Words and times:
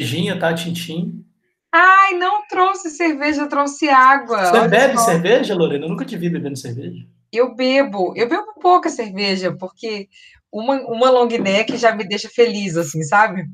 cervejinha, 0.00 0.38
tá, 0.38 0.54
Tintim? 0.54 1.24
Ai, 1.72 2.14
não 2.14 2.46
trouxe 2.48 2.90
cerveja, 2.90 3.46
trouxe 3.46 3.88
água. 3.88 4.46
Você 4.46 4.58
Olha 4.58 4.68
bebe 4.68 4.98
só. 4.98 5.04
cerveja, 5.04 5.54
Lorena? 5.54 5.84
Eu 5.84 5.90
nunca 5.90 6.04
te 6.04 6.16
vi 6.16 6.28
bebendo 6.28 6.56
cerveja. 6.56 7.06
Eu 7.32 7.54
bebo, 7.54 8.12
eu 8.16 8.28
bebo 8.28 8.54
pouca 8.60 8.88
cerveja, 8.88 9.54
porque 9.56 10.08
uma, 10.50 10.80
uma 10.80 11.10
long 11.10 11.28
neck 11.28 11.76
já 11.76 11.94
me 11.94 12.02
deixa 12.02 12.28
feliz, 12.28 12.76
assim, 12.76 13.02
sabe? 13.02 13.44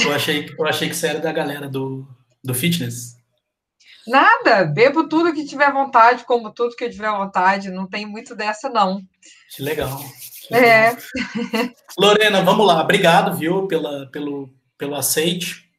Eu 0.00 0.12
achei, 0.12 0.54
eu 0.56 0.66
achei 0.66 0.88
que 0.88 0.94
você 0.94 1.08
era 1.08 1.18
da 1.18 1.32
galera 1.32 1.68
do, 1.68 2.06
do 2.44 2.54
fitness. 2.54 3.16
Nada, 4.06 4.64
bebo 4.64 5.08
tudo 5.08 5.32
que 5.32 5.44
tiver 5.44 5.72
vontade, 5.72 6.24
como 6.24 6.52
tudo 6.52 6.76
que 6.76 6.84
eu 6.84 6.90
tiver 6.90 7.10
vontade, 7.10 7.70
não 7.70 7.88
tem 7.88 8.06
muito 8.06 8.36
dessa, 8.36 8.68
não. 8.68 9.02
Que 9.54 9.62
legal. 9.62 9.98
Que 10.46 10.54
legal. 10.54 10.70
É. 10.70 10.96
Lorena, 11.98 12.42
vamos 12.42 12.66
lá, 12.66 12.80
obrigado, 12.80 13.36
viu, 13.36 13.66
pela, 13.66 14.06
pelo, 14.06 14.48
pelo 14.78 14.94
aceite. 14.94 15.69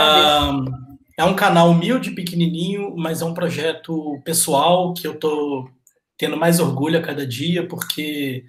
Um, 0.00 0.96
é 1.18 1.24
um 1.24 1.34
canal 1.34 1.70
humilde, 1.70 2.10
pequenininho, 2.10 2.94
mas 2.96 3.22
é 3.22 3.24
um 3.24 3.32
projeto 3.32 4.20
pessoal 4.24 4.92
que 4.92 5.06
eu 5.06 5.12
estou 5.12 5.70
tendo 6.18 6.36
mais 6.36 6.60
orgulho 6.60 6.98
a 6.98 7.02
cada 7.02 7.26
dia, 7.26 7.66
porque 7.66 8.44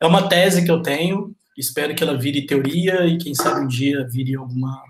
é 0.00 0.06
uma 0.06 0.28
tese 0.28 0.64
que 0.64 0.70
eu 0.70 0.82
tenho, 0.82 1.34
espero 1.56 1.94
que 1.94 2.02
ela 2.02 2.16
vire 2.16 2.46
teoria 2.46 3.06
e 3.06 3.18
quem 3.18 3.34
sabe 3.34 3.60
um 3.60 3.66
dia 3.66 4.06
vire 4.08 4.36
alguma, 4.36 4.82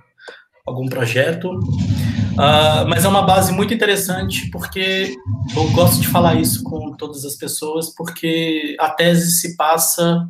algum 0.67 0.87
projeto. 0.87 1.51
Uh, 1.51 2.89
mas 2.89 3.05
é 3.05 3.09
uma 3.09 3.23
base 3.23 3.53
muito 3.53 3.75
interessante 3.75 4.51
porque 4.51 5.15
eu 5.55 5.71
gosto 5.73 6.01
de 6.01 6.09
falar 6.09 6.35
isso 6.35 6.63
com 6.63 6.93
todas 6.93 7.25
as 7.25 7.37
pessoas, 7.37 7.95
porque 7.95 8.77
a 8.79 8.91
tese 8.91 9.33
se 9.33 9.57
passa 9.57 10.27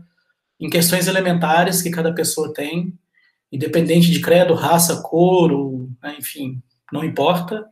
em 0.60 0.68
questões 0.68 1.06
elementares 1.06 1.82
que 1.82 1.90
cada 1.90 2.12
pessoa 2.12 2.52
tem, 2.52 2.92
independente 3.52 4.10
de 4.10 4.20
credo, 4.20 4.54
raça, 4.54 5.02
cor, 5.02 5.52
ou, 5.52 5.90
né, 6.02 6.16
enfim, 6.18 6.60
não 6.90 7.04
importa. 7.04 7.64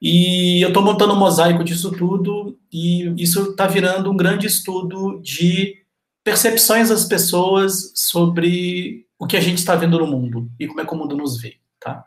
E 0.00 0.62
eu 0.62 0.68
estou 0.68 0.82
montando 0.82 1.14
um 1.14 1.18
mosaico 1.18 1.64
disso 1.64 1.90
tudo, 1.90 2.58
e 2.72 3.12
isso 3.22 3.50
está 3.50 3.66
virando 3.66 4.10
um 4.10 4.16
grande 4.16 4.46
estudo 4.46 5.20
de 5.22 5.76
percepções 6.22 6.90
das 6.90 7.04
pessoas 7.04 7.92
sobre 7.94 9.06
o 9.18 9.26
que 9.26 9.36
a 9.36 9.40
gente 9.40 9.58
está 9.58 9.74
vendo 9.74 9.98
no 9.98 10.06
mundo 10.06 10.50
e 10.58 10.66
como 10.66 10.80
é 10.80 10.86
que 10.86 10.94
o 10.94 10.96
mundo 10.96 11.16
nos 11.16 11.40
vê, 11.40 11.56
tá? 11.78 12.04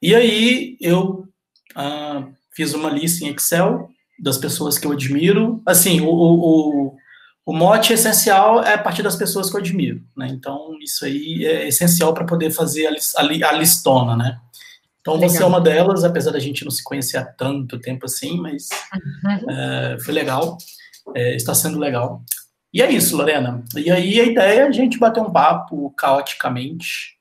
E 0.00 0.14
aí 0.14 0.76
eu 0.80 1.26
ah, 1.74 2.28
fiz 2.54 2.74
uma 2.74 2.90
lista 2.90 3.24
em 3.24 3.30
Excel 3.30 3.90
das 4.18 4.38
pessoas 4.38 4.78
que 4.78 4.86
eu 4.86 4.92
admiro. 4.92 5.62
Assim, 5.66 6.00
o, 6.00 6.08
o, 6.08 6.96
o 7.48 7.52
mote 7.54 7.94
essencial 7.94 8.62
é 8.62 8.74
a 8.74 8.78
partir 8.78 9.02
das 9.02 9.16
pessoas 9.16 9.48
que 9.48 9.56
eu 9.56 9.60
admiro, 9.60 10.02
né? 10.14 10.28
Então 10.28 10.76
isso 10.82 11.06
aí 11.06 11.46
é 11.46 11.66
essencial 11.66 12.12
para 12.12 12.26
poder 12.26 12.50
fazer 12.50 12.86
a, 12.86 12.90
a, 12.90 13.48
a 13.48 13.52
listona, 13.52 14.14
né? 14.14 14.38
Então 15.00 15.14
legal. 15.14 15.30
você 15.30 15.42
é 15.42 15.46
uma 15.46 15.58
delas, 15.58 16.04
apesar 16.04 16.30
da 16.30 16.38
gente 16.38 16.62
não 16.62 16.70
se 16.70 16.84
conhecer 16.84 17.16
há 17.16 17.24
tanto 17.24 17.78
tempo 17.78 18.04
assim, 18.04 18.38
mas 18.38 18.68
uhum. 18.92 19.50
é, 19.50 19.96
foi 20.04 20.12
legal, 20.12 20.58
é, 21.14 21.36
está 21.36 21.54
sendo 21.54 21.78
legal. 21.78 22.22
E 22.70 22.82
é 22.82 22.90
isso, 22.90 23.16
Lorena. 23.16 23.64
E 23.74 23.90
aí 23.90 24.20
a 24.20 24.24
ideia 24.24 24.60
é 24.60 24.66
a 24.68 24.70
gente 24.70 24.98
bater 24.98 25.22
um 25.22 25.32
papo 25.32 25.90
caoticamente 25.96 27.16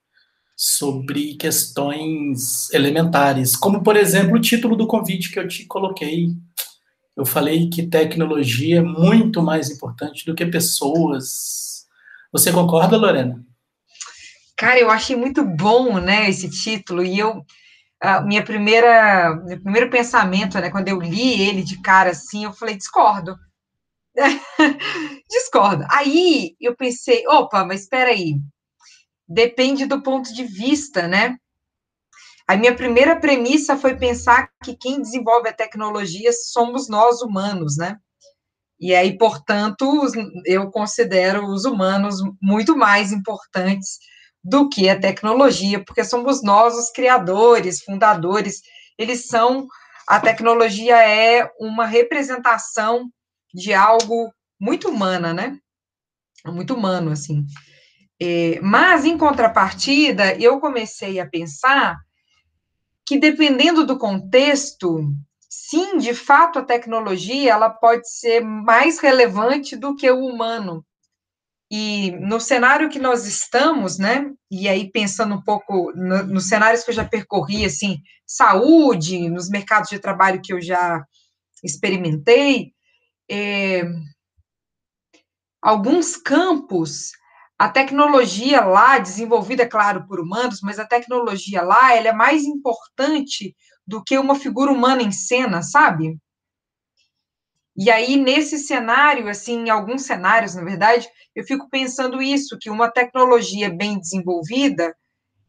sobre 0.58 1.36
questões 1.36 2.70
elementares, 2.74 3.56
como 3.56 3.82
por 3.82 3.96
exemplo 3.96 4.36
o 4.36 4.42
título 4.42 4.76
do 4.76 4.88
convite 4.88 5.32
que 5.32 5.40
eu 5.40 5.48
te 5.48 5.66
coloquei. 5.68 6.36
Eu 7.18 7.26
falei 7.26 7.68
que 7.70 7.88
tecnologia 7.88 8.78
é 8.78 8.84
muito 8.84 9.42
mais 9.42 9.72
importante 9.72 10.24
do 10.24 10.36
que 10.36 10.46
pessoas. 10.46 11.88
Você 12.32 12.52
concorda, 12.52 12.96
Lorena? 12.96 13.44
Cara, 14.56 14.80
eu 14.80 14.92
achei 14.92 15.16
muito 15.16 15.44
bom, 15.44 16.00
né, 16.00 16.30
esse 16.30 16.50
título, 16.50 17.04
e 17.04 17.18
eu 17.18 17.44
a 18.00 18.22
minha 18.22 18.44
primeira, 18.44 19.36
meu 19.44 19.60
primeiro 19.60 19.90
pensamento, 19.90 20.60
né, 20.60 20.70
quando 20.70 20.88
eu 20.88 21.00
li 21.00 21.42
ele 21.42 21.64
de 21.64 21.82
cara 21.82 22.12
assim, 22.12 22.44
eu 22.44 22.54
falei, 22.54 22.78
discordo. 22.78 23.36
discordo. 25.30 25.86
Aí 25.90 26.56
eu 26.62 26.76
pensei, 26.76 27.28
opa, 27.28 27.66
mas 27.66 27.82
espera 27.82 28.12
aí. 28.12 28.36
Depende 29.28 29.86
do 29.86 30.02
ponto 30.02 30.34
de 30.34 30.44
vista, 30.44 31.08
né? 31.08 31.38
A 32.48 32.56
minha 32.56 32.74
primeira 32.74 33.20
premissa 33.20 33.76
foi 33.76 33.98
pensar 33.98 34.50
que 34.64 34.76
quem 34.76 35.02
desenvolve 35.02 35.50
a 35.50 35.54
tecnologia 35.54 36.32
somos 36.32 36.88
nós 36.88 37.22
humanos, 37.22 37.76
né? 37.78 37.98
E 38.80 38.96
aí, 38.96 39.18
portanto, 39.18 40.08
eu 40.46 40.72
considero 40.72 41.46
os 41.48 41.66
humanos 41.66 42.20
muito 42.42 42.78
mais 42.78 43.12
importantes 43.12 43.98
do 44.42 44.70
que 44.70 44.88
a 44.88 44.98
tecnologia, 44.98 45.84
porque 45.84 46.06
somos 46.06 46.42
nós 46.42 46.74
os 46.76 46.90
criadores, 46.92 47.82
fundadores, 47.82 48.62
eles 48.98 49.28
são, 49.28 49.68
a 50.08 50.20
tecnologia 50.20 50.96
é 51.06 51.52
uma 51.60 51.86
representação 51.86 53.12
de 53.54 53.74
algo 53.74 54.32
muito 54.60 54.88
humana, 54.88 55.34
né? 55.34 55.58
Muito 56.46 56.76
humano, 56.76 57.12
assim. 57.12 57.46
É, 58.22 58.60
mas, 58.62 59.04
em 59.04 59.18
contrapartida, 59.18 60.36
eu 60.36 60.62
comecei 60.62 61.20
a 61.20 61.28
pensar 61.28 61.98
que, 63.08 63.18
dependendo 63.18 63.86
do 63.86 63.98
contexto, 63.98 65.00
sim, 65.50 65.98
de 65.98 66.14
fato, 66.14 66.60
a 66.60 66.64
tecnologia 66.64 67.54
ela 67.54 67.70
pode 67.70 68.08
ser 68.10 68.42
mais 68.42 69.00
relevante 69.00 69.78
do 69.78 69.96
que 69.96 70.12
o 70.12 70.26
humano. 70.26 70.86
E 71.72 72.12
no 72.12 72.40
cenário 72.40 72.90
que 72.90 73.00
nós 73.00 73.26
estamos, 73.26 73.98
né? 73.98 74.30
E 74.52 74.68
aí 74.68 74.92
pensando 74.92 75.36
um 75.36 75.42
pouco 75.42 75.94
no, 75.94 76.24
nos 76.24 76.50
cenários 76.50 76.84
que 76.84 76.92
eu 76.92 76.96
já 76.96 77.06
percorri, 77.06 77.66
assim, 77.66 78.02
saúde, 78.26 79.30
nos 79.30 79.50
mercados 79.50 79.90
de 79.90 80.00
trabalho 80.00 80.42
que 80.42 80.52
eu 80.52 80.62
já 80.62 81.02
experimentei, 81.64 82.74
é, 83.32 83.84
alguns 85.62 86.18
campos, 86.18 87.12
a 87.58 87.70
tecnologia 87.70 88.64
lá, 88.64 89.00
desenvolvida, 89.00 89.64
é 89.64 89.68
claro, 89.68 90.06
por 90.08 90.20
humanos, 90.20 90.60
mas 90.62 90.78
a 90.78 90.86
tecnologia 90.86 91.62
lá, 91.64 91.96
ela 91.96 92.10
é 92.10 92.14
mais 92.14 92.44
importante 92.44 93.56
do 93.86 94.04
que 94.04 94.18
uma 94.18 94.36
figura 94.36 94.72
humana 94.72 95.02
em 95.02 95.12
cena, 95.12 95.64
sabe? 95.64 96.18
E 97.76 97.90
aí, 97.90 98.16
nesse 98.16 98.60
cenário, 98.60 99.28
assim, 99.28 99.66
em 99.66 99.70
alguns 99.70 100.04
cenários, 100.04 100.56
na 100.56 100.64
verdade, 100.64 101.08
eu 101.36 101.44
fico 101.44 101.70
pensando 101.70 102.22
isso, 102.22 102.58
que 102.60 102.70
uma 102.70 102.92
tecnologia 102.92 103.70
bem 103.70 104.00
desenvolvida 104.00 104.96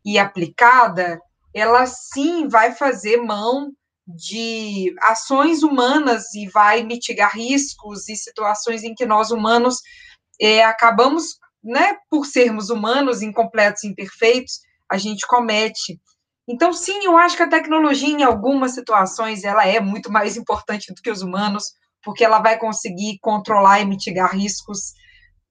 e 0.05 0.19
aplicada, 0.19 1.21
ela 1.55 1.87
sim 1.87 2.49
vai 2.49 2.73
fazer 2.73 3.19
mão 3.19 3.73
de 4.07 4.95
ações 5.03 5.63
humanas 5.63 6.35
e 6.35 6.49
vai 6.49 6.83
mitigar 6.83 7.35
riscos 7.35 8.09
e 8.09 8.17
situações 8.17 8.83
em 8.83 8.95
que 8.95 9.05
nós 9.05 9.31
humanos 9.31 9.77
é, 10.41 10.65
acabamos, 10.65 11.39
né, 11.63 11.97
por 12.11 12.25
sermos 12.27 12.71
humanos, 12.71 13.23
incompletos, 13.23 13.85
imperfeitos, 13.85 14.61
a 14.91 14.97
gente 14.97 15.27
comete. 15.27 16.01
Então, 16.49 16.73
sim, 16.73 17.05
eu 17.05 17.17
acho 17.17 17.37
que 17.37 17.43
a 17.43 17.49
tecnologia, 17.49 18.09
em 18.09 18.23
algumas 18.23 18.73
situações, 18.73 19.45
ela 19.45 19.67
é 19.67 19.81
muito 19.81 20.11
mais 20.11 20.37
importante 20.37 20.93
do 20.95 21.03
que 21.03 21.11
os 21.11 21.21
humanos, 21.21 21.65
porque 22.03 22.25
ela 22.25 22.39
vai 22.39 22.59
conseguir 22.59 23.19
controlar 23.21 23.81
e 23.81 23.85
mitigar 23.85 24.35
riscos 24.35 24.95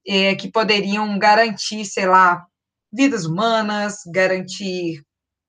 é, 0.06 0.34
que 0.34 0.50
poderiam 0.50 1.18
garantir, 1.18 1.84
sei 1.84 2.06
lá, 2.06 2.44
vidas 2.92 3.26
humanas, 3.26 3.98
garantir 4.12 5.04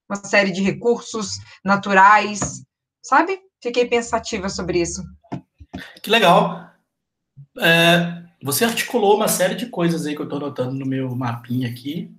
uma 0.09 0.23
série 0.23 0.51
de 0.51 0.61
recursos 0.61 1.37
naturais, 1.63 2.61
sabe? 3.01 3.39
Fiquei 3.61 3.87
pensativa 3.87 4.49
sobre 4.49 4.81
isso. 4.81 5.01
Que 6.03 6.09
legal. 6.09 6.69
É, 7.59 8.23
você 8.41 8.65
articulou 8.65 9.15
uma 9.15 9.27
série 9.27 9.55
de 9.55 9.67
coisas 9.67 10.05
aí 10.05 10.15
que 10.15 10.21
eu 10.21 10.25
estou 10.25 10.39
notando 10.39 10.73
no 10.73 10.85
meu 10.85 11.15
mapinha 11.15 11.69
aqui. 11.69 12.11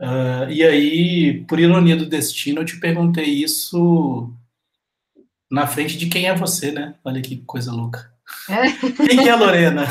Uh, 0.00 0.50
e 0.50 0.62
aí, 0.62 1.44
por 1.48 1.58
ironia 1.58 1.96
do 1.96 2.06
destino, 2.06 2.60
eu 2.60 2.64
te 2.64 2.78
perguntei 2.78 3.24
isso 3.24 4.32
na 5.50 5.66
frente 5.66 5.98
de 5.98 6.06
quem 6.06 6.26
é 6.26 6.34
você, 6.34 6.70
né? 6.70 6.94
Olha 7.04 7.20
que 7.20 7.38
coisa 7.38 7.72
louca. 7.72 8.12
É. 8.48 8.70
Quem 9.06 9.26
é 9.26 9.30
a 9.30 9.36
Lorena? 9.36 9.86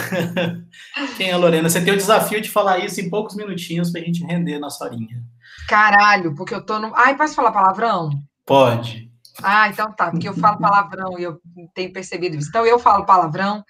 Quem 1.17 1.29
é 1.29 1.33
a 1.33 1.37
Lorena? 1.37 1.69
Você 1.69 1.83
tem 1.83 1.93
o 1.93 1.97
desafio 1.97 2.39
de 2.39 2.49
falar 2.49 2.79
isso 2.79 3.01
em 3.01 3.09
poucos 3.09 3.35
minutinhos 3.35 3.91
para 3.91 4.01
a 4.01 4.03
gente 4.03 4.23
render 4.23 4.59
nossa 4.59 4.85
horinha. 4.85 5.23
Caralho, 5.67 6.35
porque 6.35 6.53
eu 6.53 6.63
tô 6.63 6.79
no. 6.79 6.93
Ai, 6.95 7.17
posso 7.17 7.35
falar 7.35 7.51
palavrão? 7.51 8.11
Pode. 8.45 9.11
Ah, 9.43 9.69
então 9.69 9.91
tá, 9.91 10.09
porque 10.09 10.27
eu 10.27 10.33
falo 10.33 10.59
palavrão 10.59 11.19
e 11.19 11.23
eu 11.23 11.39
tenho 11.73 11.91
percebido 11.91 12.35
isso. 12.35 12.49
Então 12.49 12.65
eu 12.65 12.79
falo 12.79 13.05
palavrão. 13.05 13.63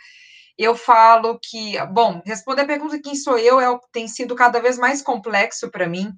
Eu 0.58 0.76
falo 0.76 1.40
que, 1.42 1.78
bom, 1.88 2.22
responder 2.26 2.64
a 2.64 2.68
pergunta 2.68 3.00
quem 3.02 3.16
sou 3.16 3.38
eu 3.38 3.60
é, 3.60 3.80
tem 3.92 4.08
sido 4.08 4.36
cada 4.36 4.60
vez 4.60 4.78
mais 4.78 5.02
complexo 5.02 5.70
para 5.70 5.88
mim. 5.88 6.12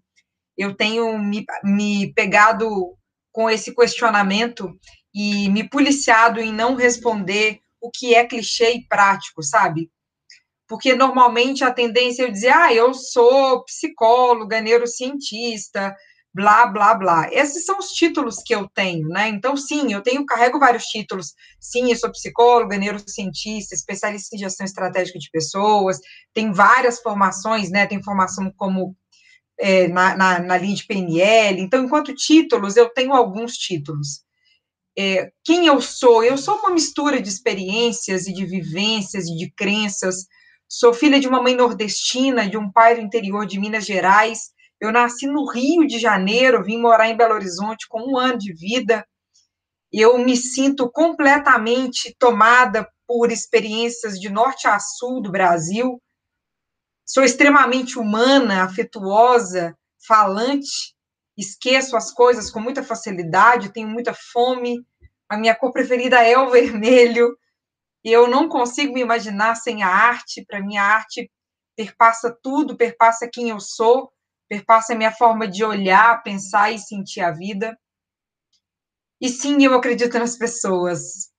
Eu 0.58 0.76
tenho 0.76 1.18
me, 1.18 1.46
me 1.64 2.14
pegado 2.14 2.96
com 3.32 3.50
esse 3.50 3.76
questionamento 3.76 4.78
e 5.14 5.50
me 5.50 5.68
policiado 5.68 6.40
em 6.40 6.54
não 6.54 6.76
responder 6.76 7.60
o 7.82 7.90
que 7.90 8.16
é 8.16 8.26
clichê 8.26 8.74
e 8.74 8.88
prático, 8.88 9.44
sabe? 9.44 9.92
Porque 10.68 10.94
normalmente 10.94 11.64
a 11.64 11.74
tendência 11.74 12.24
é 12.24 12.26
eu 12.26 12.32
dizer, 12.32 12.54
ah, 12.54 12.74
eu 12.74 12.94
sou 12.94 13.64
psicóloga, 13.66 14.62
neurocientista, 14.62 15.96
blá, 16.34 16.68
blá, 16.68 16.94
blá. 16.94 17.30
Esses 17.32 17.66
são 17.66 17.80
os 17.80 17.90
títulos 17.90 18.38
que 18.44 18.54
eu 18.54 18.68
tenho, 18.70 19.08
né? 19.08 19.30
Então, 19.30 19.58
sim, 19.58 19.92
eu 19.92 20.02
tenho, 20.02 20.26
carrego 20.26 20.60
vários 20.60 20.86
títulos. 20.86 21.34
Sim, 21.60 21.92
eu 21.92 21.96
sou 21.96 22.12
psicóloga, 22.12 22.78
neurocientista, 22.78 23.76
especialista 23.76 24.36
em 24.36 24.40
gestão 24.40 24.66
estratégica 24.66 25.20
de 25.20 25.30
pessoas, 25.32 26.00
tem 26.34 26.52
várias 26.52 27.02
formações, 27.02 27.70
né? 27.70 27.86
Tem 27.88 28.02
formação 28.04 28.52
como 28.56 28.96
é, 29.60 29.88
na, 29.88 30.16
na, 30.16 30.40
na, 30.40 30.58
linha 30.58 30.76
de 30.76 30.86
PNL. 30.86 31.60
Então, 31.62 31.84
enquanto 31.84 32.16
títulos, 32.16 32.78
eu 32.78 32.90
tenho 32.90 33.14
alguns 33.14 33.54
títulos. 33.54 34.24
É, 34.98 35.32
quem 35.44 35.68
eu 35.68 35.82
sou? 35.82 36.24
Eu 36.24 36.38
sou 36.38 36.56
uma 36.58 36.72
mistura 36.72 37.22
de 37.22 37.30
experiências 37.30 38.28
e 38.28 38.34
de 38.34 38.46
vivências 38.46 39.26
e 39.28 39.36
de 39.36 39.52
crenças. 39.52 40.26
Sou 40.68 40.94
filha 40.94 41.20
de 41.20 41.28
uma 41.28 41.42
mãe 41.42 41.56
nordestina, 41.56 42.50
de 42.50 42.58
um 42.58 42.72
pai 42.72 42.96
do 42.96 43.02
interior 43.02 43.46
de 43.46 43.60
Minas 43.60 43.86
Gerais, 43.86 44.52
eu 44.80 44.92
nasci 44.94 45.28
no 45.28 45.46
Rio 45.46 45.86
de 45.86 46.00
Janeiro, 46.00 46.64
vim 46.64 46.80
morar 46.80 47.10
em 47.10 47.18
Belo 47.18 47.34
Horizonte 47.34 47.88
com 47.90 48.14
um 48.14 48.18
ano 48.18 48.38
de 48.38 48.54
vida. 48.54 49.06
Eu 49.92 50.18
me 50.20 50.38
sinto 50.38 50.90
completamente 50.90 52.16
tomada 52.18 52.88
por 53.06 53.32
experiências 53.32 54.18
de 54.18 54.30
norte 54.30 54.68
a 54.68 54.80
sul 54.80 55.22
do 55.22 55.32
Brasil. 55.32 56.02
Sou 57.06 57.24
extremamente 57.24 58.00
humana, 58.00 58.64
afetuosa, 58.64 59.76
falante, 60.08 60.96
esqueço 61.36 61.98
as 61.98 62.12
coisas 62.12 62.50
com 62.50 62.62
muita 62.62 62.84
facilidade, 62.84 63.74
tenho 63.74 63.88
muita 63.88 64.14
fome. 64.14 64.86
A 65.28 65.38
minha 65.38 65.56
cor 65.56 65.74
preferida 65.74 66.24
é 66.24 66.38
o 66.38 66.52
vermelho. 66.52 67.36
Eu 68.02 68.30
não 68.30 68.48
consigo 68.48 68.94
me 68.94 69.02
imaginar 69.02 69.56
sem 69.56 69.84
a 69.84 69.90
arte. 69.90 70.46
Para 70.46 70.62
mim, 70.62 70.78
a 70.78 70.86
arte 70.86 71.30
perpassa 71.76 72.34
tudo, 72.42 72.78
perpassa 72.78 73.30
quem 73.30 73.50
eu 73.50 73.60
sou 73.60 74.10
perpassa 74.50 74.94
a 74.94 74.98
minha 74.98 75.12
forma 75.12 75.48
de 75.48 75.64
olhar, 75.64 76.24
pensar 76.24 76.72
e 76.72 76.80
sentir 76.80 77.22
a 77.22 77.32
vida. 77.32 77.78
E 79.22 79.30
sim, 79.30 79.64
eu 79.64 79.76
acredito 79.76 80.18
nas 80.18 80.36
pessoas. 80.36 81.30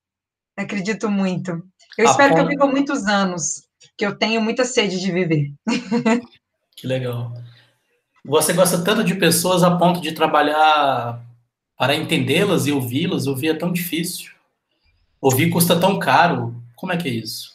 Acredito 0.57 1.09
muito. 1.09 1.61
Eu 1.97 2.07
a 2.07 2.11
espero 2.11 2.33
que 2.33 2.39
eu 2.39 2.47
viva 2.47 2.65
muitos 2.67 3.05
anos, 3.05 3.67
que 3.97 4.05
eu 4.05 4.17
tenho 4.17 4.41
muita 4.41 4.63
sede 4.63 4.99
de 4.99 5.11
viver. 5.11 5.51
Que 6.73 6.87
legal. 6.87 7.31
Você 8.25 8.53
gosta 8.53 8.83
tanto 8.83 9.03
de 9.03 9.13
pessoas 9.13 9.61
a 9.61 9.77
ponto 9.77 10.01
de 10.01 10.13
trabalhar 10.13 11.23
para 11.77 11.95
entendê-las 11.95 12.65
e 12.65 12.71
ouvi-las? 12.71 13.27
Ouvir 13.27 13.49
é 13.49 13.53
tão 13.53 13.71
difícil. 13.71 14.31
Ouvir 15.21 15.51
custa 15.51 15.79
tão 15.79 15.99
caro. 15.99 16.55
Como 16.75 16.91
é 16.91 16.97
que 16.97 17.07
é 17.07 17.11
isso? 17.11 17.51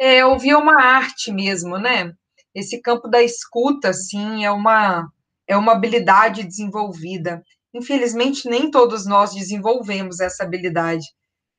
É, 0.00 0.24
ouvir 0.24 0.50
é 0.50 0.56
uma 0.56 0.82
arte 0.82 1.30
mesmo, 1.30 1.78
né? 1.78 2.12
Esse 2.54 2.80
campo 2.80 3.08
da 3.08 3.22
escuta, 3.22 3.92
sim, 3.92 4.44
é 4.44 4.50
uma, 4.50 5.08
é 5.46 5.56
uma 5.56 5.72
habilidade 5.72 6.44
desenvolvida. 6.44 7.42
Infelizmente, 7.74 8.48
nem 8.48 8.70
todos 8.70 9.04
nós 9.04 9.34
desenvolvemos 9.34 10.20
essa 10.20 10.44
habilidade. 10.44 11.04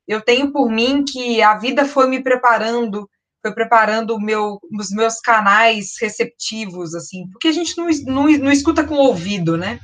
Eu 0.07 0.21
tenho 0.21 0.51
por 0.51 0.71
mim 0.71 1.03
que 1.03 1.41
a 1.41 1.57
vida 1.57 1.83
foi 1.85 2.07
me 2.07 2.23
preparando, 2.23 3.09
foi 3.41 3.53
preparando 3.53 4.19
meu, 4.19 4.59
os 4.79 4.91
meus 4.91 5.19
canais 5.19 5.93
receptivos, 5.99 6.95
assim, 6.95 7.27
porque 7.31 7.49
a 7.49 7.51
gente 7.51 7.77
não, 7.77 7.87
não, 8.05 8.23
não 8.37 8.51
escuta 8.51 8.83
com 8.83 8.95
o 8.95 9.07
ouvido, 9.07 9.57
né? 9.57 9.79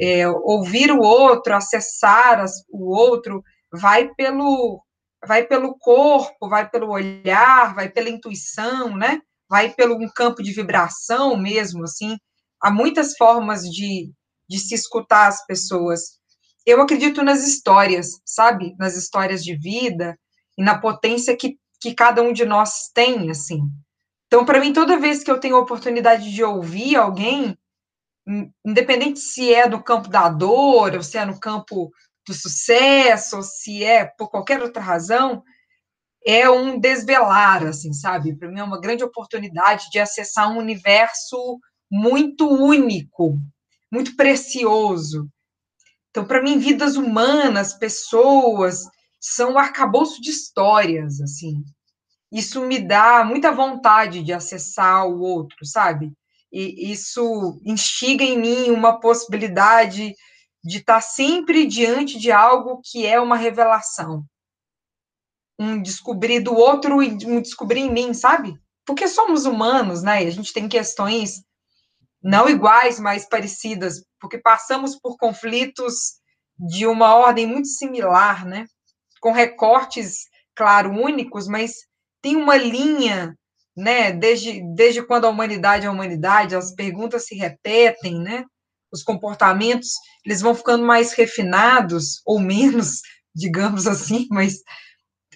É, 0.00 0.28
ouvir 0.28 0.92
o 0.92 1.00
outro, 1.00 1.54
acessar 1.54 2.40
as, 2.40 2.64
o 2.70 2.94
outro, 2.94 3.42
vai 3.72 4.08
pelo 4.14 4.80
vai 5.26 5.44
pelo 5.44 5.76
corpo, 5.76 6.48
vai 6.48 6.70
pelo 6.70 6.90
olhar, 6.90 7.74
vai 7.74 7.88
pela 7.88 8.08
intuição, 8.08 8.96
né? 8.96 9.20
Vai 9.48 9.72
pelo 9.72 9.96
um 9.96 10.08
campo 10.08 10.42
de 10.42 10.52
vibração 10.52 11.36
mesmo, 11.36 11.84
assim. 11.84 12.16
Há 12.60 12.70
muitas 12.70 13.16
formas 13.16 13.62
de, 13.62 14.12
de 14.48 14.58
se 14.58 14.74
escutar 14.74 15.28
as 15.28 15.44
pessoas. 15.46 16.18
Eu 16.66 16.82
acredito 16.82 17.22
nas 17.22 17.46
histórias, 17.46 18.20
sabe? 18.24 18.74
Nas 18.78 18.96
histórias 18.96 19.42
de 19.42 19.56
vida 19.56 20.18
e 20.56 20.62
na 20.62 20.78
potência 20.78 21.36
que, 21.36 21.56
que 21.80 21.94
cada 21.94 22.22
um 22.22 22.32
de 22.32 22.44
nós 22.44 22.90
tem, 22.92 23.30
assim. 23.30 23.60
Então, 24.26 24.44
para 24.44 24.60
mim, 24.60 24.72
toda 24.72 24.98
vez 24.98 25.24
que 25.24 25.30
eu 25.30 25.40
tenho 25.40 25.56
a 25.56 25.60
oportunidade 25.60 26.30
de 26.30 26.44
ouvir 26.44 26.96
alguém, 26.96 27.56
independente 28.64 29.20
se 29.20 29.52
é 29.54 29.66
no 29.66 29.82
campo 29.82 30.08
da 30.08 30.28
dor, 30.28 30.94
ou 30.94 31.02
se 31.02 31.16
é 31.16 31.24
no 31.24 31.40
campo 31.40 31.90
do 32.26 32.34
sucesso, 32.34 33.36
ou 33.36 33.42
se 33.42 33.82
é 33.82 34.04
por 34.04 34.28
qualquer 34.28 34.62
outra 34.62 34.82
razão, 34.82 35.42
é 36.30 36.50
um 36.50 36.78
desvelar, 36.78 37.66
assim, 37.66 37.90
sabe? 37.94 38.36
Para 38.36 38.50
mim 38.50 38.60
é 38.60 38.62
uma 38.62 38.78
grande 38.78 39.02
oportunidade 39.02 39.88
de 39.90 39.98
acessar 39.98 40.52
um 40.52 40.58
universo 40.58 41.58
muito 41.90 42.46
único, 42.46 43.38
muito 43.90 44.14
precioso. 44.14 45.26
Então, 46.10 46.26
para 46.26 46.42
mim, 46.42 46.58
vidas 46.58 46.96
humanas, 46.96 47.72
pessoas, 47.72 48.84
são 49.18 49.54
um 49.54 49.58
arcabouço 49.58 50.20
de 50.20 50.28
histórias, 50.28 51.18
assim. 51.22 51.64
Isso 52.30 52.60
me 52.60 52.78
dá 52.78 53.24
muita 53.24 53.50
vontade 53.50 54.22
de 54.22 54.34
acessar 54.34 55.06
o 55.06 55.20
outro, 55.22 55.64
sabe? 55.64 56.12
E 56.52 56.92
isso 56.92 57.58
instiga 57.64 58.22
em 58.22 58.38
mim 58.38 58.70
uma 58.70 59.00
possibilidade 59.00 60.12
de 60.62 60.76
estar 60.76 61.00
sempre 61.00 61.66
diante 61.66 62.18
de 62.18 62.30
algo 62.30 62.82
que 62.84 63.06
é 63.06 63.18
uma 63.18 63.36
revelação 63.36 64.26
um 65.58 65.82
descobrir 65.82 66.40
do 66.40 66.54
outro 66.54 67.02
e 67.02 67.10
um 67.26 67.42
descobrir 67.42 67.80
em 67.80 67.92
mim, 67.92 68.14
sabe? 68.14 68.54
Porque 68.86 69.08
somos 69.08 69.44
humanos, 69.44 70.02
né? 70.02 70.24
E 70.24 70.28
a 70.28 70.30
gente 70.30 70.52
tem 70.52 70.68
questões 70.68 71.42
não 72.22 72.48
iguais, 72.48 72.98
mas 72.98 73.28
parecidas, 73.28 74.02
porque 74.20 74.38
passamos 74.38 74.96
por 74.96 75.16
conflitos 75.16 76.18
de 76.58 76.86
uma 76.86 77.14
ordem 77.14 77.46
muito 77.46 77.68
similar, 77.68 78.44
né? 78.46 78.66
Com 79.20 79.32
recortes, 79.32 80.24
claro, 80.54 80.90
únicos, 80.90 81.46
mas 81.46 81.72
tem 82.20 82.36
uma 82.36 82.56
linha, 82.56 83.36
né? 83.76 84.12
Desde, 84.12 84.62
desde 84.74 85.04
quando 85.06 85.26
a 85.26 85.30
humanidade 85.30 85.84
é 85.84 85.88
a 85.88 85.92
humanidade, 85.92 86.56
as 86.56 86.74
perguntas 86.74 87.26
se 87.26 87.34
repetem, 87.36 88.20
né? 88.20 88.44
Os 88.92 89.02
comportamentos, 89.02 89.90
eles 90.24 90.40
vão 90.40 90.54
ficando 90.54 90.84
mais 90.84 91.12
refinados, 91.12 92.20
ou 92.24 92.40
menos, 92.40 93.02
digamos 93.34 93.86
assim, 93.86 94.26
mas 94.30 94.54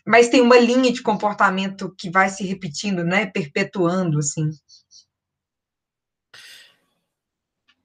mas 0.07 0.29
tem 0.29 0.41
uma 0.41 0.59
linha 0.59 0.93
de 0.93 1.03
comportamento 1.03 1.95
que 1.97 2.11
vai 2.11 2.29
se 2.29 2.45
repetindo, 2.45 3.05
né, 3.05 3.27
perpetuando, 3.27 4.19
assim. 4.19 4.51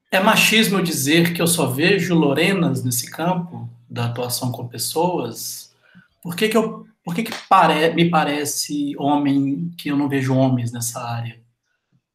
É 0.10 0.20
machismo 0.20 0.82
dizer 0.82 1.34
que 1.34 1.42
eu 1.42 1.48
só 1.48 1.68
vejo 1.68 2.16
Lorenas 2.16 2.84
nesse 2.84 3.12
campo 3.12 3.70
da 3.90 4.06
atuação 4.06 4.52
com 4.52 4.68
pessoas? 4.68 5.76
Por 6.22 6.36
que, 6.36 6.50
que, 6.50 6.58
eu, 6.58 6.88
por 7.04 7.14
que, 7.14 7.24
que 7.24 7.34
pare, 7.48 7.94
me 7.94 8.10
parece 8.10 8.96
homem 8.98 9.72
que 9.78 9.90
eu 9.90 9.98
não 9.98 10.08
vejo 10.08 10.34
homens 10.34 10.72
nessa 10.72 11.02
área? 11.02 11.40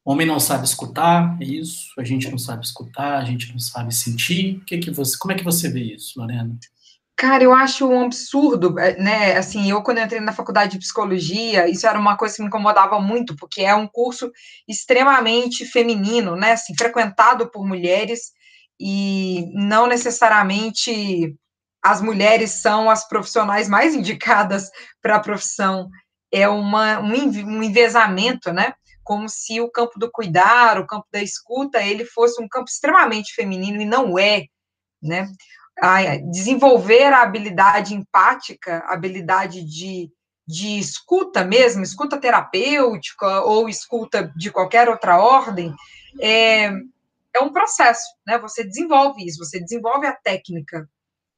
homem 0.04 0.26
não 0.26 0.40
sabe 0.40 0.64
escutar, 0.64 1.36
é 1.40 1.44
isso? 1.44 1.92
A 1.98 2.04
gente 2.04 2.28
não 2.30 2.38
sabe 2.38 2.64
escutar, 2.64 3.18
a 3.18 3.24
gente 3.24 3.50
não 3.52 3.58
sabe 3.58 3.94
sentir. 3.94 4.60
Que 4.66 4.78
que 4.78 4.90
você, 4.90 5.16
como 5.16 5.32
é 5.32 5.36
que 5.36 5.44
você 5.44 5.68
vê 5.68 5.94
isso, 5.94 6.18
Lorena? 6.18 6.58
Cara, 7.16 7.44
eu 7.44 7.52
acho 7.52 7.86
um 7.88 8.04
absurdo, 8.06 8.78
é, 8.78 8.96
né? 8.98 9.36
Assim, 9.36 9.70
eu 9.70 9.82
quando 9.82 9.98
entrei 9.98 10.20
na 10.20 10.32
faculdade 10.32 10.72
de 10.72 10.78
psicologia, 10.78 11.68
isso 11.68 11.86
era 11.86 11.98
uma 11.98 12.16
coisa 12.16 12.34
que 12.34 12.42
me 12.42 12.48
incomodava 12.48 13.00
muito, 13.00 13.36
porque 13.36 13.62
é 13.62 13.74
um 13.74 13.86
curso 13.86 14.30
extremamente 14.68 15.64
feminino, 15.64 16.34
né? 16.34 16.52
Assim, 16.52 16.74
frequentado 16.76 17.48
por 17.50 17.64
mulheres 17.66 18.32
e 18.80 19.46
não 19.54 19.86
necessariamente 19.86 21.36
as 21.82 22.00
mulheres 22.00 22.52
são 22.52 22.90
as 22.90 23.06
profissionais 23.08 23.68
mais 23.68 23.94
indicadas 23.96 24.70
para 25.00 25.16
a 25.16 25.20
profissão. 25.20 25.88
É 26.32 26.48
uma, 26.48 27.00
um, 27.00 27.12
um 27.12 27.62
envezamento, 27.62 28.52
né? 28.52 28.74
Como 29.04 29.28
se 29.28 29.60
o 29.60 29.70
campo 29.70 29.98
do 29.98 30.10
cuidar, 30.10 30.78
o 30.78 30.86
campo 30.86 31.06
da 31.12 31.22
escuta, 31.22 31.82
ele 31.82 32.04
fosse 32.04 32.42
um 32.42 32.48
campo 32.48 32.68
extremamente 32.70 33.34
feminino 33.34 33.80
e 33.82 33.84
não 33.84 34.18
é, 34.18 34.44
né? 35.02 35.28
A 35.80 36.16
desenvolver 36.16 37.12
a 37.12 37.22
habilidade 37.22 37.94
empática, 37.94 38.78
a 38.86 38.94
habilidade 38.94 39.64
de, 39.64 40.10
de 40.46 40.78
escuta 40.78 41.44
mesmo, 41.44 41.82
escuta 41.82 42.18
terapêutica 42.18 43.42
ou 43.42 43.68
escuta 43.68 44.32
de 44.36 44.50
qualquer 44.50 44.88
outra 44.88 45.18
ordem, 45.18 45.74
é, 46.20 46.70
é 47.34 47.40
um 47.40 47.52
processo, 47.52 48.04
né? 48.26 48.38
Você 48.38 48.64
desenvolve 48.64 49.26
isso, 49.26 49.38
você 49.38 49.58
desenvolve 49.60 50.06
a 50.06 50.12
técnica, 50.12 50.88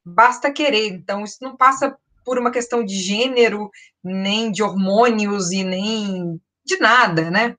basta 0.04 0.50
querer. 0.50 0.88
Então, 0.88 1.24
isso 1.24 1.38
não 1.40 1.56
passa 1.56 1.96
por 2.24 2.38
uma 2.38 2.50
questão 2.50 2.84
de 2.84 2.96
gênero, 2.96 3.70
nem 4.02 4.50
de 4.50 4.62
hormônios 4.62 5.52
e 5.52 5.62
nem 5.62 6.40
de 6.64 6.78
nada, 6.78 7.30
né? 7.30 7.54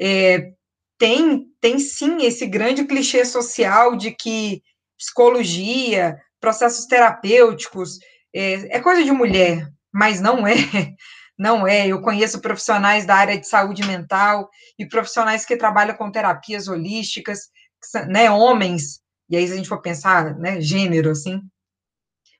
É, 0.00 0.52
tem, 0.96 1.46
tem 1.60 1.78
sim 1.78 2.22
esse 2.22 2.46
grande 2.46 2.84
clichê 2.84 3.24
social 3.24 3.96
de 3.96 4.12
que 4.12 4.62
psicologia, 5.02 6.16
processos 6.40 6.86
terapêuticos, 6.86 7.98
é, 8.32 8.76
é 8.76 8.80
coisa 8.80 9.02
de 9.02 9.10
mulher, 9.10 9.68
mas 9.92 10.20
não 10.20 10.46
é. 10.46 10.54
Não 11.38 11.66
é. 11.66 11.88
Eu 11.88 12.02
conheço 12.02 12.40
profissionais 12.40 13.06
da 13.06 13.16
área 13.16 13.36
de 13.36 13.48
saúde 13.48 13.84
mental 13.84 14.48
e 14.78 14.86
profissionais 14.86 15.44
que 15.46 15.56
trabalham 15.56 15.96
com 15.96 16.12
terapias 16.12 16.68
holísticas 16.68 17.48
né, 18.06 18.30
homens, 18.30 19.00
e 19.28 19.36
aí 19.36 19.46
se 19.46 19.54
a 19.54 19.56
gente 19.56 19.68
for 19.68 19.80
pensar, 19.80 20.36
né, 20.36 20.60
gênero, 20.60 21.10
assim, 21.10 21.40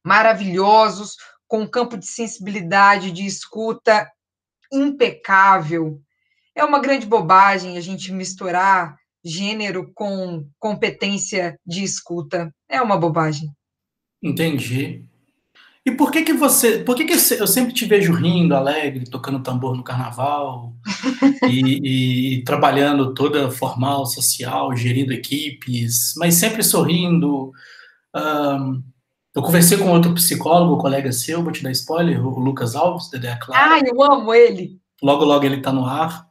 maravilhosos, 0.04 1.16
com 1.49 1.62
um 1.62 1.66
campo 1.66 1.97
de 1.97 2.07
sensibilidade, 2.07 3.11
de 3.11 3.26
escuta 3.26 4.09
impecável. 4.73 6.00
É 6.54 6.64
uma 6.64 6.81
grande 6.81 7.07
bobagem 7.07 7.76
a 7.76 7.81
gente 7.81 8.12
misturar 8.12 8.97
gênero 9.25 9.91
com 9.95 10.47
competência 10.59 11.59
de 11.67 11.83
escuta. 11.83 12.52
É 12.69 12.81
uma 12.81 12.97
bobagem. 12.97 13.50
Entendi. 14.23 15.05
E 15.85 15.91
por 15.91 16.12
que 16.12 16.23
que 16.23 16.33
você, 16.33 16.79
por 16.79 16.95
que 16.95 17.05
que 17.05 17.12
eu 17.12 17.47
sempre 17.47 17.73
te 17.73 17.85
vejo 17.85 18.12
rindo, 18.12 18.55
alegre, 18.55 19.05
tocando 19.05 19.43
tambor 19.43 19.76
no 19.76 19.83
carnaval 19.83 20.73
e, 21.50 22.37
e, 22.37 22.45
trabalhando 22.45 23.12
toda 23.14 23.50
formal, 23.50 24.07
social, 24.07 24.76
gerindo 24.76 25.12
equipes, 25.12 26.14
mas 26.17 26.35
sempre 26.35 26.62
sorrindo? 26.62 27.50
Um, 28.14 28.81
eu 29.35 29.43
conversei 29.43 29.76
com 29.76 29.91
outro 29.91 30.14
psicólogo, 30.14 30.81
colega 30.81 31.11
seu, 31.11 31.43
vou 31.43 31.52
te 31.52 31.64
dar 31.64 31.73
spoiler, 31.73 32.25
o 32.25 32.38
Lucas 32.38 32.76
Alves, 32.76 33.11
da 33.11 33.19
Ideia 33.19 33.38
Clara. 33.38 33.75
Ah, 33.75 33.81
eu 33.85 34.00
amo 34.02 34.33
ele. 34.33 34.79
Logo, 35.02 35.25
logo 35.25 35.45
ele 35.45 35.57
está 35.57 35.73
no 35.73 35.85
ar. 35.85 36.29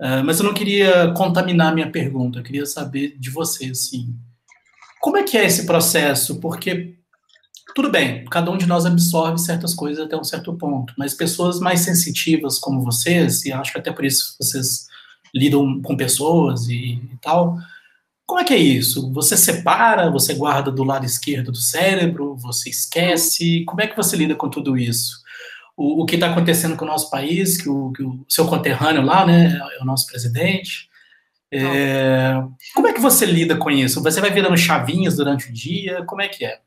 Uh, 0.00 0.22
mas 0.24 0.38
eu 0.38 0.44
não 0.44 0.54
queria 0.54 1.12
contaminar 1.12 1.74
minha 1.74 1.90
pergunta, 1.90 2.38
eu 2.38 2.42
queria 2.42 2.66
saber 2.66 3.16
de 3.18 3.30
você, 3.30 3.66
assim. 3.66 4.14
Como 5.00 5.16
é 5.16 5.22
que 5.22 5.38
é 5.38 5.44
esse 5.44 5.64
processo? 5.64 6.40
Porque 6.40 6.96
tudo 7.74 7.90
bem, 7.90 8.24
cada 8.26 8.50
um 8.50 8.56
de 8.56 8.66
nós 8.66 8.86
absorve 8.86 9.38
certas 9.38 9.74
coisas 9.74 10.04
até 10.04 10.16
um 10.16 10.24
certo 10.24 10.54
ponto, 10.54 10.94
mas 10.96 11.14
pessoas 11.14 11.60
mais 11.60 11.80
sensitivas 11.80 12.58
como 12.58 12.82
vocês, 12.82 13.44
e 13.44 13.52
acho 13.52 13.72
que 13.72 13.78
até 13.78 13.92
por 13.92 14.04
isso 14.04 14.34
vocês 14.40 14.86
lidam 15.34 15.82
com 15.82 15.96
pessoas 15.96 16.68
e, 16.68 16.94
e 16.94 17.18
tal, 17.20 17.58
como 18.26 18.40
é 18.40 18.44
que 18.44 18.54
é 18.54 18.58
isso? 18.58 19.12
Você 19.12 19.36
separa, 19.36 20.10
você 20.10 20.34
guarda 20.34 20.72
do 20.72 20.82
lado 20.82 21.06
esquerdo 21.06 21.52
do 21.52 21.58
cérebro, 21.58 22.34
você 22.36 22.70
esquece? 22.70 23.64
Como 23.64 23.80
é 23.80 23.86
que 23.86 23.96
você 23.96 24.16
lida 24.16 24.34
com 24.34 24.50
tudo 24.50 24.76
isso? 24.76 25.20
O, 25.76 26.02
o 26.02 26.06
que 26.06 26.14
está 26.14 26.30
acontecendo 26.30 26.76
com 26.76 26.84
o 26.84 26.88
nosso 26.88 27.10
país, 27.10 27.60
que 27.60 27.68
o, 27.68 27.92
que 27.92 28.02
o, 28.02 28.24
seu 28.28 28.46
conterrâneo 28.46 29.02
lá, 29.02 29.26
né, 29.26 29.60
é 29.78 29.82
o 29.82 29.84
nosso 29.84 30.06
presidente. 30.06 30.88
É, 31.50 32.32
como 32.74 32.88
é 32.88 32.92
que 32.92 33.00
você 33.00 33.24
lida 33.24 33.56
com 33.56 33.70
isso? 33.70 34.02
Você 34.02 34.20
vai 34.20 34.30
virando 34.30 34.56
chavinhas 34.56 35.16
durante 35.16 35.48
o 35.48 35.52
dia? 35.52 36.04
Como 36.04 36.22
é 36.22 36.28
que 36.28 36.44
é? 36.44 36.60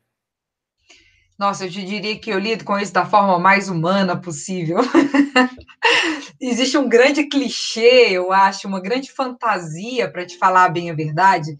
Nossa, 1.40 1.64
eu 1.64 1.70
te 1.70 1.82
diria 1.82 2.18
que 2.18 2.30
eu 2.30 2.38
lido 2.38 2.64
com 2.64 2.78
isso 2.78 2.92
da 2.92 3.06
forma 3.06 3.38
mais 3.38 3.70
humana 3.70 4.14
possível. 4.14 4.78
Existe 6.38 6.76
um 6.76 6.86
grande 6.86 7.24
clichê, 7.24 8.10
eu 8.10 8.30
acho, 8.30 8.68
uma 8.68 8.78
grande 8.78 9.10
fantasia, 9.10 10.10
para 10.10 10.26
te 10.26 10.36
falar 10.36 10.68
bem 10.68 10.90
a 10.90 10.94
verdade, 10.94 11.56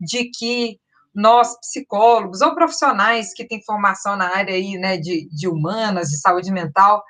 de 0.00 0.24
que 0.24 0.80
nós, 1.16 1.58
psicólogos 1.60 2.42
ou 2.42 2.54
profissionais 2.54 3.32
que 3.32 3.46
têm 3.46 3.64
formação 3.64 4.16
na 4.16 4.36
área 4.36 4.54
aí, 4.54 4.76
né, 4.76 4.98
de, 4.98 5.26
de 5.30 5.48
humanas, 5.48 6.10
de 6.10 6.20
saúde 6.20 6.52
mental, 6.52 7.02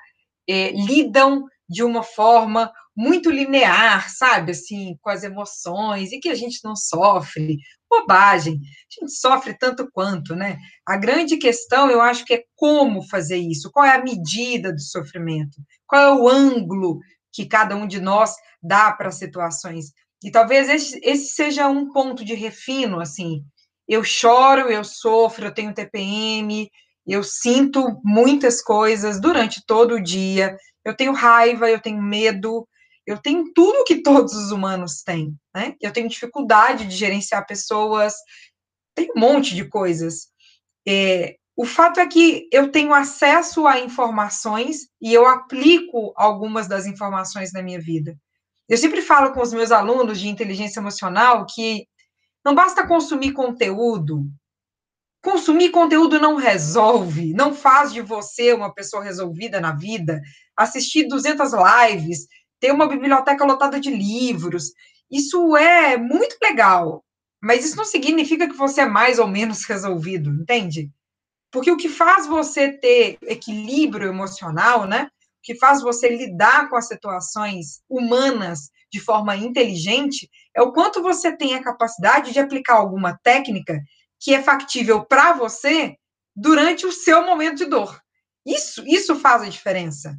é, 0.49 0.71
lidam 0.71 1.43
de 1.69 1.83
uma 1.83 2.01
forma 2.01 2.71
muito 2.95 3.29
linear, 3.29 4.09
sabe, 4.09 4.53
assim, 4.53 4.97
com 5.01 5.09
as 5.09 5.23
emoções, 5.23 6.11
e 6.11 6.19
que 6.19 6.29
a 6.29 6.35
gente 6.35 6.61
não 6.63 6.75
sofre, 6.75 7.57
bobagem. 7.89 8.53
A 8.55 9.01
gente 9.01 9.11
sofre 9.11 9.53
tanto 9.55 9.87
quanto, 9.91 10.35
né? 10.35 10.57
A 10.87 10.97
grande 10.97 11.37
questão, 11.37 11.91
eu 11.91 12.01
acho 12.01 12.25
que 12.25 12.33
é 12.33 12.43
como 12.55 13.07
fazer 13.07 13.37
isso, 13.37 13.69
qual 13.71 13.85
é 13.85 13.95
a 13.95 14.03
medida 14.03 14.73
do 14.73 14.81
sofrimento, 14.81 15.57
qual 15.85 16.01
é 16.01 16.21
o 16.21 16.27
ângulo 16.27 16.99
que 17.31 17.45
cada 17.45 17.75
um 17.75 17.85
de 17.85 17.99
nós 17.99 18.33
dá 18.63 18.91
para 18.91 19.09
as 19.09 19.15
situações. 19.15 19.91
E 20.23 20.31
talvez 20.31 20.67
esse, 20.69 20.99
esse 21.03 21.35
seja 21.35 21.67
um 21.67 21.91
ponto 21.91 22.25
de 22.25 22.33
refino, 22.33 22.99
assim. 22.99 23.43
Eu 23.87 24.03
choro, 24.03 24.69
eu 24.69 24.83
sofro, 24.83 25.45
eu 25.45 25.53
tenho 25.53 25.73
TPM, 25.73 26.69
eu 27.05 27.23
sinto 27.23 27.99
muitas 28.03 28.61
coisas 28.61 29.19
durante 29.19 29.65
todo 29.65 29.95
o 29.95 30.03
dia, 30.03 30.57
eu 30.83 30.95
tenho 30.95 31.13
raiva, 31.13 31.69
eu 31.69 31.79
tenho 31.79 32.01
medo, 32.01 32.67
eu 33.05 33.17
tenho 33.17 33.53
tudo 33.53 33.85
que 33.85 34.01
todos 34.01 34.33
os 34.33 34.51
humanos 34.51 35.01
têm, 35.03 35.33
né? 35.55 35.75
Eu 35.81 35.93
tenho 35.93 36.09
dificuldade 36.09 36.85
de 36.85 36.95
gerenciar 36.95 37.47
pessoas, 37.47 38.13
tem 38.93 39.09
um 39.15 39.19
monte 39.19 39.55
de 39.55 39.63
coisas. 39.63 40.27
É, 40.85 41.37
o 41.55 41.65
fato 41.65 41.99
é 41.99 42.05
que 42.05 42.47
eu 42.51 42.71
tenho 42.71 42.93
acesso 42.93 43.65
a 43.65 43.79
informações 43.79 44.89
e 45.01 45.13
eu 45.13 45.25
aplico 45.25 46.13
algumas 46.15 46.67
das 46.67 46.85
informações 46.85 47.53
na 47.53 47.63
minha 47.63 47.79
vida. 47.79 48.17
Eu 48.67 48.77
sempre 48.77 49.01
falo 49.01 49.31
com 49.31 49.41
os 49.41 49.53
meus 49.53 49.71
alunos 49.71 50.19
de 50.19 50.27
inteligência 50.27 50.79
emocional 50.79 51.45
que 51.45 51.87
não 52.47 52.55
basta 52.55 52.87
consumir 52.87 53.33
conteúdo. 53.33 54.25
Consumir 55.21 55.69
conteúdo 55.69 56.17
não 56.17 56.35
resolve, 56.35 57.33
não 57.33 57.53
faz 57.53 57.91
de 57.91 57.99
você 57.99 58.53
uma 58.53 58.73
pessoa 58.73 59.03
resolvida 59.03 59.59
na 59.59 59.73
vida. 59.73 60.21
Assistir 60.55 61.09
200 61.09 61.51
lives, 61.51 62.25
ter 62.57 62.71
uma 62.71 62.87
biblioteca 62.87 63.43
lotada 63.43 63.81
de 63.81 63.89
livros. 63.89 64.71
Isso 65.11 65.57
é 65.57 65.97
muito 65.97 66.37
legal, 66.41 67.03
mas 67.43 67.65
isso 67.65 67.75
não 67.75 67.83
significa 67.83 68.47
que 68.47 68.55
você 68.55 68.79
é 68.79 68.85
mais 68.85 69.19
ou 69.19 69.27
menos 69.27 69.65
resolvido, 69.65 70.29
entende? 70.29 70.89
Porque 71.51 71.69
o 71.69 71.75
que 71.75 71.89
faz 71.89 72.27
você 72.27 72.71
ter 72.71 73.17
equilíbrio 73.23 74.07
emocional, 74.07 74.87
né? 74.87 75.09
O 75.11 75.43
que 75.43 75.55
faz 75.55 75.81
você 75.81 76.07
lidar 76.07 76.69
com 76.69 76.77
as 76.77 76.87
situações 76.87 77.81
humanas 77.89 78.69
de 78.89 79.01
forma 79.01 79.35
inteligente 79.35 80.29
é 80.57 80.61
o 80.61 80.71
quanto 80.71 81.03
você 81.03 81.31
tem 81.37 81.53
a 81.53 81.63
capacidade 81.63 82.33
de 82.33 82.39
aplicar 82.39 82.73
alguma 82.73 83.15
técnica 83.21 83.79
que 84.19 84.33
é 84.33 84.41
factível 84.41 85.05
para 85.05 85.33
você 85.33 85.95
durante 86.35 86.83
o 86.87 86.91
seu 86.91 87.23
momento 87.23 87.57
de 87.57 87.65
dor. 87.65 88.01
Isso, 88.43 88.83
isso 88.87 89.15
faz 89.15 89.43
a 89.43 89.49
diferença. 89.49 90.17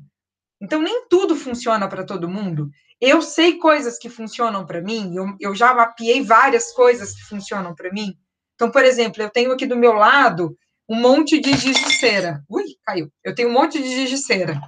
Então, 0.61 0.81
nem 0.81 1.09
tudo 1.09 1.35
funciona 1.35 1.89
para 1.89 2.05
todo 2.05 2.29
mundo. 2.29 2.71
Eu 3.01 3.21
sei 3.21 3.59
coisas 3.59 3.99
que 3.99 4.09
funcionam 4.09 4.65
para 4.65 4.81
mim, 4.81 5.13
eu, 5.17 5.27
eu 5.41 5.55
já 5.57 5.75
mapeei 5.75 6.23
várias 6.23 6.73
coisas 6.73 7.13
que 7.15 7.23
funcionam 7.23 7.75
para 7.75 7.93
mim. 7.93 8.15
Então, 8.55 8.71
por 8.71 8.85
exemplo, 8.85 9.21
eu 9.21 9.31
tenho 9.31 9.53
aqui 9.53 9.67
do 9.67 9.77
meu 9.77 9.93
lado 9.93 10.57
um 10.89 10.97
monte 11.01 11.41
de 11.41 11.53
giz 11.57 11.77
de 11.77 11.99
cera. 11.99 12.45
Ui, 12.49 12.65
caiu. 12.85 13.11
Eu 13.25 13.35
tenho 13.35 13.49
um 13.49 13.53
monte 13.53 13.83
de 13.83 13.89
giz 13.89 14.11
de 14.11 14.19
cera. 14.19 14.61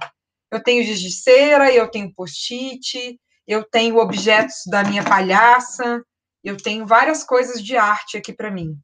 Eu 0.51 0.61
tenho 0.61 0.83
giz 0.83 0.99
de 0.99 1.11
cera, 1.11 1.71
eu 1.71 1.89
tenho 1.89 2.13
post-it, 2.13 3.17
eu 3.47 3.63
tenho 3.63 3.97
objetos 3.97 4.63
da 4.67 4.83
minha 4.83 5.03
palhaça, 5.03 6.03
eu 6.43 6.57
tenho 6.57 6.85
várias 6.85 7.23
coisas 7.23 7.63
de 7.63 7.75
arte 7.77 8.17
aqui 8.17 8.33
para 8.33 8.51
mim. 8.51 8.75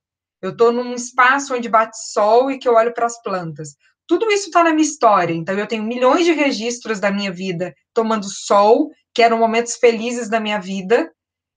Eu 0.42 0.52
estou 0.52 0.72
num 0.72 0.94
espaço 0.94 1.56
onde 1.56 1.68
bate 1.68 1.98
sol 2.12 2.52
e 2.52 2.60
que 2.60 2.68
eu 2.68 2.76
olho 2.76 2.94
para 2.94 3.06
as 3.06 3.22
plantas 3.22 3.76
tudo 4.08 4.32
isso 4.32 4.48
está 4.48 4.64
na 4.64 4.72
minha 4.72 4.88
história. 4.88 5.34
Então, 5.34 5.56
eu 5.56 5.68
tenho 5.68 5.84
milhões 5.84 6.26
de 6.26 6.32
registros 6.32 7.00
da 7.00 7.12
minha 7.12 7.32
vida 7.32 7.76
tomando 7.94 8.26
sol, 8.26 8.90
que 9.14 9.22
eram 9.22 9.38
momentos 9.38 9.76
felizes 9.76 10.30
da 10.30 10.40
minha 10.40 10.60
vida. 10.60 11.12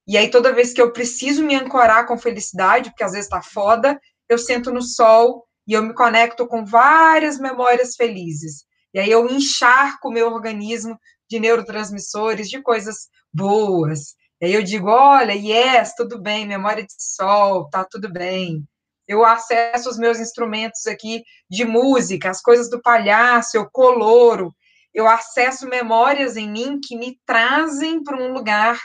E 0.07 0.17
aí, 0.17 0.29
toda 0.29 0.53
vez 0.53 0.73
que 0.73 0.83
eu 0.83 0.93
preciso 0.93 1.45
me 1.45 1.55
ancorar 1.55 2.07
com 2.07 2.19
felicidade, 2.19 2.91
porque 2.91 3.05
às 3.05 3.13
vezes 3.13 3.27
está 3.27 3.41
foda, 3.41 3.99
eu 4.29 4.37
sento 4.37 4.73
no 4.73 4.83
sol 4.83 5.47
e 5.67 5.73
eu 5.73 5.83
me 5.83 5.95
conecto 5.95 6.47
com 6.47 6.65
várias 6.65 7.39
memórias 7.39 7.95
felizes. 7.95 8.65
E 8.93 8.99
aí, 8.99 9.11
eu 9.11 9.29
encharco 9.29 10.09
o 10.09 10.13
meu 10.13 10.27
organismo 10.27 10.99
de 11.31 11.39
neurotransmissores, 11.39 12.51
de 12.51 12.61
coisas 12.61 13.09
boas. 13.33 14.15
E 14.41 14.47
aí, 14.47 14.55
eu 14.55 14.63
digo: 14.63 14.89
olha, 14.89 15.33
yes, 15.33 15.95
tudo 15.95 16.21
bem, 16.21 16.47
memória 16.47 16.83
de 16.83 16.95
sol, 16.99 17.69
tá 17.71 17.87
tudo 17.89 18.13
bem 18.13 18.67
eu 19.11 19.25
acesso 19.25 19.91
os 19.91 19.99
meus 19.99 20.21
instrumentos 20.21 20.87
aqui 20.87 21.25
de 21.51 21.65
música, 21.65 22.31
as 22.31 22.41
coisas 22.41 22.71
do 22.71 22.81
palhaço, 22.81 23.57
eu 23.57 23.69
coloro, 23.69 24.55
eu 24.95 25.09
acesso 25.09 25.67
memórias 25.67 26.37
em 26.37 26.49
mim 26.49 26.79
que 26.81 26.97
me 26.97 27.19
trazem 27.27 28.05
para 28.05 28.17
um 28.17 28.33
lugar 28.33 28.79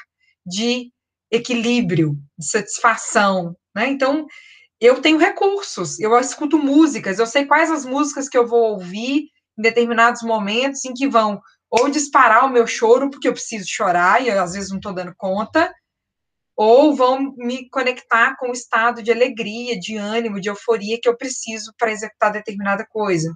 de 0.43 0.91
equilíbrio, 1.29 2.17
de 2.39 2.47
satisfação, 2.47 3.55
né? 3.75 3.87
Então, 3.87 4.25
eu 4.81 4.99
tenho 4.99 5.19
recursos, 5.19 5.99
eu 5.99 6.19
escuto 6.19 6.57
músicas, 6.57 7.19
eu 7.19 7.27
sei 7.27 7.45
quais 7.45 7.69
as 7.69 7.85
músicas 7.85 8.27
que 8.27 8.37
eu 8.37 8.47
vou 8.47 8.71
ouvir 8.71 9.29
em 9.55 9.61
determinados 9.61 10.23
momentos 10.23 10.83
em 10.85 10.93
que 10.95 11.07
vão 11.07 11.39
ou 11.69 11.89
disparar 11.89 12.45
o 12.45 12.49
meu 12.49 12.67
choro, 12.67 13.09
porque 13.09 13.27
eu 13.27 13.33
preciso 13.33 13.65
chorar 13.67 14.21
e 14.21 14.29
eu, 14.29 14.41
às 14.41 14.53
vezes 14.53 14.69
não 14.69 14.77
estou 14.77 14.93
dando 14.93 15.13
conta, 15.17 15.73
ou 16.55 16.95
vão 16.95 17.33
me 17.37 17.69
conectar 17.69 18.37
com 18.37 18.49
o 18.49 18.53
estado 18.53 19.03
de 19.03 19.11
alegria, 19.11 19.77
de 19.77 19.97
ânimo, 19.97 20.39
de 20.39 20.49
euforia 20.49 20.99
que 21.01 21.09
eu 21.09 21.17
preciso 21.17 21.73
para 21.77 21.91
executar 21.91 22.31
determinada 22.31 22.85
coisa. 22.89 23.35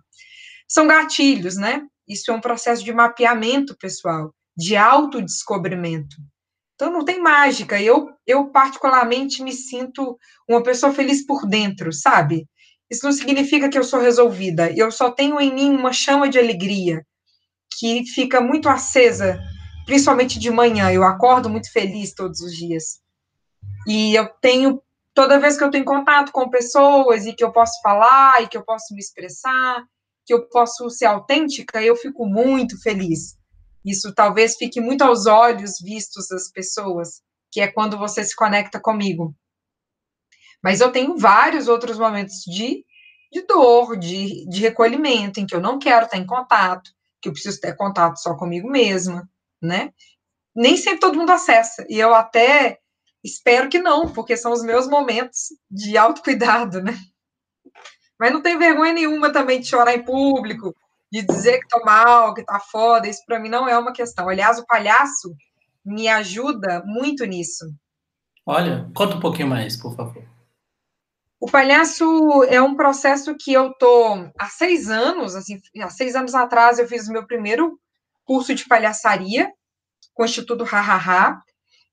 São 0.67 0.87
gatilhos, 0.87 1.57
né? 1.57 1.81
Isso 2.07 2.31
é 2.31 2.33
um 2.33 2.41
processo 2.41 2.83
de 2.83 2.93
mapeamento 2.93 3.75
pessoal, 3.77 4.33
de 4.55 4.77
autodescobrimento. 4.77 6.15
Então 6.75 6.91
não 6.91 7.03
tem 7.03 7.21
mágica. 7.21 7.81
Eu, 7.81 8.09
eu 8.25 8.49
particularmente 8.51 9.43
me 9.43 9.51
sinto 9.51 10.17
uma 10.47 10.63
pessoa 10.63 10.93
feliz 10.93 11.25
por 11.25 11.45
dentro, 11.45 11.91
sabe? 11.91 12.47
Isso 12.89 13.05
não 13.05 13.11
significa 13.11 13.69
que 13.69 13.77
eu 13.77 13.83
sou 13.83 13.99
resolvida. 13.99 14.71
Eu 14.71 14.89
só 14.91 15.11
tenho 15.11 15.39
em 15.41 15.53
mim 15.53 15.71
uma 15.71 15.91
chama 15.91 16.29
de 16.29 16.39
alegria 16.39 17.05
que 17.79 18.05
fica 18.05 18.41
muito 18.41 18.67
acesa, 18.67 19.41
principalmente 19.85 20.37
de 20.37 20.51
manhã. 20.51 20.91
Eu 20.91 21.03
acordo 21.03 21.49
muito 21.49 21.71
feliz 21.71 22.13
todos 22.13 22.41
os 22.41 22.53
dias. 22.53 22.99
E 23.87 24.13
eu 24.13 24.27
tenho, 24.41 24.83
toda 25.13 25.39
vez 25.39 25.57
que 25.57 25.63
eu 25.63 25.71
tenho 25.71 25.85
contato 25.85 26.33
com 26.33 26.49
pessoas 26.49 27.25
e 27.25 27.33
que 27.33 27.43
eu 27.43 27.53
posso 27.53 27.81
falar 27.81 28.43
e 28.43 28.49
que 28.49 28.57
eu 28.57 28.65
posso 28.65 28.93
me 28.93 28.99
expressar, 28.99 29.81
que 30.25 30.33
eu 30.33 30.47
posso 30.49 30.89
ser 30.89 31.05
autêntica, 31.05 31.81
eu 31.81 31.95
fico 31.95 32.25
muito 32.25 32.79
feliz. 32.81 33.37
Isso 33.85 34.13
talvez 34.13 34.57
fique 34.57 34.81
muito 34.81 35.01
aos 35.03 35.25
olhos 35.25 35.79
vistos 35.81 36.27
das 36.27 36.51
pessoas, 36.51 37.21
que 37.49 37.61
é 37.61 37.67
quando 37.71 37.97
você 37.97 38.25
se 38.25 38.35
conecta 38.35 38.77
comigo. 38.77 39.33
Mas 40.61 40.81
eu 40.81 40.91
tenho 40.91 41.17
vários 41.17 41.69
outros 41.69 41.97
momentos 41.97 42.43
de, 42.45 42.83
de 43.31 43.41
dor, 43.47 43.97
de, 43.97 44.45
de 44.49 44.59
recolhimento, 44.59 45.39
em 45.39 45.45
que 45.45 45.55
eu 45.55 45.61
não 45.61 45.79
quero 45.79 46.05
estar 46.05 46.17
em 46.17 46.25
contato, 46.25 46.91
que 47.21 47.29
eu 47.29 47.33
preciso 47.33 47.59
ter 47.59 47.75
contato 47.75 48.17
só 48.17 48.35
comigo 48.35 48.69
mesma, 48.69 49.29
né? 49.61 49.93
Nem 50.55 50.77
sempre 50.77 50.99
todo 50.99 51.17
mundo 51.17 51.31
acessa, 51.31 51.85
e 51.89 51.99
eu 51.99 52.13
até 52.13 52.79
espero 53.23 53.69
que 53.69 53.79
não, 53.79 54.11
porque 54.11 54.37
são 54.37 54.51
os 54.51 54.63
meus 54.63 54.87
momentos 54.87 55.49
de 55.69 55.97
autocuidado, 55.97 56.81
né? 56.81 56.97
Mas 58.19 58.33
não 58.33 58.41
tem 58.41 58.57
vergonha 58.57 58.93
nenhuma 58.93 59.31
também 59.31 59.59
de 59.59 59.67
chorar 59.67 59.95
em 59.95 60.03
público, 60.03 60.75
de 61.11 61.21
dizer 61.21 61.59
que 61.59 61.67
tô 61.67 61.83
mal, 61.83 62.33
que 62.33 62.43
tá 62.43 62.59
foda, 62.59 63.07
isso 63.07 63.23
para 63.25 63.39
mim 63.39 63.49
não 63.49 63.67
é 63.67 63.77
uma 63.77 63.93
questão. 63.93 64.27
Aliás, 64.27 64.59
o 64.59 64.65
palhaço 64.65 65.33
me 65.85 66.07
ajuda 66.07 66.83
muito 66.85 67.25
nisso. 67.25 67.65
Olha, 68.45 68.89
conta 68.95 69.15
um 69.15 69.19
pouquinho 69.19 69.47
mais, 69.47 69.77
por 69.77 69.95
favor. 69.95 70.23
O 71.39 71.49
palhaço 71.49 72.43
é 72.49 72.61
um 72.61 72.75
processo 72.75 73.35
que 73.39 73.53
eu 73.53 73.73
tô 73.73 74.29
há 74.37 74.47
seis 74.47 74.89
anos, 74.89 75.35
assim, 75.35 75.59
há 75.81 75.89
seis 75.89 76.15
anos 76.15 76.35
atrás 76.35 76.79
eu 76.79 76.87
fiz 76.87 77.07
o 77.07 77.13
meu 77.13 77.25
primeiro 77.25 77.79
curso 78.25 78.53
de 78.53 78.67
palhaçaria 78.67 79.51
com 80.13 80.23
o 80.23 80.25
Instituto 80.25 80.65
Hahaha, 80.65 81.41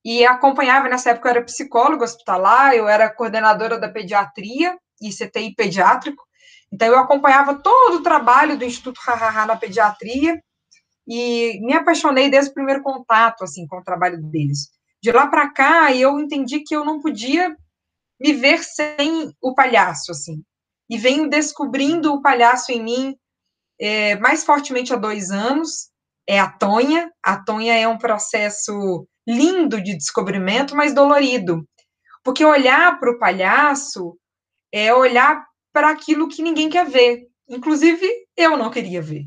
e 0.04 0.24
acompanhava, 0.24 0.88
nessa 0.88 1.10
época 1.10 1.28
eu 1.28 1.30
era 1.30 1.44
psicóloga 1.44 2.04
hospitalar, 2.04 2.74
eu 2.74 2.88
era 2.88 3.08
coordenadora 3.08 3.78
da 3.78 3.88
pediatria 3.88 4.76
e 5.00 5.10
CTI 5.10 5.54
pediátrico, 5.54 6.26
então, 6.72 6.88
eu 6.88 6.98
acompanhava 6.98 7.54
todo 7.54 7.96
o 7.96 8.02
trabalho 8.02 8.58
do 8.58 8.64
Instituto 8.64 9.00
Hahaha 9.00 9.46
na 9.46 9.56
pediatria 9.56 10.40
e 11.06 11.60
me 11.64 11.72
apaixonei 11.72 12.28
desde 12.28 12.50
o 12.50 12.54
primeiro 12.54 12.82
contato, 12.82 13.44
assim, 13.44 13.66
com 13.66 13.78
o 13.78 13.84
trabalho 13.84 14.20
deles. 14.22 14.70
De 15.00 15.12
lá 15.12 15.28
para 15.28 15.48
cá, 15.50 15.94
eu 15.94 16.18
entendi 16.18 16.60
que 16.60 16.74
eu 16.74 16.84
não 16.84 17.00
podia 17.00 17.56
me 18.20 18.32
ver 18.32 18.62
sem 18.62 19.32
o 19.40 19.54
palhaço, 19.54 20.12
assim. 20.12 20.42
E 20.88 20.96
venho 20.96 21.28
descobrindo 21.28 22.12
o 22.12 22.22
palhaço 22.22 22.72
em 22.72 22.82
mim 22.82 23.16
é, 23.80 24.16
mais 24.16 24.44
fortemente 24.44 24.92
há 24.92 24.96
dois 24.96 25.30
anos. 25.30 25.90
É 26.26 26.38
a 26.40 26.50
Tonha. 26.50 27.10
A 27.22 27.42
Tonha 27.42 27.74
é 27.74 27.86
um 27.86 27.98
processo 27.98 29.06
lindo 29.26 29.80
de 29.82 29.96
descobrimento, 29.96 30.74
mas 30.74 30.94
dolorido. 30.94 31.66
Porque 32.22 32.44
olhar 32.44 32.98
para 32.98 33.10
o 33.10 33.18
palhaço 33.18 34.16
é 34.72 34.92
olhar 34.92 35.44
para 35.72 35.90
aquilo 35.90 36.28
que 36.28 36.42
ninguém 36.42 36.68
quer 36.68 36.86
ver. 36.86 37.26
Inclusive, 37.48 38.08
eu 38.36 38.56
não 38.56 38.70
queria 38.70 39.00
ver. 39.00 39.24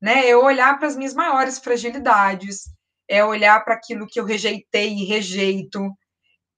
Né? 0.00 0.28
É 0.28 0.36
olhar 0.36 0.78
para 0.78 0.88
as 0.88 0.96
minhas 0.96 1.14
maiores 1.14 1.58
fragilidades, 1.58 2.64
é 3.08 3.24
olhar 3.24 3.64
para 3.64 3.74
aquilo 3.74 4.06
que 4.06 4.18
eu 4.18 4.24
rejeitei 4.24 4.92
e 4.92 5.04
rejeito, 5.04 5.80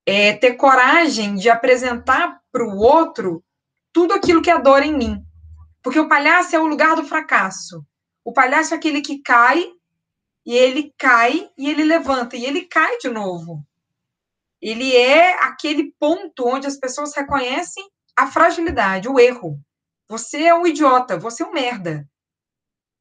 é 0.06 0.32
ter 0.34 0.54
coragem 0.54 1.34
de 1.34 1.48
apresentar 1.48 2.40
para 2.52 2.64
o 2.64 2.76
outro 2.76 3.42
tudo 3.92 4.12
aquilo 4.12 4.42
que 4.42 4.50
é 4.50 4.60
dor 4.60 4.82
em 4.82 4.96
mim. 4.96 5.24
Porque 5.82 5.98
o 5.98 6.08
palhaço 6.08 6.54
é 6.54 6.58
o 6.58 6.66
lugar 6.66 6.96
do 6.96 7.04
fracasso. 7.04 7.84
O 8.24 8.32
palhaço 8.32 8.74
é 8.74 8.76
aquele 8.76 9.00
que 9.00 9.20
cai, 9.22 9.70
e 10.44 10.54
ele 10.54 10.94
cai, 10.98 11.50
e 11.56 11.68
ele 11.68 11.84
levanta, 11.84 12.36
e 12.36 12.44
ele 12.44 12.62
cai 12.62 12.98
de 12.98 13.08
novo. 13.08 13.64
Ele 14.60 14.96
é 14.96 15.42
aquele 15.42 15.92
ponto 15.98 16.46
onde 16.46 16.66
as 16.66 16.76
pessoas 16.76 17.14
reconhecem 17.14 17.84
a 18.16 18.26
fragilidade, 18.26 19.08
o 19.08 19.18
erro. 19.18 19.58
Você 20.08 20.44
é 20.44 20.54
um 20.54 20.66
idiota, 20.66 21.18
você 21.18 21.42
é 21.42 21.46
um 21.46 21.52
merda. 21.52 22.08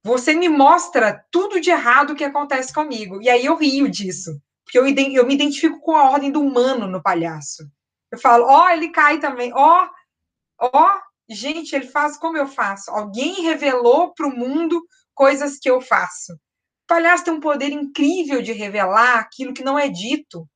Você 0.04 0.34
me 0.34 0.49
mostra 0.49 1.25
tudo 1.32 1.62
de 1.62 1.69
errado 1.69 2.15
que 2.15 2.23
acontece 2.23 2.73
comigo. 2.73 3.21
E 3.21 3.30
aí 3.30 3.45
eu 3.45 3.56
rio 3.56 3.89
disso. 3.89 4.41
Porque 4.63 4.80
eu, 4.80 4.86
eu 4.86 5.26
me 5.26 5.34
identifico 5.34 5.80
com 5.80 5.95
a 5.95 6.10
ordem 6.10 6.32
do 6.32 6.41
humano 6.41 6.88
no 6.88 7.02
palhaço. 7.02 7.63
Eu 8.12 8.19
falo, 8.19 8.45
ó, 8.45 8.65
oh, 8.65 8.69
ele 8.69 8.89
cai 8.89 9.19
também. 9.19 9.52
Ó, 9.54 9.88
oh, 10.62 10.69
ó, 10.73 10.95
oh, 10.95 11.34
gente, 11.34 11.76
ele 11.76 11.88
faz 11.88 12.17
como 12.17 12.38
eu 12.38 12.47
faço. 12.47 12.91
Alguém 12.91 13.41
revelou 13.41 14.13
para 14.13 14.28
o 14.28 14.36
mundo 14.36 14.82
coisas 15.13 15.58
que 15.60 15.69
eu 15.69 15.82
faço. 15.82 16.34
O 16.34 16.88
palhaço 16.88 17.23
tem 17.23 17.34
um 17.34 17.39
poder 17.39 17.71
incrível 17.71 18.41
de 18.41 18.52
revelar 18.52 19.19
aquilo 19.19 19.54
que 19.54 19.63
não 19.63 19.80
é 19.80 19.88
dito. 19.88 20.47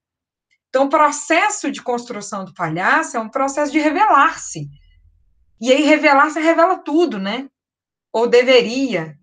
Então, 0.70 0.86
o 0.86 0.90
processo 0.90 1.72
de 1.72 1.82
construção 1.82 2.46
do 2.46 2.54
palhaço 2.54 3.18
é 3.18 3.20
um 3.20 3.30
processo 3.30 3.72
de 3.72 3.80
revelar-se. 3.80 4.70
E 5.60 5.72
aí, 5.72 5.82
revelar-se 5.82 6.40
revela 6.40 6.78
tudo, 6.78 7.18
né? 7.18 7.50
Ou 8.14 8.28
deveria. 8.28 9.18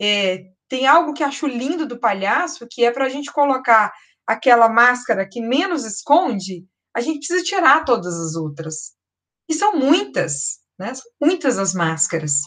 É, 0.00 0.46
tem 0.68 0.86
algo 0.86 1.12
que 1.12 1.22
acho 1.22 1.46
lindo 1.46 1.86
do 1.86 1.98
palhaço, 1.98 2.66
que 2.70 2.84
é 2.84 2.90
para 2.90 3.04
a 3.04 3.08
gente 3.08 3.32
colocar 3.32 3.92
aquela 4.26 4.68
máscara 4.68 5.28
que 5.28 5.40
menos 5.40 5.84
esconde, 5.84 6.66
a 6.94 7.00
gente 7.00 7.18
precisa 7.18 7.44
tirar 7.44 7.84
todas 7.84 8.18
as 8.18 8.34
outras. 8.34 8.94
E 9.48 9.54
são 9.54 9.76
muitas, 9.76 10.58
né? 10.78 10.94
São 10.94 11.10
muitas 11.20 11.58
as 11.58 11.74
máscaras. 11.74 12.40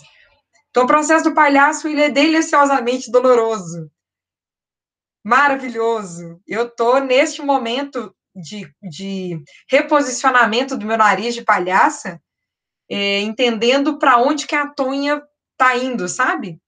Então, 0.69 0.83
o 0.83 0.87
processo 0.87 1.23
do 1.23 1.33
palhaço 1.33 1.87
ele 1.87 2.01
é 2.01 2.09
deliciosamente 2.09 3.11
doloroso, 3.11 3.89
maravilhoso. 5.23 6.39
Eu 6.47 6.67
estou, 6.67 6.99
neste 6.99 7.41
momento, 7.41 8.15
de, 8.35 8.71
de 8.81 9.43
reposicionamento 9.69 10.77
do 10.77 10.85
meu 10.85 10.97
nariz 10.97 11.33
de 11.33 11.43
palhaça, 11.43 12.21
é, 12.89 13.21
entendendo 13.21 13.97
para 13.97 14.17
onde 14.17 14.47
que 14.47 14.55
a 14.55 14.67
Tonha 14.67 15.21
está 15.53 15.77
indo, 15.77 16.07
sabe? 16.07 16.59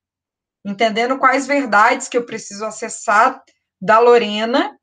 Entendendo 0.66 1.18
quais 1.18 1.48
verdades 1.48 2.08
que 2.08 2.18
eu 2.18 2.26
preciso 2.26 2.66
acessar 2.66 3.44
da 3.82 4.00
Lorena 4.00 4.78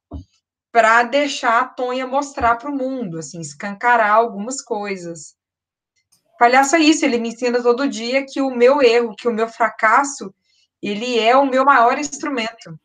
para 0.71 1.03
deixar 1.03 1.63
a 1.63 1.65
Tonha 1.65 2.07
mostrar 2.07 2.57
para 2.57 2.71
o 2.71 2.77
mundo, 2.77 3.19
assim, 3.19 3.41
escancarar 3.41 4.13
algumas 4.13 4.63
coisas. 4.63 5.35
Palhaço 6.39 6.77
é 6.77 6.81
isso, 6.81 7.05
ele 7.05 7.19
me 7.19 7.29
ensina 7.29 7.63
todo 7.63 7.89
dia 7.89 8.25
que 8.27 8.41
o 8.41 8.51
meu 8.51 8.81
erro, 8.81 9.17
que 9.17 9.27
o 9.27 9.33
meu 9.33 9.49
fracasso, 9.49 10.33
ele 10.83 11.19
é 11.19 11.37
o 11.37 11.47
meu 11.47 11.65
maior 11.65 11.99
instrumento. 11.99 12.79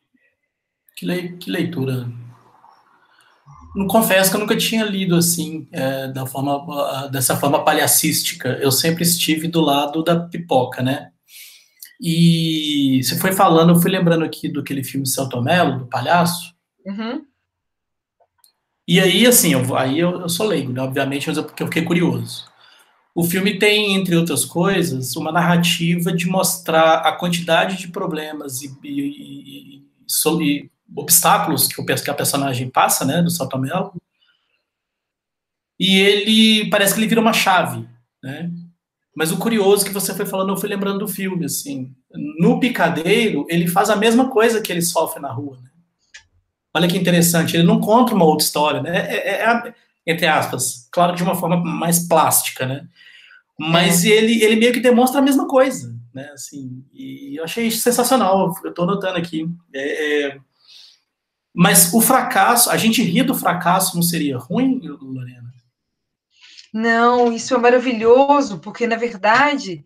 Que, 0.96 1.06
le 1.06 1.38
que 1.38 1.52
leitura 1.52 2.08
não 3.76 3.88
confesso 3.88 4.30
que 4.30 4.36
eu 4.36 4.40
nunca 4.40 4.56
tinha 4.56 4.84
lido 4.84 5.16
assim, 5.16 5.68
é, 5.72 6.08
da 6.10 6.26
forma, 6.26 7.08
dessa 7.08 7.36
forma 7.36 7.64
palhacística. 7.64 8.50
Eu 8.62 8.72
sempre 8.72 9.04
estive 9.04 9.48
do 9.48 9.62
lado 9.62 10.04
da 10.04 10.20
pipoca, 10.20 10.84
né? 10.84 11.10
E 12.00 13.02
você 13.04 13.18
foi 13.18 13.32
falando, 13.32 13.72
eu 13.72 13.82
fui 13.82 13.90
lembrando 13.90 14.24
aqui 14.24 14.48
do 14.48 14.60
aquele 14.60 14.84
filme 14.84 15.08
Celto 15.08 15.42
Mello, 15.42 15.80
do 15.80 15.88
palhaço. 15.88 16.54
Uhum. 16.86 17.26
E 18.88 19.00
aí, 19.00 19.26
assim, 19.26 19.54
eu, 19.54 19.78
aí 19.78 20.00
eu, 20.00 20.22
eu 20.22 20.30
sou 20.30 20.46
leigo, 20.46 20.72
né? 20.72 20.82
Obviamente, 20.82 21.28
mas 21.28 21.38
é 21.38 21.42
porque 21.42 21.64
eu 21.64 21.68
fiquei 21.68 21.84
curioso. 21.84 22.46
O 23.16 23.24
filme 23.24 23.60
tem, 23.60 23.94
entre 23.94 24.16
outras 24.16 24.44
coisas, 24.44 25.16
uma 25.16 25.32
narrativa 25.32 26.12
de 26.12 26.28
mostrar 26.28 26.96
a 26.96 27.12
quantidade 27.12 27.78
de 27.78 27.88
problemas 27.88 28.62
e, 28.62 28.76
e, 28.84 29.00
e, 29.00 29.84
e 30.42 30.72
obstáculos 30.96 31.68
que, 31.68 31.80
o, 31.80 31.86
que 31.86 32.10
a 32.10 32.14
personagem 32.14 32.70
passa, 32.70 33.06
né, 33.06 33.22
do 33.22 33.30
Saltomel. 33.30 33.94
E 35.80 36.00
ele 36.00 36.70
parece 36.70 36.94
que 36.94 37.00
ele 37.00 37.08
vira 37.08 37.22
uma 37.22 37.34
chave, 37.34 37.88
né? 38.22 38.52
Mas 39.16 39.32
o 39.32 39.38
curioso 39.38 39.86
que 39.86 39.94
você 39.94 40.14
foi 40.14 40.26
falando, 40.26 40.50
eu 40.50 40.58
fui 40.58 40.68
lembrando 40.68 41.00
do 41.00 41.08
filme, 41.08 41.46
assim. 41.46 41.94
No 42.40 42.60
Picadeiro, 42.60 43.46
ele 43.48 43.68
faz 43.68 43.92
a 43.92 43.96
mesma 43.96 44.30
coisa 44.30 44.60
que 44.60 44.72
ele 44.72 44.82
sofre 44.82 45.22
na 45.22 45.32
rua. 45.32 45.60
Né? 45.62 45.70
Olha 46.76 46.88
que 46.88 46.98
interessante, 46.98 47.56
ele 47.56 47.64
não 47.64 47.80
conta 47.80 48.16
uma 48.16 48.26
outra 48.26 48.46
história, 48.46 48.82
né? 48.82 49.08
É, 49.10 49.30
é, 49.30 49.44
é, 49.44 49.74
entre 50.06 50.26
aspas, 50.26 50.88
claro, 50.92 51.16
de 51.16 51.24
uma 51.24 51.36
forma 51.36 51.58
mais 51.58 52.08
plástica, 52.08 52.66
né? 52.66 52.88
Mas 53.60 54.04
é. 54.04 54.10
ele, 54.10 54.44
ele 54.44 54.56
meio 54.56 54.74
que 54.74 54.80
demonstra 54.80 55.20
a 55.20 55.24
mesma 55.24 55.48
coisa, 55.48 55.96
né? 56.14 56.30
Assim, 56.34 56.84
e 56.94 57.38
eu 57.38 57.44
achei 57.44 57.70
sensacional, 57.70 58.54
eu 58.64 58.70
estou 58.70 58.86
notando 58.86 59.18
aqui. 59.18 59.48
É, 59.74 60.26
é 60.28 60.40
mas 61.56 61.94
o 61.94 62.02
fracasso, 62.02 62.72
a 62.72 62.78
gente 62.78 63.04
rir 63.04 63.24
do 63.24 63.36
fracasso 63.36 63.96
não 63.96 64.02
seria 64.02 64.40
ruim, 64.40 64.82
Lorena? 64.84 65.54
Não, 66.74 67.32
isso 67.32 67.54
é 67.54 67.58
maravilhoso, 67.60 68.58
porque 68.58 68.88
na 68.88 68.96
verdade 68.96 69.86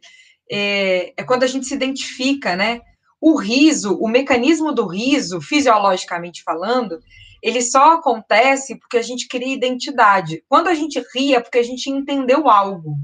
é, 0.49 1.13
é 1.17 1.23
quando 1.23 1.43
a 1.43 1.47
gente 1.47 1.65
se 1.65 1.75
identifica, 1.75 2.55
né? 2.55 2.79
O 3.19 3.35
riso, 3.35 3.97
o 3.97 4.07
mecanismo 4.07 4.71
do 4.71 4.85
riso, 4.85 5.41
fisiologicamente 5.41 6.43
falando, 6.43 6.99
ele 7.41 7.61
só 7.61 7.93
acontece 7.93 8.77
porque 8.79 8.97
a 8.97 9.01
gente 9.01 9.27
cria 9.27 9.53
identidade. 9.53 10.43
Quando 10.47 10.67
a 10.67 10.73
gente 10.73 11.03
ri 11.13 11.35
é 11.35 11.39
porque 11.39 11.57
a 11.57 11.63
gente 11.63 11.89
entendeu 11.89 12.49
algo. 12.49 12.95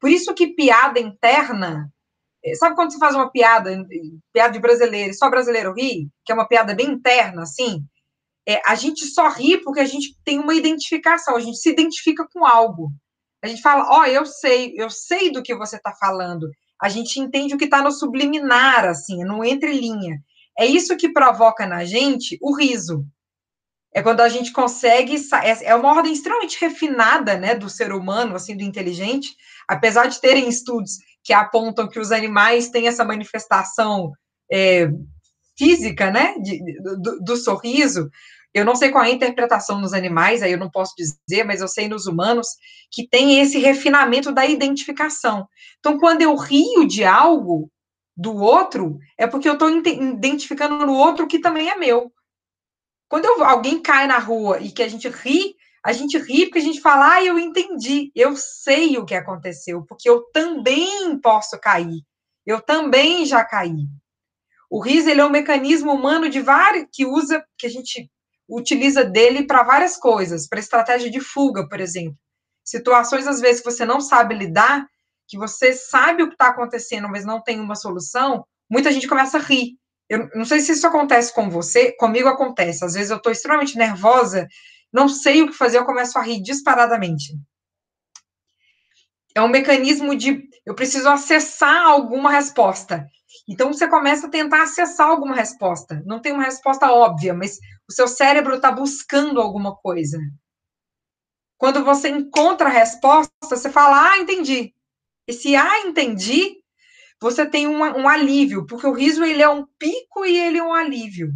Por 0.00 0.10
isso 0.10 0.34
que 0.34 0.48
piada 0.48 1.00
interna, 1.00 1.92
é, 2.44 2.54
sabe 2.54 2.76
quando 2.76 2.92
você 2.92 2.98
faz 2.98 3.14
uma 3.14 3.30
piada, 3.30 3.84
piada 4.32 4.52
de 4.52 4.60
brasileiro, 4.60 5.14
só 5.14 5.28
brasileiro 5.28 5.74
ri, 5.74 6.08
que 6.24 6.32
é 6.32 6.34
uma 6.34 6.46
piada 6.46 6.74
bem 6.74 6.90
interna, 6.90 7.42
assim? 7.42 7.84
É, 8.46 8.62
a 8.66 8.74
gente 8.74 9.04
só 9.06 9.28
ri 9.28 9.58
porque 9.58 9.80
a 9.80 9.84
gente 9.84 10.16
tem 10.24 10.38
uma 10.38 10.54
identificação, 10.54 11.36
a 11.36 11.40
gente 11.40 11.58
se 11.58 11.70
identifica 11.70 12.26
com 12.32 12.46
algo. 12.46 12.90
A 13.42 13.46
gente 13.46 13.60
fala, 13.60 13.88
ó, 13.90 14.00
oh, 14.00 14.04
eu 14.04 14.24
sei, 14.24 14.72
eu 14.76 14.90
sei 14.90 15.30
do 15.30 15.42
que 15.42 15.54
você 15.54 15.76
está 15.76 15.92
falando. 15.92 16.48
A 16.80 16.88
gente 16.88 17.18
entende 17.18 17.54
o 17.54 17.58
que 17.58 17.64
está 17.64 17.82
no 17.82 17.90
subliminar, 17.90 18.84
assim, 18.84 19.24
no 19.24 19.44
entrelinha. 19.44 20.20
É 20.58 20.66
isso 20.66 20.96
que 20.96 21.12
provoca 21.12 21.66
na 21.66 21.84
gente 21.84 22.38
o 22.40 22.56
riso. 22.56 23.04
É 23.94 24.02
quando 24.02 24.20
a 24.20 24.28
gente 24.28 24.52
consegue, 24.52 25.16
é, 25.42 25.70
é 25.70 25.74
uma 25.74 25.94
ordem 25.94 26.12
extremamente 26.12 26.60
refinada, 26.60 27.36
né, 27.38 27.54
do 27.54 27.70
ser 27.70 27.92
humano, 27.92 28.36
assim, 28.36 28.56
do 28.56 28.62
inteligente, 28.62 29.34
apesar 29.66 30.06
de 30.06 30.20
terem 30.20 30.48
estudos 30.48 30.98
que 31.24 31.32
apontam 31.32 31.88
que 31.88 31.98
os 31.98 32.12
animais 32.12 32.68
têm 32.70 32.86
essa 32.86 33.04
manifestação 33.04 34.12
é, 34.50 34.88
física, 35.56 36.10
né, 36.10 36.34
de, 36.38 36.62
do, 36.80 37.20
do, 37.20 37.36
sorriso, 37.36 38.08
eu 38.58 38.64
não 38.64 38.76
sei 38.76 38.90
qual 38.90 39.04
é 39.04 39.08
a 39.08 39.12
interpretação 39.12 39.80
nos 39.80 39.92
animais, 39.92 40.42
aí 40.42 40.52
eu 40.52 40.58
não 40.58 40.70
posso 40.70 40.94
dizer, 40.96 41.44
mas 41.44 41.60
eu 41.60 41.68
sei 41.68 41.88
nos 41.88 42.06
humanos 42.06 42.48
que 42.90 43.06
tem 43.06 43.40
esse 43.40 43.58
refinamento 43.58 44.32
da 44.32 44.46
identificação. 44.46 45.48
Então, 45.78 45.98
quando 45.98 46.22
eu 46.22 46.34
rio 46.36 46.86
de 46.86 47.04
algo 47.04 47.70
do 48.16 48.34
outro, 48.36 48.98
é 49.16 49.26
porque 49.26 49.48
eu 49.48 49.54
estou 49.54 49.70
identificando 49.70 50.84
no 50.84 50.94
outro 50.94 51.26
que 51.26 51.38
também 51.38 51.70
é 51.70 51.76
meu. 51.76 52.12
Quando 53.08 53.24
eu, 53.24 53.44
alguém 53.44 53.80
cai 53.80 54.06
na 54.06 54.18
rua 54.18 54.60
e 54.60 54.70
que 54.70 54.82
a 54.82 54.88
gente 54.88 55.08
ri, 55.08 55.54
a 55.84 55.92
gente 55.92 56.18
ri 56.18 56.46
porque 56.46 56.58
a 56.58 56.62
gente 56.62 56.80
fala, 56.80 57.14
ah, 57.14 57.24
eu 57.24 57.38
entendi, 57.38 58.10
eu 58.14 58.36
sei 58.36 58.98
o 58.98 59.06
que 59.06 59.14
aconteceu, 59.14 59.84
porque 59.86 60.08
eu 60.10 60.24
também 60.32 61.18
posso 61.20 61.58
cair, 61.58 62.02
eu 62.44 62.60
também 62.60 63.24
já 63.24 63.44
caí. 63.44 63.86
O 64.70 64.80
riso 64.80 65.08
ele 65.08 65.20
é 65.20 65.24
um 65.24 65.30
mecanismo 65.30 65.92
humano 65.92 66.28
de 66.28 66.42
que 66.92 67.06
usa, 67.06 67.42
que 67.56 67.66
a 67.66 67.70
gente 67.70 68.10
utiliza 68.48 69.04
dele 69.04 69.46
para 69.46 69.62
várias 69.62 69.96
coisas, 69.96 70.48
para 70.48 70.58
estratégia 70.58 71.10
de 71.10 71.20
fuga, 71.20 71.68
por 71.68 71.80
exemplo. 71.80 72.16
Situações, 72.64 73.26
às 73.26 73.40
vezes, 73.40 73.60
que 73.60 73.70
você 73.70 73.84
não 73.84 74.00
sabe 74.00 74.34
lidar, 74.34 74.86
que 75.26 75.36
você 75.36 75.72
sabe 75.72 76.22
o 76.22 76.28
que 76.28 76.34
está 76.34 76.48
acontecendo, 76.48 77.08
mas 77.08 77.24
não 77.24 77.42
tem 77.42 77.60
uma 77.60 77.74
solução, 77.74 78.44
muita 78.70 78.90
gente 78.90 79.06
começa 79.06 79.38
a 79.38 79.40
rir. 79.40 79.76
Eu 80.08 80.28
não 80.34 80.44
sei 80.44 80.60
se 80.60 80.72
isso 80.72 80.86
acontece 80.86 81.34
com 81.34 81.50
você, 81.50 81.92
comigo 81.92 82.28
acontece. 82.28 82.84
Às 82.84 82.94
vezes 82.94 83.10
eu 83.10 83.18
estou 83.18 83.30
extremamente 83.30 83.76
nervosa, 83.76 84.48
não 84.90 85.08
sei 85.08 85.42
o 85.42 85.48
que 85.48 85.52
fazer, 85.52 85.78
eu 85.78 85.84
começo 85.84 86.18
a 86.18 86.22
rir 86.22 86.40
disparadamente. 86.40 87.34
É 89.34 89.42
um 89.42 89.48
mecanismo 89.48 90.16
de 90.16 90.48
eu 90.64 90.74
preciso 90.74 91.08
acessar 91.08 91.82
alguma 91.86 92.30
resposta. 92.30 93.06
Então 93.46 93.72
você 93.72 93.86
começa 93.86 94.26
a 94.26 94.30
tentar 94.30 94.62
acessar 94.62 95.08
alguma 95.08 95.34
resposta. 95.34 96.02
Não 96.06 96.20
tem 96.20 96.32
uma 96.32 96.44
resposta 96.44 96.90
óbvia, 96.90 97.34
mas 97.34 97.58
o 97.88 97.92
seu 97.92 98.06
cérebro 98.06 98.56
está 98.56 98.70
buscando 98.70 99.40
alguma 99.40 99.74
coisa. 99.74 100.18
Quando 101.56 101.84
você 101.84 102.08
encontra 102.08 102.68
a 102.68 102.72
resposta, 102.72 103.32
você 103.42 103.70
fala, 103.70 104.12
ah, 104.12 104.18
entendi. 104.18 104.74
Esse 105.26 105.56
ah, 105.56 105.80
entendi, 105.80 106.56
você 107.20 107.44
tem 107.44 107.66
um, 107.66 107.80
um 107.80 108.08
alívio, 108.08 108.66
porque 108.66 108.86
o 108.86 108.92
riso 108.92 109.24
ele 109.24 109.42
é 109.42 109.48
um 109.48 109.66
pico 109.78 110.24
e 110.24 110.36
ele 110.36 110.58
é 110.58 110.62
um 110.62 110.72
alívio. 110.72 111.32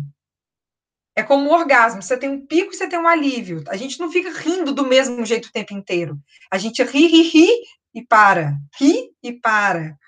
É 1.14 1.22
como 1.22 1.50
o 1.50 1.52
orgasmo, 1.52 2.00
você 2.00 2.16
tem 2.16 2.30
um 2.30 2.46
pico 2.46 2.72
e 2.72 2.76
você 2.76 2.88
tem 2.88 2.98
um 2.98 3.06
alívio. 3.06 3.62
A 3.68 3.76
gente 3.76 3.98
não 3.98 4.10
fica 4.10 4.30
rindo 4.30 4.72
do 4.72 4.86
mesmo 4.86 5.24
jeito 5.26 5.46
o 5.46 5.52
tempo 5.52 5.74
inteiro. 5.74 6.18
A 6.50 6.56
gente 6.56 6.82
ri, 6.82 7.06
ri, 7.06 7.22
ri 7.22 7.48
e 7.94 8.02
para. 8.02 8.56
Ri 8.78 9.10
e 9.22 9.32
para. 9.32 9.98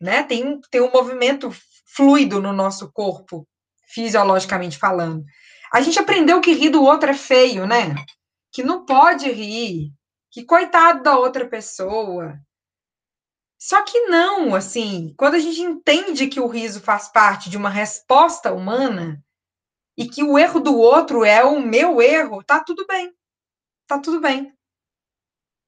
Né? 0.00 0.22
Tem, 0.22 0.60
tem 0.70 0.80
um 0.80 0.92
movimento 0.92 1.50
fluido 1.86 2.40
no 2.40 2.52
nosso 2.52 2.92
corpo, 2.92 3.48
fisiologicamente 3.88 4.78
falando. 4.78 5.24
A 5.72 5.80
gente 5.80 5.98
aprendeu 5.98 6.40
que 6.40 6.52
rir 6.52 6.70
do 6.70 6.82
outro 6.82 7.10
é 7.10 7.14
feio, 7.14 7.66
né? 7.66 7.94
Que 8.52 8.62
não 8.62 8.84
pode 8.84 9.30
rir, 9.30 9.92
que 10.30 10.44
coitado 10.44 11.02
da 11.02 11.18
outra 11.18 11.48
pessoa. 11.48 12.38
Só 13.60 13.82
que 13.82 14.06
não, 14.06 14.54
assim, 14.54 15.14
quando 15.18 15.34
a 15.34 15.38
gente 15.38 15.60
entende 15.60 16.28
que 16.28 16.40
o 16.40 16.46
riso 16.46 16.80
faz 16.80 17.08
parte 17.08 17.50
de 17.50 17.56
uma 17.56 17.68
resposta 17.68 18.52
humana 18.52 19.22
e 19.96 20.08
que 20.08 20.22
o 20.22 20.38
erro 20.38 20.60
do 20.60 20.78
outro 20.78 21.24
é 21.24 21.42
o 21.44 21.60
meu 21.60 22.00
erro, 22.00 22.42
tá 22.44 22.62
tudo 22.64 22.86
bem. 22.86 23.12
Tá 23.86 23.98
tudo 23.98 24.20
bem. 24.20 24.54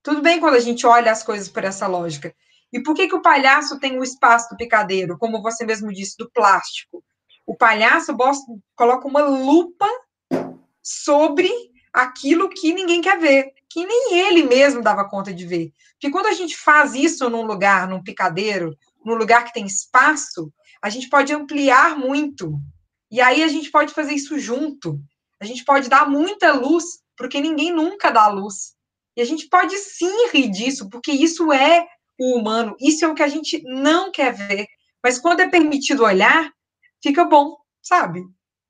Tudo 0.02 0.22
bem 0.22 0.38
quando 0.38 0.54
a 0.54 0.60
gente 0.60 0.86
olha 0.86 1.10
as 1.10 1.22
coisas 1.22 1.48
por 1.48 1.64
essa 1.64 1.86
lógica. 1.86 2.34
E 2.72 2.80
por 2.80 2.94
que, 2.94 3.08
que 3.08 3.14
o 3.14 3.22
palhaço 3.22 3.80
tem 3.80 3.98
o 3.98 4.04
espaço 4.04 4.48
do 4.50 4.56
picadeiro, 4.56 5.18
como 5.18 5.42
você 5.42 5.66
mesmo 5.66 5.92
disse, 5.92 6.16
do 6.16 6.30
plástico? 6.30 7.04
O 7.50 7.56
palhaço 7.56 8.16
coloca 8.76 9.08
uma 9.08 9.22
lupa 9.22 9.88
sobre 10.80 11.50
aquilo 11.92 12.48
que 12.48 12.72
ninguém 12.72 13.00
quer 13.02 13.18
ver, 13.18 13.52
que 13.68 13.84
nem 13.84 14.20
ele 14.20 14.44
mesmo 14.44 14.80
dava 14.80 15.08
conta 15.08 15.34
de 15.34 15.44
ver. 15.44 15.72
Porque 15.94 16.12
quando 16.12 16.26
a 16.26 16.32
gente 16.32 16.56
faz 16.56 16.94
isso 16.94 17.28
num 17.28 17.42
lugar, 17.42 17.88
num 17.88 18.04
picadeiro, 18.04 18.72
num 19.04 19.16
lugar 19.16 19.44
que 19.44 19.52
tem 19.52 19.66
espaço, 19.66 20.52
a 20.80 20.88
gente 20.88 21.08
pode 21.08 21.32
ampliar 21.32 21.98
muito. 21.98 22.56
E 23.10 23.20
aí 23.20 23.42
a 23.42 23.48
gente 23.48 23.68
pode 23.68 23.92
fazer 23.92 24.14
isso 24.14 24.38
junto. 24.38 25.00
A 25.40 25.44
gente 25.44 25.64
pode 25.64 25.88
dar 25.88 26.08
muita 26.08 26.52
luz, 26.52 27.00
porque 27.16 27.40
ninguém 27.40 27.72
nunca 27.72 28.12
dá 28.12 28.28
luz. 28.28 28.76
E 29.16 29.20
a 29.20 29.24
gente 29.24 29.48
pode 29.48 29.76
sim 29.76 30.28
rir 30.28 30.50
disso, 30.50 30.88
porque 30.88 31.10
isso 31.10 31.52
é 31.52 31.84
o 32.16 32.38
humano, 32.38 32.76
isso 32.78 33.04
é 33.04 33.08
o 33.08 33.14
que 33.14 33.24
a 33.24 33.28
gente 33.28 33.60
não 33.64 34.12
quer 34.12 34.32
ver. 34.32 34.68
Mas 35.02 35.18
quando 35.18 35.40
é 35.40 35.48
permitido 35.48 36.04
olhar, 36.04 36.48
fica 37.02 37.24
bom, 37.24 37.56
sabe? 37.82 38.24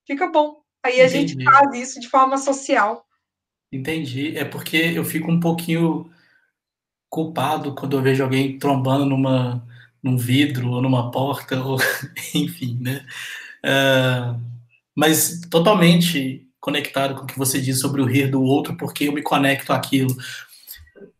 Fica 0.06 0.28
bom. 0.28 0.60
Aí 0.82 1.00
a 1.00 1.06
Entendi. 1.06 1.34
gente 1.34 1.44
faz 1.44 1.74
isso 1.74 2.00
de 2.00 2.08
forma 2.08 2.38
social. 2.38 3.06
Entendi. 3.72 4.36
É 4.36 4.44
porque 4.44 4.76
eu 4.76 5.04
fico 5.04 5.30
um 5.30 5.40
pouquinho 5.40 6.10
culpado 7.08 7.74
quando 7.74 7.96
eu 7.96 8.02
vejo 8.02 8.22
alguém 8.22 8.58
trombando 8.58 9.04
numa, 9.04 9.66
num 10.02 10.16
vidro 10.16 10.70
ou 10.70 10.80
numa 10.82 11.10
porta, 11.10 11.62
ou 11.62 11.78
enfim, 12.34 12.78
né? 12.80 13.04
Uh, 13.64 14.40
mas 14.94 15.40
totalmente 15.50 16.46
conectado 16.60 17.14
com 17.14 17.22
o 17.22 17.26
que 17.26 17.38
você 17.38 17.60
disse 17.60 17.80
sobre 17.80 18.00
o 18.00 18.06
rir 18.06 18.30
do 18.30 18.42
outro, 18.42 18.76
porque 18.76 19.04
eu 19.04 19.12
me 19.12 19.22
conecto 19.22 19.72
àquilo. 19.72 20.14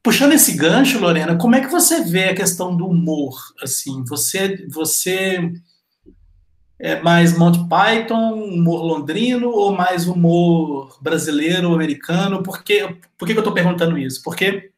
Puxando 0.03 0.33
esse 0.33 0.55
gancho, 0.57 0.99
Lorena, 0.99 1.37
como 1.37 1.55
é 1.55 1.61
que 1.61 1.69
você 1.69 2.03
vê 2.03 2.25
a 2.25 2.35
questão 2.35 2.77
do 2.77 2.87
humor? 2.87 3.37
Assim, 3.63 4.05
você, 4.05 4.67
você 4.69 5.53
é 6.81 7.01
mais 7.03 7.37
Monty 7.37 7.61
Python, 7.69 8.43
humor 8.43 8.83
londrino 8.83 9.51
ou 9.51 9.71
mais 9.71 10.07
humor 10.07 10.99
brasileiro, 11.01 11.75
americano? 11.75 12.43
Por 12.43 12.65
que, 12.65 12.97
por 13.19 13.27
que 13.27 13.35
eu 13.35 13.39
estou 13.39 13.53
perguntando 13.53 13.99
isso? 13.99 14.23
Porque 14.23 14.71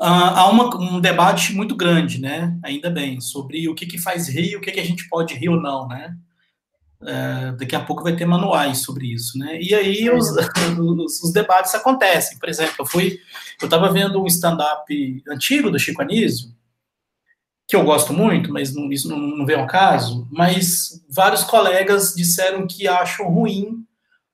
uh, 0.00 0.04
há 0.04 0.48
uma, 0.48 0.76
um 0.76 1.00
debate 1.00 1.52
muito 1.52 1.74
grande, 1.74 2.20
né? 2.20 2.56
Ainda 2.62 2.88
bem, 2.88 3.20
sobre 3.20 3.68
o 3.68 3.74
que, 3.74 3.86
que 3.86 3.98
faz 3.98 4.28
rir, 4.28 4.54
o 4.54 4.60
que, 4.60 4.70
que 4.70 4.78
a 4.78 4.84
gente 4.84 5.08
pode 5.08 5.34
rir 5.34 5.48
ou 5.48 5.60
não, 5.60 5.88
né? 5.88 6.16
Uh, 7.00 7.56
daqui 7.56 7.74
a 7.74 7.84
pouco 7.84 8.04
vai 8.04 8.14
ter 8.14 8.24
manuais 8.24 8.78
sobre 8.78 9.12
isso, 9.12 9.36
né? 9.36 9.60
E 9.60 9.74
aí 9.74 10.08
os, 10.08 10.28
os, 10.78 11.22
os 11.24 11.32
debates 11.32 11.74
acontecem. 11.74 12.38
Por 12.38 12.48
exemplo, 12.48 12.76
eu 12.78 12.86
fui, 12.86 13.18
eu 13.60 13.64
estava 13.64 13.92
vendo 13.92 14.22
um 14.22 14.26
stand-up 14.26 15.24
antigo 15.28 15.72
do 15.72 15.78
Chico 15.78 16.02
Anísio, 16.02 16.56
que 17.68 17.76
eu 17.76 17.84
gosto 17.84 18.14
muito, 18.14 18.50
mas 18.50 18.74
não, 18.74 18.90
isso 18.90 19.08
não, 19.10 19.18
não 19.18 19.44
vem 19.44 19.56
ao 19.56 19.66
caso, 19.66 20.26
mas 20.30 21.04
vários 21.08 21.44
colegas 21.44 22.14
disseram 22.16 22.66
que 22.66 22.88
acham 22.88 23.28
ruim 23.28 23.84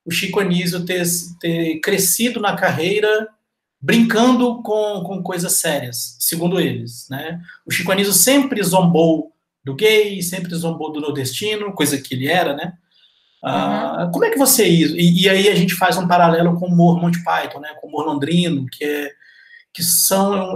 o 0.06 0.10
Chico 0.10 0.38
Anísio 0.38 0.84
ter, 0.86 1.02
ter 1.40 1.80
crescido 1.80 2.40
na 2.40 2.54
carreira 2.54 3.28
brincando 3.80 4.62
com, 4.62 5.02
com 5.04 5.22
coisas 5.22 5.54
sérias, 5.54 6.16
segundo 6.20 6.60
eles. 6.60 7.08
Né? 7.10 7.40
O 7.66 7.72
Chico 7.72 7.90
Anísio 7.90 8.12
sempre 8.12 8.62
zombou 8.62 9.32
do 9.64 9.74
gay, 9.74 10.22
sempre 10.22 10.54
zombou 10.54 10.92
do 10.92 11.00
nordestino, 11.00 11.72
coisa 11.72 12.00
que 12.00 12.14
ele 12.14 12.28
era, 12.28 12.54
né? 12.54 12.74
Ah, 13.42 14.04
uhum. 14.04 14.12
Como 14.12 14.24
é 14.24 14.30
que 14.30 14.38
você? 14.38 14.66
E, 14.66 15.22
e, 15.22 15.28
aí 15.28 15.48
a 15.48 15.54
gente 15.54 15.74
faz 15.74 15.98
um 15.98 16.06
paralelo 16.06 16.58
com 16.58 16.66
o 16.66 16.72
humor 16.72 17.00
Monty 17.00 17.22
Python, 17.22 17.60
né? 17.60 17.74
Com 17.80 17.86
o 17.86 17.90
humor 17.90 18.06
londrino, 18.06 18.66
que 18.70 18.84
é 18.84 19.10
que 19.74 19.82
são 19.82 20.54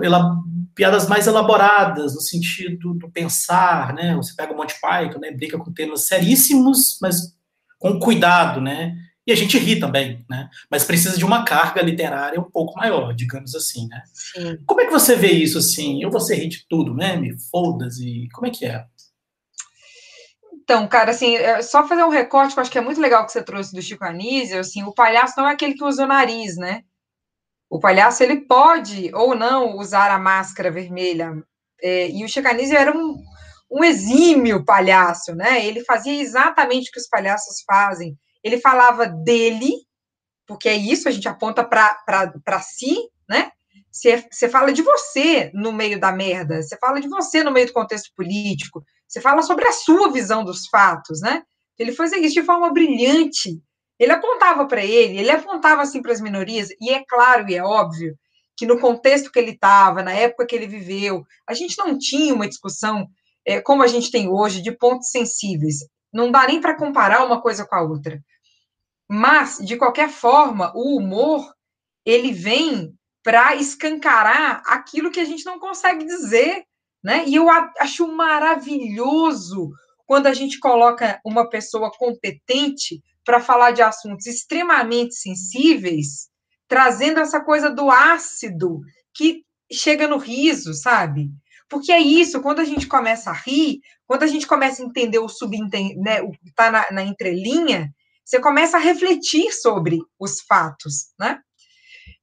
piadas 0.74 1.08
mais 1.08 1.26
elaboradas, 1.26 2.14
no 2.14 2.20
sentido 2.20 2.94
do 2.94 3.10
pensar, 3.10 3.92
né? 3.92 4.14
Você 4.14 4.32
pega 4.34 4.52
o 4.52 4.56
Monty 4.56 4.80
Python, 4.80 5.18
né? 5.18 5.32
Brinca 5.32 5.58
com 5.58 5.72
temas 5.72 6.06
seríssimos, 6.06 6.98
mas 7.02 7.36
com 7.78 7.98
cuidado, 7.98 8.60
né? 8.60 8.96
E 9.26 9.32
a 9.32 9.34
gente 9.34 9.58
ri 9.58 9.78
também, 9.78 10.24
né? 10.30 10.48
Mas 10.70 10.84
precisa 10.84 11.18
de 11.18 11.24
uma 11.24 11.44
carga 11.44 11.82
literária 11.82 12.40
um 12.40 12.50
pouco 12.50 12.78
maior, 12.78 13.12
digamos 13.12 13.54
assim, 13.54 13.88
né? 13.88 14.02
Sim. 14.14 14.56
Como 14.64 14.80
é 14.80 14.86
que 14.86 14.92
você 14.92 15.16
vê 15.16 15.32
isso, 15.32 15.58
assim? 15.58 16.02
Eu 16.02 16.10
vou 16.10 16.20
ser 16.20 16.36
rir 16.36 16.48
de 16.48 16.66
tudo, 16.68 16.94
né? 16.94 17.16
Me 17.16 17.36
foldas 17.50 17.98
e 17.98 18.28
como 18.32 18.46
é 18.46 18.50
que 18.50 18.64
é? 18.64 18.86
Então, 20.62 20.86
cara, 20.86 21.10
assim, 21.10 21.34
é 21.34 21.60
só 21.60 21.86
fazer 21.88 22.04
um 22.04 22.10
recorte, 22.10 22.52
que 22.52 22.60
eu 22.60 22.62
acho 22.62 22.70
que 22.70 22.78
é 22.78 22.82
muito 22.82 23.00
legal 23.00 23.26
que 23.26 23.32
você 23.32 23.42
trouxe 23.42 23.74
do 23.74 23.82
Chico 23.82 24.04
Anísio, 24.04 24.60
assim, 24.60 24.82
o 24.82 24.92
palhaço 24.92 25.34
não 25.36 25.48
é 25.48 25.52
aquele 25.52 25.74
que 25.74 25.82
usa 25.82 26.04
o 26.04 26.06
nariz, 26.06 26.56
né? 26.56 26.84
O 27.70 27.78
palhaço 27.78 28.22
ele 28.22 28.42
pode 28.46 29.10
ou 29.14 29.34
não 29.34 29.76
usar 29.76 30.10
a 30.10 30.18
máscara 30.18 30.70
vermelha. 30.70 31.32
É, 31.82 32.08
e 32.10 32.24
o 32.24 32.28
Chicanísio 32.28 32.76
era 32.76 32.96
um, 32.96 33.22
um 33.70 33.84
exímio 33.84 34.64
palhaço, 34.64 35.34
né? 35.34 35.64
Ele 35.64 35.84
fazia 35.84 36.20
exatamente 36.20 36.88
o 36.88 36.92
que 36.92 37.00
os 37.00 37.08
palhaços 37.08 37.62
fazem. 37.66 38.16
ele 38.42 38.58
falava 38.58 39.06
dele, 39.06 39.72
porque 40.46 40.68
é 40.68 40.74
isso, 40.74 41.08
a 41.08 41.10
gente 41.10 41.28
aponta 41.28 41.62
para 41.62 42.60
si, 42.62 42.96
né? 43.28 43.50
Você 43.90 44.48
fala 44.48 44.72
de 44.72 44.82
você 44.82 45.50
no 45.52 45.72
meio 45.72 45.98
da 45.98 46.12
merda, 46.12 46.62
você 46.62 46.76
fala 46.78 47.00
de 47.00 47.08
você 47.08 47.42
no 47.42 47.50
meio 47.50 47.66
do 47.66 47.72
contexto 47.72 48.12
político, 48.14 48.84
você 49.06 49.20
fala 49.20 49.42
sobre 49.42 49.66
a 49.66 49.72
sua 49.72 50.12
visão 50.12 50.44
dos 50.44 50.68
fatos, 50.68 51.20
né? 51.20 51.42
Ele 51.78 51.92
fazia 51.92 52.18
isso 52.18 52.34
de 52.34 52.42
forma 52.42 52.72
brilhante. 52.72 53.60
Ele 53.98 54.12
apontava 54.12 54.66
para 54.66 54.84
ele, 54.84 55.18
ele 55.18 55.30
apontava 55.30 55.82
assim 55.82 56.00
para 56.00 56.12
as 56.12 56.20
minorias, 56.20 56.68
e 56.80 56.90
é 56.90 57.04
claro 57.04 57.48
e 57.48 57.54
é 57.54 57.62
óbvio 57.62 58.16
que 58.56 58.66
no 58.66 58.80
contexto 58.80 59.30
que 59.30 59.38
ele 59.38 59.52
estava, 59.52 60.02
na 60.02 60.12
época 60.12 60.46
que 60.46 60.54
ele 60.54 60.66
viveu, 60.66 61.24
a 61.46 61.54
gente 61.54 61.78
não 61.78 61.96
tinha 61.96 62.34
uma 62.34 62.48
discussão 62.48 63.08
é, 63.46 63.60
como 63.60 63.82
a 63.82 63.86
gente 63.86 64.10
tem 64.10 64.28
hoje 64.28 64.60
de 64.60 64.72
pontos 64.72 65.10
sensíveis. 65.10 65.86
Não 66.12 66.30
dá 66.30 66.46
nem 66.46 66.60
para 66.60 66.76
comparar 66.76 67.24
uma 67.24 67.40
coisa 67.40 67.64
com 67.64 67.74
a 67.76 67.82
outra. 67.82 68.20
Mas, 69.08 69.58
de 69.58 69.76
qualquer 69.76 70.10
forma, 70.10 70.72
o 70.74 70.98
humor 70.98 71.54
ele 72.04 72.32
vem 72.32 72.92
para 73.22 73.54
escancarar 73.54 74.62
aquilo 74.66 75.10
que 75.10 75.20
a 75.20 75.24
gente 75.24 75.44
não 75.44 75.58
consegue 75.58 76.04
dizer, 76.04 76.64
né? 77.02 77.24
E 77.26 77.36
eu 77.36 77.46
acho 77.78 78.08
maravilhoso 78.08 79.70
quando 80.06 80.26
a 80.26 80.34
gente 80.34 80.58
coloca 80.58 81.20
uma 81.24 81.48
pessoa 81.48 81.90
competente 81.96 83.02
para 83.28 83.40
falar 83.42 83.72
de 83.72 83.82
assuntos 83.82 84.24
extremamente 84.24 85.14
sensíveis, 85.14 86.30
trazendo 86.66 87.20
essa 87.20 87.38
coisa 87.38 87.68
do 87.68 87.90
ácido 87.90 88.80
que 89.12 89.44
chega 89.70 90.08
no 90.08 90.16
riso, 90.16 90.72
sabe? 90.72 91.28
Porque 91.68 91.92
é 91.92 92.00
isso, 92.00 92.40
quando 92.40 92.60
a 92.60 92.64
gente 92.64 92.86
começa 92.86 93.28
a 93.28 93.34
rir, 93.34 93.80
quando 94.06 94.22
a 94.22 94.26
gente 94.26 94.46
começa 94.46 94.82
a 94.82 94.86
entender 94.86 95.18
o 95.18 95.28
subentende, 95.28 95.94
né, 95.96 96.22
o 96.22 96.30
que 96.30 96.48
está 96.48 96.70
na, 96.70 96.90
na 96.90 97.02
entrelinha, 97.02 97.94
você 98.24 98.40
começa 98.40 98.78
a 98.78 98.80
refletir 98.80 99.52
sobre 99.52 99.98
os 100.18 100.40
fatos, 100.40 101.12
né? 101.20 101.38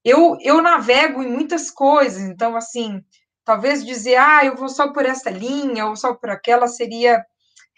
Eu, 0.03 0.35
eu 0.41 0.59
navego 0.59 1.21
em 1.21 1.31
muitas 1.31 1.69
coisas, 1.69 2.23
então, 2.23 2.55
assim, 2.55 2.99
talvez 3.43 3.85
dizer, 3.85 4.15
ah, 4.15 4.43
eu 4.43 4.55
vou 4.55 4.69
só 4.69 4.91
por 4.91 5.05
essa 5.05 5.29
linha 5.29 5.85
ou 5.85 5.95
só 5.95 6.15
por 6.15 6.31
aquela 6.31 6.67
seria 6.67 7.23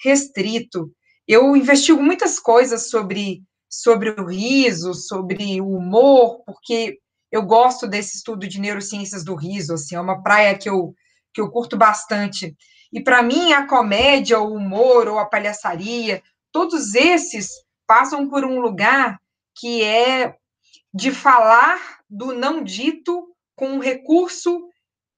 restrito. 0.01 0.89
Eu 1.27 1.55
investigo 1.55 2.01
muitas 2.01 2.39
coisas 2.39 2.89
sobre, 2.89 3.43
sobre 3.69 4.11
o 4.11 4.25
riso, 4.25 4.93
sobre 4.93 5.59
o 5.59 5.75
humor, 5.75 6.41
porque 6.45 6.99
eu 7.31 7.41
gosto 7.43 7.85
desse 7.85 8.17
estudo 8.17 8.47
de 8.47 8.59
neurociências 8.59 9.23
do 9.23 9.35
riso, 9.35 9.73
assim, 9.73 9.95
é 9.95 9.99
uma 9.99 10.23
praia 10.23 10.57
que 10.57 10.69
eu, 10.69 10.93
que 11.33 11.41
eu 11.41 11.51
curto 11.51 11.75
bastante. 11.75 12.55
E 12.93 13.03
para 13.03 13.21
mim, 13.21 13.51
a 13.51 13.67
comédia, 13.67 14.39
o 14.39 14.53
humor 14.53 15.09
ou 15.09 15.19
a 15.19 15.25
palhaçaria, 15.25 16.23
todos 16.51 16.95
esses 16.95 17.49
passam 17.85 18.29
por 18.29 18.45
um 18.45 18.61
lugar 18.61 19.19
que 19.59 19.83
é 19.83 20.35
de 20.93 21.11
falar 21.11 21.99
do 22.09 22.33
não 22.33 22.63
dito 22.63 23.27
com 23.55 23.67
um 23.71 23.79
recurso 23.79 24.69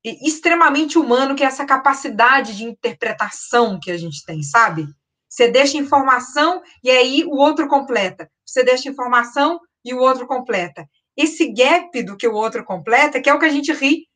extremamente 0.03 0.97
humano, 0.97 1.35
que 1.35 1.43
é 1.43 1.47
essa 1.47 1.65
capacidade 1.65 2.57
de 2.57 2.63
interpretação 2.63 3.79
que 3.79 3.91
a 3.91 3.97
gente 3.97 4.25
tem, 4.25 4.41
sabe? 4.41 4.87
Você 5.29 5.47
deixa 5.47 5.77
informação 5.77 6.61
e 6.83 6.89
aí 6.89 7.23
o 7.23 7.35
outro 7.35 7.67
completa. 7.67 8.29
Você 8.45 8.63
deixa 8.63 8.89
informação 8.89 9.59
e 9.85 9.93
o 9.93 9.99
outro 9.99 10.25
completa. 10.25 10.85
Esse 11.15 11.53
gap 11.53 12.01
do 12.03 12.17
que 12.17 12.27
o 12.27 12.33
outro 12.33 12.63
completa, 12.63 13.21
que 13.21 13.29
é 13.29 13.33
o 13.33 13.39
que 13.39 13.45
a 13.45 13.51
gente 13.51 13.71
ri, 13.71 14.07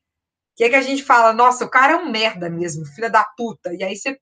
que 0.55 0.63
é 0.63 0.69
que 0.69 0.75
a 0.75 0.81
gente 0.81 1.03
fala, 1.03 1.33
nossa, 1.33 1.65
o 1.65 1.69
cara 1.69 1.93
é 1.93 1.95
um 1.97 2.09
merda 2.09 2.49
mesmo, 2.49 2.85
filha 2.85 3.09
da 3.09 3.23
puta. 3.37 3.73
E 3.73 3.83
aí 3.83 3.95
você 3.95 4.17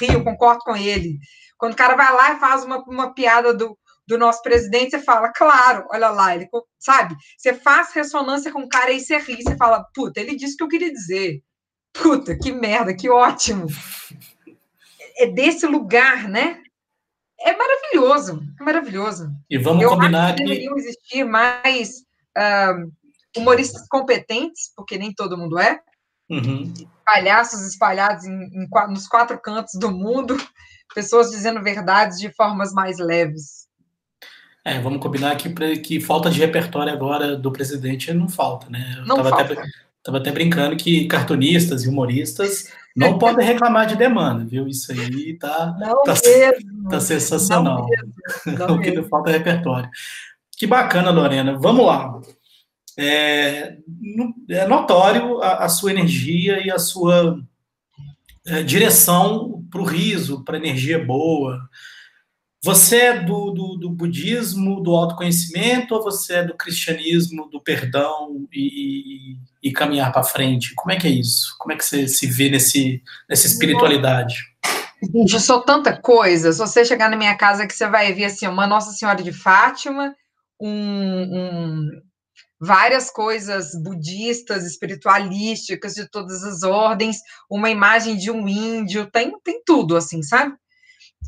ri, 0.00 0.12
eu 0.12 0.24
concordo 0.24 0.60
com 0.60 0.76
ele. 0.76 1.18
Quando 1.56 1.72
o 1.72 1.76
cara 1.76 1.96
vai 1.96 2.12
lá 2.12 2.32
e 2.32 2.40
faz 2.40 2.64
uma, 2.64 2.82
uma 2.84 3.14
piada 3.14 3.54
do, 3.54 3.78
do 4.06 4.18
nosso 4.18 4.42
presidente, 4.42 4.90
você 4.90 4.98
fala, 4.98 5.32
claro, 5.32 5.86
olha 5.90 6.10
lá, 6.10 6.34
ele, 6.34 6.48
sabe? 6.78 7.14
Você 7.38 7.54
faz 7.54 7.92
ressonância 7.92 8.52
com 8.52 8.62
o 8.62 8.68
cara 8.68 8.92
e 8.92 9.00
você 9.00 9.16
ri, 9.18 9.42
você 9.42 9.56
fala, 9.56 9.84
puta, 9.94 10.20
ele 10.20 10.36
disse 10.36 10.54
o 10.54 10.56
que 10.58 10.64
eu 10.64 10.68
queria 10.68 10.92
dizer. 10.92 11.42
Puta, 11.92 12.36
que 12.36 12.52
merda, 12.52 12.94
que 12.94 13.08
ótimo. 13.08 13.66
É 15.16 15.26
desse 15.26 15.66
lugar, 15.66 16.28
né? 16.28 16.62
É 17.40 17.56
maravilhoso, 17.56 18.42
é 18.60 18.64
maravilhoso. 18.64 19.30
E 19.50 19.58
vamos 19.58 19.82
eu 19.82 19.90
combinar 19.90 20.26
acho 20.26 20.36
que 20.36 20.44
deveriam 20.44 20.76
existir 20.76 21.24
mais 21.24 22.04
uh, 22.36 22.92
humoristas 23.36 23.86
competentes, 23.88 24.72
porque 24.74 24.96
nem 24.96 25.12
todo 25.12 25.36
mundo 25.36 25.58
é. 25.58 25.80
Uhum. 26.30 26.72
Palhaços 27.04 27.60
espalhados 27.66 28.24
em, 28.24 28.32
em, 28.32 28.68
nos 28.88 29.06
quatro 29.06 29.38
cantos 29.38 29.74
do 29.74 29.90
mundo, 29.90 30.36
pessoas 30.94 31.30
dizendo 31.30 31.62
verdades 31.62 32.18
de 32.18 32.32
formas 32.32 32.72
mais 32.72 32.98
leves. 32.98 33.64
É, 34.64 34.80
vamos 34.80 35.02
combinar 35.02 35.36
que, 35.36 35.50
que 35.76 36.00
falta 36.00 36.30
de 36.30 36.40
repertório 36.40 36.90
agora 36.90 37.36
do 37.36 37.52
presidente 37.52 38.12
não 38.14 38.28
falta, 38.28 38.70
né? 38.70 38.94
Eu 38.96 39.04
não 39.04 39.16
tava 39.16 39.28
falta. 39.28 39.52
Até, 39.52 39.62
tava 40.02 40.18
até 40.18 40.32
brincando 40.32 40.76
que 40.76 41.06
cartunistas 41.06 41.84
e 41.84 41.88
humoristas 41.88 42.72
não 42.94 43.18
podem 43.18 43.44
reclamar 43.44 43.86
de 43.86 43.96
demanda, 43.96 44.44
viu? 44.44 44.68
Isso 44.68 44.92
aí 44.92 45.36
tá, 45.38 45.74
não 45.78 46.02
tá, 46.04 46.14
mesmo. 46.24 46.88
tá 46.88 47.00
sensacional. 47.00 47.80
Não 47.80 47.88
mesmo. 47.88 48.58
Não 48.58 48.76
o 48.76 48.80
que 48.80 48.92
não 48.92 49.04
falta 49.04 49.30
é 49.30 49.38
repertório. 49.38 49.90
Que 50.56 50.66
bacana, 50.66 51.10
Lorena. 51.10 51.58
Vamos 51.58 51.84
lá. 51.84 52.20
É, 52.96 53.78
é 54.48 54.66
notório 54.68 55.42
a, 55.42 55.64
a, 55.64 55.68
sua 55.68 55.90
energia 55.90 56.64
e 56.64 56.70
a 56.70 56.78
sua 56.78 57.40
é, 58.46 58.62
direção 58.62 59.66
para 59.68 59.80
o 59.80 59.84
riso, 59.84 60.44
para 60.44 60.56
energia 60.56 61.04
boa, 61.04 61.58
você 62.64 62.96
é 62.96 63.20
do, 63.20 63.50
do, 63.50 63.76
do, 63.76 63.90
budismo, 63.90 64.80
do 64.80 64.94
autoconhecimento, 64.94 65.94
ou 65.94 66.02
você 66.02 66.36
é 66.36 66.44
do 66.44 66.54
cristianismo, 66.54 67.46
do 67.50 67.60
perdão 67.60 68.48
e, 68.50 69.32
e, 69.32 69.38
e 69.64 69.72
caminhar 69.72 70.12
para 70.12 70.22
frente? 70.22 70.74
Como 70.74 70.92
é 70.92 70.96
que 70.96 71.06
é 71.06 71.10
isso? 71.10 71.56
Como 71.58 71.72
é 71.72 71.76
que 71.76 71.84
você 71.84 72.06
se 72.06 72.26
vê 72.26 72.50
nesse, 72.50 73.02
nessa 73.26 73.46
espiritualidade? 73.46 74.36
Gente, 75.02 75.32
eu 75.32 75.40
sou 75.40 75.62
tanta 75.62 75.96
coisa. 75.96 76.52
Se 76.52 76.58
você 76.58 76.84
chegar 76.84 77.10
na 77.10 77.16
minha 77.16 77.34
casa, 77.34 77.66
que 77.66 77.72
você 77.72 77.88
vai 77.88 78.12
ver 78.12 78.26
assim, 78.26 78.46
uma 78.46 78.66
Nossa 78.66 78.92
Senhora 78.92 79.22
de 79.22 79.32
Fátima, 79.32 80.14
um, 80.60 80.68
um, 80.70 81.90
várias 82.60 83.10
coisas 83.10 83.70
budistas, 83.82 84.64
espiritualísticas 84.64 85.94
de 85.94 86.08
todas 86.10 86.42
as 86.44 86.62
ordens, 86.62 87.18
uma 87.50 87.70
imagem 87.70 88.16
de 88.16 88.30
um 88.30 88.46
índio, 88.46 89.10
tem, 89.10 89.32
tem 89.42 89.62
tudo, 89.64 89.96
assim, 89.96 90.22
sabe? 90.22 90.54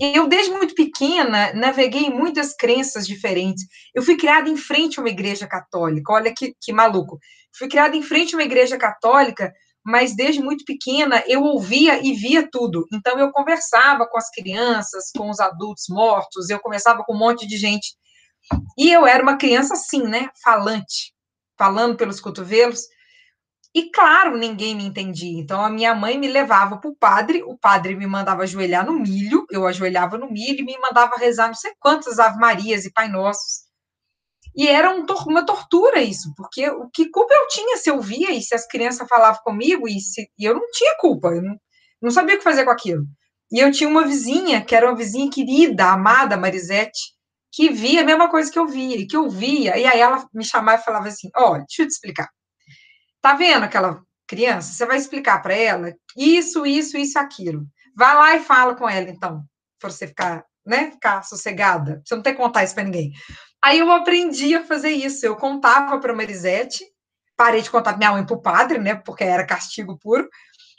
Eu, 0.00 0.28
desde 0.28 0.52
muito 0.52 0.74
pequena, 0.74 1.52
naveguei 1.54 2.02
em 2.02 2.14
muitas 2.14 2.54
crenças 2.54 3.06
diferentes. 3.06 3.64
Eu 3.94 4.02
fui 4.02 4.16
criada 4.16 4.48
em 4.48 4.56
frente 4.56 4.98
a 4.98 5.02
uma 5.02 5.08
igreja 5.08 5.46
católica, 5.46 6.12
olha 6.12 6.34
que, 6.34 6.54
que 6.60 6.72
maluco. 6.72 7.18
Fui 7.56 7.68
criada 7.68 7.96
em 7.96 8.02
frente 8.02 8.34
a 8.34 8.38
uma 8.38 8.44
igreja 8.44 8.76
católica, 8.76 9.52
mas 9.84 10.14
desde 10.14 10.42
muito 10.42 10.64
pequena 10.64 11.22
eu 11.26 11.42
ouvia 11.42 12.04
e 12.04 12.12
via 12.12 12.46
tudo. 12.50 12.86
Então 12.92 13.18
eu 13.18 13.32
conversava 13.32 14.06
com 14.06 14.18
as 14.18 14.30
crianças, 14.30 15.10
com 15.16 15.30
os 15.30 15.40
adultos 15.40 15.84
mortos, 15.88 16.50
eu 16.50 16.60
conversava 16.60 17.02
com 17.04 17.14
um 17.14 17.18
monte 17.18 17.46
de 17.46 17.56
gente. 17.56 17.94
E 18.76 18.92
eu 18.92 19.06
era 19.06 19.22
uma 19.22 19.38
criança 19.38 19.74
assim, 19.74 20.02
né? 20.02 20.28
Falante, 20.42 21.14
falando 21.56 21.96
pelos 21.96 22.20
cotovelos. 22.20 22.82
E 23.76 23.90
claro, 23.90 24.38
ninguém 24.38 24.74
me 24.74 24.86
entendia. 24.86 25.38
Então 25.38 25.62
a 25.62 25.68
minha 25.68 25.94
mãe 25.94 26.16
me 26.16 26.28
levava 26.28 26.78
para 26.78 26.88
o 26.88 26.96
padre, 26.96 27.42
o 27.42 27.58
padre 27.58 27.94
me 27.94 28.06
mandava 28.06 28.42
ajoelhar 28.42 28.86
no 28.86 28.94
milho, 28.98 29.44
eu 29.50 29.66
ajoelhava 29.66 30.16
no 30.16 30.30
milho 30.30 30.60
e 30.60 30.64
me 30.64 30.78
mandava 30.78 31.16
rezar 31.16 31.48
não 31.48 31.54
sei 31.54 31.72
quantas 31.78 32.18
Ave 32.18 32.38
Marias 32.38 32.86
e 32.86 32.92
Pai 32.92 33.06
Nossos. 33.06 33.66
E 34.56 34.66
era 34.66 34.90
um, 34.90 35.04
uma 35.26 35.44
tortura 35.44 36.00
isso, 36.00 36.32
porque 36.38 36.66
o 36.70 36.88
que 36.88 37.10
culpa 37.10 37.34
eu 37.34 37.48
tinha 37.48 37.76
se 37.76 37.90
eu 37.90 38.00
via 38.00 38.30
e 38.30 38.40
se 38.40 38.54
as 38.54 38.66
crianças 38.66 39.06
falavam 39.06 39.42
comigo 39.44 39.86
e, 39.86 40.00
se, 40.00 40.26
e 40.38 40.44
eu 40.46 40.54
não 40.54 40.70
tinha 40.70 40.96
culpa, 40.98 41.28
eu 41.28 41.42
não, 41.42 41.60
não 42.00 42.10
sabia 42.10 42.36
o 42.36 42.38
que 42.38 42.44
fazer 42.44 42.64
com 42.64 42.70
aquilo. 42.70 43.04
E 43.52 43.58
eu 43.58 43.70
tinha 43.70 43.90
uma 43.90 44.06
vizinha, 44.06 44.64
que 44.64 44.74
era 44.74 44.86
uma 44.86 44.96
vizinha 44.96 45.30
querida, 45.30 45.92
amada, 45.92 46.34
Marisete, 46.34 47.12
que 47.52 47.68
via 47.68 48.00
a 48.00 48.04
mesma 48.06 48.30
coisa 48.30 48.50
que 48.50 48.58
eu 48.58 48.66
via, 48.66 48.96
e 48.96 49.06
que 49.06 49.16
eu 49.18 49.28
via, 49.28 49.76
e 49.76 49.84
aí 49.84 50.00
ela 50.00 50.26
me 50.32 50.44
chamava 50.46 50.80
e 50.80 50.84
falava 50.84 51.08
assim, 51.08 51.28
olha, 51.36 51.58
deixa 51.68 51.82
eu 51.82 51.86
te 51.86 51.90
explicar. 51.90 52.30
Tá 53.26 53.34
vendo 53.34 53.64
aquela 53.64 54.00
criança? 54.24 54.72
Você 54.72 54.86
vai 54.86 54.96
explicar 54.98 55.42
para 55.42 55.52
ela 55.52 55.92
isso, 56.16 56.64
isso, 56.64 56.96
isso, 56.96 57.18
aquilo. 57.18 57.66
Vai 57.96 58.14
lá 58.14 58.36
e 58.36 58.40
fala 58.40 58.76
com 58.76 58.88
ela, 58.88 59.10
então, 59.10 59.42
para 59.80 59.90
você 59.90 60.06
ficar, 60.06 60.44
né, 60.64 60.92
ficar 60.92 61.24
sossegada. 61.24 62.00
Você 62.04 62.14
não 62.14 62.22
tem 62.22 62.34
que 62.34 62.40
contar 62.40 62.62
isso 62.62 62.72
para 62.72 62.84
ninguém. 62.84 63.10
Aí 63.60 63.80
eu 63.80 63.90
aprendi 63.90 64.54
a 64.54 64.62
fazer 64.64 64.90
isso. 64.90 65.26
Eu 65.26 65.34
contava 65.34 65.98
para 65.98 66.14
Marisete, 66.14 66.84
parei 67.36 67.62
de 67.62 67.68
contar 67.68 67.98
minha 67.98 68.12
mãe 68.12 68.24
para 68.24 68.36
o 68.36 68.40
padre, 68.40 68.78
né, 68.78 68.94
porque 68.94 69.24
era 69.24 69.44
castigo 69.44 69.98
puro. 69.98 70.28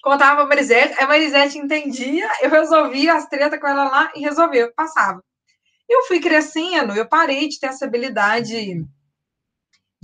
Contava 0.01 0.37
para 0.37 0.45
Marisete, 0.47 1.03
a 1.03 1.05
Marisete 1.05 1.57
entendia, 1.57 2.29
eu 2.41 2.49
resolvia 2.49 3.15
as 3.15 3.27
tretas 3.27 3.59
com 3.59 3.67
ela 3.67 3.89
lá 3.89 4.09
e 4.15 4.21
resolveu, 4.21 4.71
passava. 4.73 5.21
Eu 5.89 6.03
fui 6.03 6.21
crescendo, 6.21 6.93
eu 6.93 7.09
parei 7.09 7.49
de 7.49 7.59
ter 7.59 7.67
essa 7.67 7.83
habilidade 7.83 8.55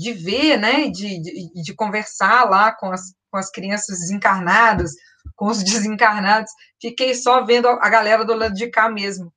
de 0.04 0.14
ver, 0.14 0.58
né, 0.58 0.90
de, 0.90 1.22
de, 1.22 1.64
de, 1.64 1.74
conversar 1.76 2.50
lá 2.50 2.72
com 2.72 2.92
as, 2.92 3.14
com 3.32 3.38
as 3.38 3.50
crianças 3.50 4.00
desencarnadas, 4.00 4.92
com 5.36 5.48
os 5.48 5.64
desencarnados, 5.64 6.52
fiquei 6.82 7.16
só 7.16 7.44
vendo 7.44 7.68
a 7.68 7.90
galera 7.90 8.26
do 8.26 8.34
lado 8.34 8.54
de 8.54 8.70
cá 8.70 8.90
mesmo. 8.90 9.34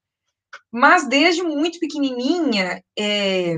Mas 0.73 1.09
desde 1.09 1.43
muito 1.43 1.79
pequenininha, 1.79 2.83
é, 2.99 3.57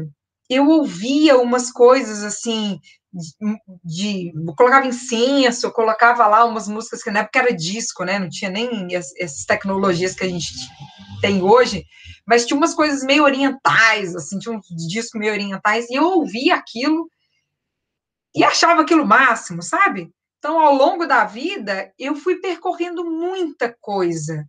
eu 0.51 0.69
ouvia 0.69 1.39
umas 1.39 1.71
coisas 1.71 2.23
assim, 2.23 2.79
de, 3.13 3.33
de 3.85 4.33
colocava 4.57 4.87
incenso, 4.87 5.73
colocava 5.73 6.27
lá 6.27 6.45
umas 6.45 6.69
músicas 6.69 7.03
que 7.03 7.11
na 7.11 7.21
época 7.21 7.39
era 7.39 7.55
disco, 7.55 8.05
né? 8.05 8.19
Não 8.19 8.29
tinha 8.29 8.51
nem 8.51 8.95
as, 8.95 9.15
essas 9.17 9.45
tecnologias 9.45 10.15
que 10.15 10.25
a 10.25 10.29
gente 10.29 10.53
tem 11.21 11.43
hoje, 11.43 11.85
mas 12.27 12.47
tinha 12.47 12.57
umas 12.57 12.75
coisas 12.75 13.03
meio 13.03 13.25
orientais, 13.25 14.15
assim, 14.15 14.39
tinha 14.39 14.57
uns 14.57 14.67
discos 14.87 15.19
meio 15.19 15.33
orientais, 15.33 15.89
e 15.89 15.95
eu 15.95 16.05
ouvia 16.05 16.55
aquilo 16.55 17.11
e 18.35 18.45
achava 18.45 18.83
aquilo 18.83 19.07
máximo, 19.07 19.63
sabe? 19.63 20.13
Então, 20.39 20.61
ao 20.61 20.75
longo 20.75 21.07
da 21.07 21.25
vida, 21.25 21.93
eu 21.99 22.15
fui 22.15 22.37
percorrendo 22.37 23.05
muita 23.05 23.75
coisa. 23.81 24.49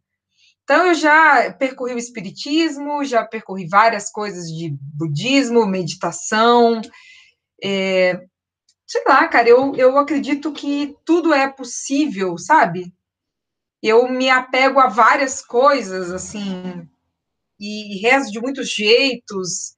Então, 0.63 0.87
eu 0.87 0.93
já 0.93 1.51
percorri 1.53 1.95
o 1.95 1.97
espiritismo, 1.97 3.03
já 3.03 3.25
percorri 3.25 3.67
várias 3.67 4.11
coisas 4.11 4.45
de 4.45 4.75
budismo, 4.95 5.65
meditação, 5.65 6.81
é, 7.63 8.19
sei 8.89 9.03
lá, 9.07 9.27
cara, 9.27 9.47
eu, 9.47 9.75
eu 9.75 9.99
acredito 9.99 10.51
que 10.51 10.97
tudo 11.05 11.31
é 11.31 11.47
possível, 11.47 12.39
sabe? 12.39 12.91
Eu 13.83 14.09
me 14.09 14.31
apego 14.31 14.79
a 14.79 14.87
várias 14.87 15.45
coisas, 15.45 16.11
assim, 16.11 16.89
e 17.59 17.99
rezo 18.01 18.31
de 18.31 18.41
muitos 18.41 18.73
jeitos. 18.73 19.75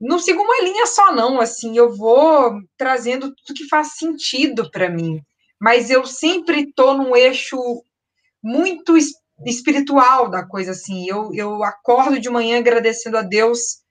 Não 0.00 0.18
sigo 0.18 0.40
uma 0.40 0.62
linha 0.62 0.86
só, 0.86 1.14
não, 1.14 1.40
assim, 1.40 1.76
eu 1.76 1.94
vou 1.94 2.58
trazendo 2.78 3.34
tudo 3.34 3.54
que 3.54 3.68
faz 3.68 3.96
sentido 3.98 4.70
para 4.70 4.88
mim. 4.88 5.20
Mas 5.60 5.90
eu 5.90 6.06
sempre 6.06 6.62
estou 6.62 6.96
num 6.96 7.14
eixo 7.14 7.58
muito 8.42 8.96
espiritual 9.44 10.30
da 10.30 10.44
coisa, 10.44 10.70
assim. 10.70 11.06
Eu, 11.06 11.34
eu 11.34 11.62
acordo 11.62 12.18
de 12.18 12.30
manhã 12.30 12.58
agradecendo 12.58 13.18
a 13.18 13.22
Deus 13.22 13.81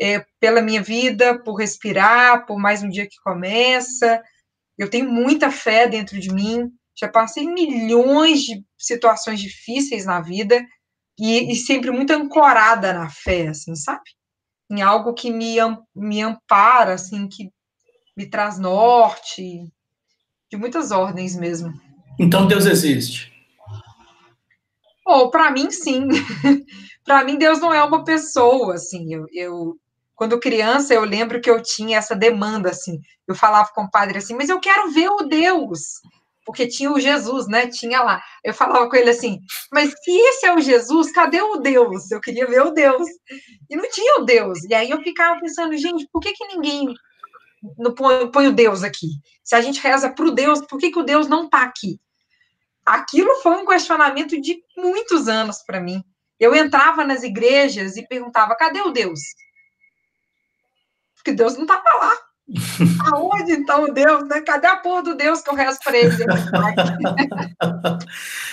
é, 0.00 0.24
pela 0.40 0.62
minha 0.62 0.82
vida, 0.82 1.38
por 1.38 1.54
respirar, 1.54 2.46
por 2.46 2.58
mais 2.58 2.82
um 2.82 2.88
dia 2.88 3.06
que 3.06 3.16
começa. 3.22 4.22
Eu 4.78 4.90
tenho 4.90 5.10
muita 5.10 5.50
fé 5.50 5.88
dentro 5.88 6.18
de 6.18 6.32
mim. 6.32 6.70
Já 6.98 7.08
passei 7.08 7.46
milhões 7.46 8.42
de 8.42 8.64
situações 8.78 9.40
difíceis 9.40 10.04
na 10.06 10.20
vida 10.20 10.64
e, 11.18 11.52
e 11.52 11.56
sempre 11.56 11.90
muito 11.90 12.12
ancorada 12.12 12.92
na 12.92 13.08
fé, 13.08 13.48
assim, 13.48 13.74
sabe? 13.74 14.04
Em 14.70 14.82
algo 14.82 15.14
que 15.14 15.30
me, 15.30 15.56
me 15.94 16.22
ampara, 16.22 16.94
assim, 16.94 17.28
que 17.28 17.50
me 18.16 18.26
traz 18.26 18.58
norte, 18.58 19.70
de 20.50 20.56
muitas 20.56 20.90
ordens 20.90 21.36
mesmo. 21.36 21.72
Então 22.18 22.46
Deus 22.46 22.66
existe. 22.66 23.32
Oh, 25.06 25.30
para 25.30 25.50
mim, 25.50 25.70
sim. 25.70 26.08
para 27.04 27.22
mim, 27.24 27.38
Deus 27.38 27.60
não 27.60 27.72
é 27.72 27.82
uma 27.84 28.04
pessoa, 28.04 28.74
assim. 28.74 29.14
Eu, 29.14 29.26
eu, 29.32 29.78
quando 30.16 30.40
criança, 30.40 30.94
eu 30.94 31.04
lembro 31.04 31.40
que 31.42 31.50
eu 31.50 31.62
tinha 31.62 31.98
essa 31.98 32.16
demanda, 32.16 32.70
assim. 32.70 33.00
Eu 33.28 33.34
falava 33.34 33.68
com 33.74 33.82
o 33.82 33.90
padre 33.90 34.18
assim, 34.18 34.34
mas 34.34 34.48
eu 34.48 34.58
quero 34.58 34.90
ver 34.90 35.10
o 35.10 35.18
Deus. 35.18 36.00
Porque 36.44 36.66
tinha 36.66 36.90
o 36.90 36.98
Jesus, 36.98 37.46
né? 37.46 37.66
Tinha 37.66 38.02
lá. 38.02 38.22
Eu 38.42 38.54
falava 38.54 38.88
com 38.88 38.96
ele 38.96 39.10
assim, 39.10 39.40
mas 39.70 39.90
se 39.90 40.10
esse 40.10 40.46
é 40.46 40.54
o 40.54 40.60
Jesus, 40.60 41.12
cadê 41.12 41.42
o 41.42 41.56
Deus? 41.56 42.10
Eu 42.10 42.20
queria 42.20 42.46
ver 42.46 42.62
o 42.62 42.70
Deus. 42.70 43.06
E 43.68 43.76
não 43.76 43.88
tinha 43.90 44.20
o 44.20 44.24
Deus. 44.24 44.64
E 44.64 44.74
aí 44.74 44.90
eu 44.90 45.02
ficava 45.02 45.38
pensando, 45.38 45.76
gente, 45.76 46.08
por 46.10 46.20
que, 46.20 46.32
que 46.32 46.46
ninguém 46.46 46.94
não 47.76 47.94
põe, 47.94 48.30
põe 48.30 48.48
o 48.48 48.52
Deus 48.52 48.82
aqui? 48.82 49.08
Se 49.44 49.54
a 49.54 49.60
gente 49.60 49.80
reza 49.80 50.08
para 50.08 50.24
o 50.24 50.30
Deus, 50.30 50.62
por 50.66 50.78
que, 50.78 50.90
que 50.90 50.98
o 50.98 51.04
Deus 51.04 51.28
não 51.28 51.44
está 51.44 51.62
aqui? 51.62 52.00
Aquilo 52.86 53.34
foi 53.42 53.52
um 53.56 53.66
questionamento 53.66 54.40
de 54.40 54.62
muitos 54.78 55.28
anos 55.28 55.58
para 55.66 55.80
mim. 55.80 56.02
Eu 56.38 56.54
entrava 56.54 57.04
nas 57.04 57.22
igrejas 57.22 57.96
e 57.96 58.06
perguntava: 58.06 58.56
cadê 58.56 58.80
o 58.80 58.92
Deus? 58.92 59.20
Que 61.26 61.32
Deus 61.32 61.54
não 61.54 61.62
estava 61.62 61.82
lá. 61.82 62.12
Aonde 63.12 63.52
então 63.52 63.92
Deus, 63.92 64.28
né? 64.28 64.40
Cadê 64.40 64.68
a 64.68 64.76
porra 64.76 65.02
do 65.02 65.16
Deus 65.16 65.42
que 65.42 65.50
eu 65.50 65.54
rezo 65.54 65.80
para 65.82 65.98
ele? 65.98 66.14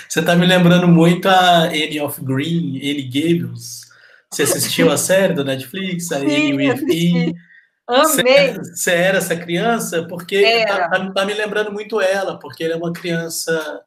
Você 0.08 0.18
está 0.18 0.34
me 0.34 0.44
lembrando 0.44 0.88
muito 0.88 1.28
a 1.28 1.66
Annie 1.66 2.00
of 2.00 2.20
Green, 2.20 2.76
Annie 2.78 3.04
Gables. 3.08 3.82
Você 4.28 4.42
assistiu 4.42 4.90
a 4.90 4.96
série 4.96 5.32
do 5.32 5.44
Netflix, 5.44 6.10
a 6.10 6.16
Annie 6.16 6.54
with 6.54 6.70
Amei. 7.86 8.54
Você 8.54 8.90
era 8.90 9.18
essa 9.18 9.36
criança? 9.36 10.02
Porque 10.08 10.64
tá, 10.66 10.88
tá, 10.88 11.10
tá, 11.12 11.24
me 11.24 11.34
lembrando 11.34 11.70
muito 11.70 12.00
ela, 12.00 12.36
porque 12.38 12.64
ela 12.64 12.74
é 12.74 12.76
uma 12.76 12.92
criança 12.92 13.80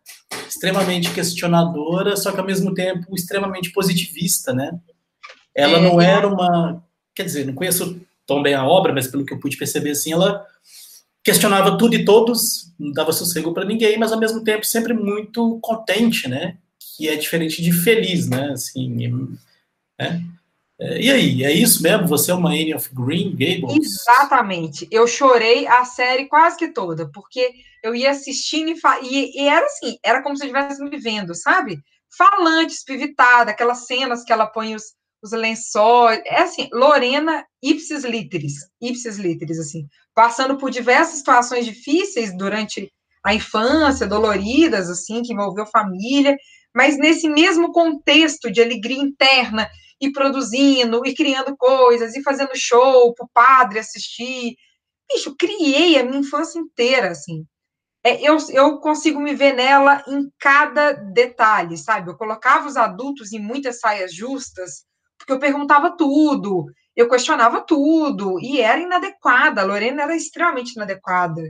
extremamente 0.48 1.12
questionadora, 1.14 2.16
só 2.16 2.32
que 2.32 2.40
ao 2.40 2.46
mesmo 2.46 2.74
tempo 2.74 3.14
extremamente 3.14 3.72
positivista, 3.74 4.54
né? 4.54 4.72
Ela 5.54 5.80
é, 5.80 5.82
não 5.82 6.00
era 6.00 6.28
uma. 6.28 6.82
Quer 7.14 7.24
dizer, 7.24 7.46
não 7.46 7.56
conheço 7.56 8.00
tão 8.28 8.44
bem 8.44 8.54
a 8.54 8.68
obra, 8.68 8.94
mas 8.94 9.08
pelo 9.08 9.26
que 9.26 9.34
eu 9.34 9.40
pude 9.40 9.58
perceber, 9.58 9.92
assim, 9.92 10.12
ela 10.12 10.46
questionava 11.24 11.78
tudo 11.78 11.96
e 11.96 12.06
todos, 12.06 12.74
não 12.80 12.92
dava 12.92 13.12
sossego 13.12 13.54
para 13.54 13.66
ninguém, 13.66 13.98
mas 13.98 14.12
ao 14.12 14.20
mesmo 14.20 14.44
tempo 14.44 14.66
sempre 14.66 14.94
muito 14.94 15.60
contente, 15.62 16.28
né? 16.28 16.58
Que 16.96 17.10
é 17.10 17.16
diferente 17.16 17.62
de 17.62 17.72
feliz, 17.72 18.30
né? 18.30 18.52
Assim, 18.52 18.90
né? 20.00 20.22
E 20.80 21.10
aí, 21.10 21.44
é 21.44 21.52
isso 21.52 21.82
mesmo? 21.82 22.08
Você 22.08 22.30
é 22.30 22.36
uma 22.36 22.52
Anne 22.52 22.76
of 22.76 22.90
Green 22.94 23.32
Gables? 23.32 23.76
Exatamente. 23.84 24.88
Eu 24.92 25.08
chorei 25.08 25.66
a 25.66 25.84
série 25.86 26.28
quase 26.28 26.56
que 26.56 26.68
toda, 26.68 27.10
porque 27.12 27.52
eu 27.84 27.96
ia 27.96 28.12
assistindo 28.12 28.70
e, 28.70 28.80
e, 29.04 29.42
e 29.42 29.48
era 29.48 29.66
assim, 29.66 29.98
era 30.04 30.22
como 30.22 30.38
se 30.38 30.44
eu 30.44 30.48
estivesse 30.48 30.84
me 30.84 30.98
vendo, 30.98 31.34
sabe? 31.34 31.80
Falante, 32.16 32.74
espivitada, 32.74 33.52
aquelas 33.52 33.86
cenas 33.86 34.24
que 34.24 34.32
ela 34.32 34.46
põe 34.46 34.76
os, 34.76 34.94
os 35.22 35.32
lençóis, 35.32 36.22
é 36.26 36.42
assim, 36.42 36.70
Lorena 36.72 37.46
ipsis 37.62 38.04
literis, 38.04 38.54
ipsis 38.82 39.18
literis, 39.18 39.60
assim, 39.60 39.88
passando 40.14 40.58
por 40.58 40.70
diversas 40.70 41.18
situações 41.18 41.66
difíceis 41.66 42.36
durante 42.38 42.92
a 43.24 43.34
infância, 43.34 44.08
doloridas, 44.08 44.90
assim, 44.90 45.22
que 45.22 45.34
envolveu 45.34 45.66
família, 45.66 46.36
mas 46.74 46.98
nesse 46.98 47.28
mesmo 47.28 47.72
contexto 47.72 48.52
de 48.52 48.62
alegria 48.62 49.02
interna, 49.02 49.68
e 50.00 50.12
produzindo, 50.12 51.02
e 51.06 51.14
criando 51.14 51.56
coisas, 51.58 52.16
e 52.16 52.22
fazendo 52.22 52.52
show 52.56 53.14
para 53.14 53.26
o 53.26 53.30
padre 53.34 53.80
assistir. 53.80 54.56
Bicho, 55.12 55.36
criei 55.38 55.98
a 55.98 56.04
minha 56.04 56.20
infância 56.20 56.60
inteira, 56.60 57.12
assim. 57.12 57.46
É, 58.04 58.22
eu, 58.22 58.38
eu 58.52 58.80
consigo 58.80 59.20
me 59.20 59.34
ver 59.34 59.54
nela 59.54 60.04
em 60.08 60.30
cada 60.40 60.94
detalhe, 60.94 61.78
sabe? 61.78 62.10
Eu 62.10 62.18
colocava 62.18 62.68
os 62.68 62.78
adultos 62.78 63.34
em 63.34 63.40
muitas 63.40 63.80
saias 63.80 64.14
justas, 64.14 64.86
porque 65.18 65.34
eu 65.34 65.40
perguntava 65.40 65.96
tudo, 65.96 66.66
eu 66.96 67.10
questionava 67.10 67.62
tudo, 67.62 68.40
e 68.40 68.62
era 68.62 68.80
inadequada, 68.80 69.62
a 69.62 69.66
Lorena 69.66 70.04
era 70.04 70.16
extremamente 70.16 70.74
inadequada. 70.74 71.42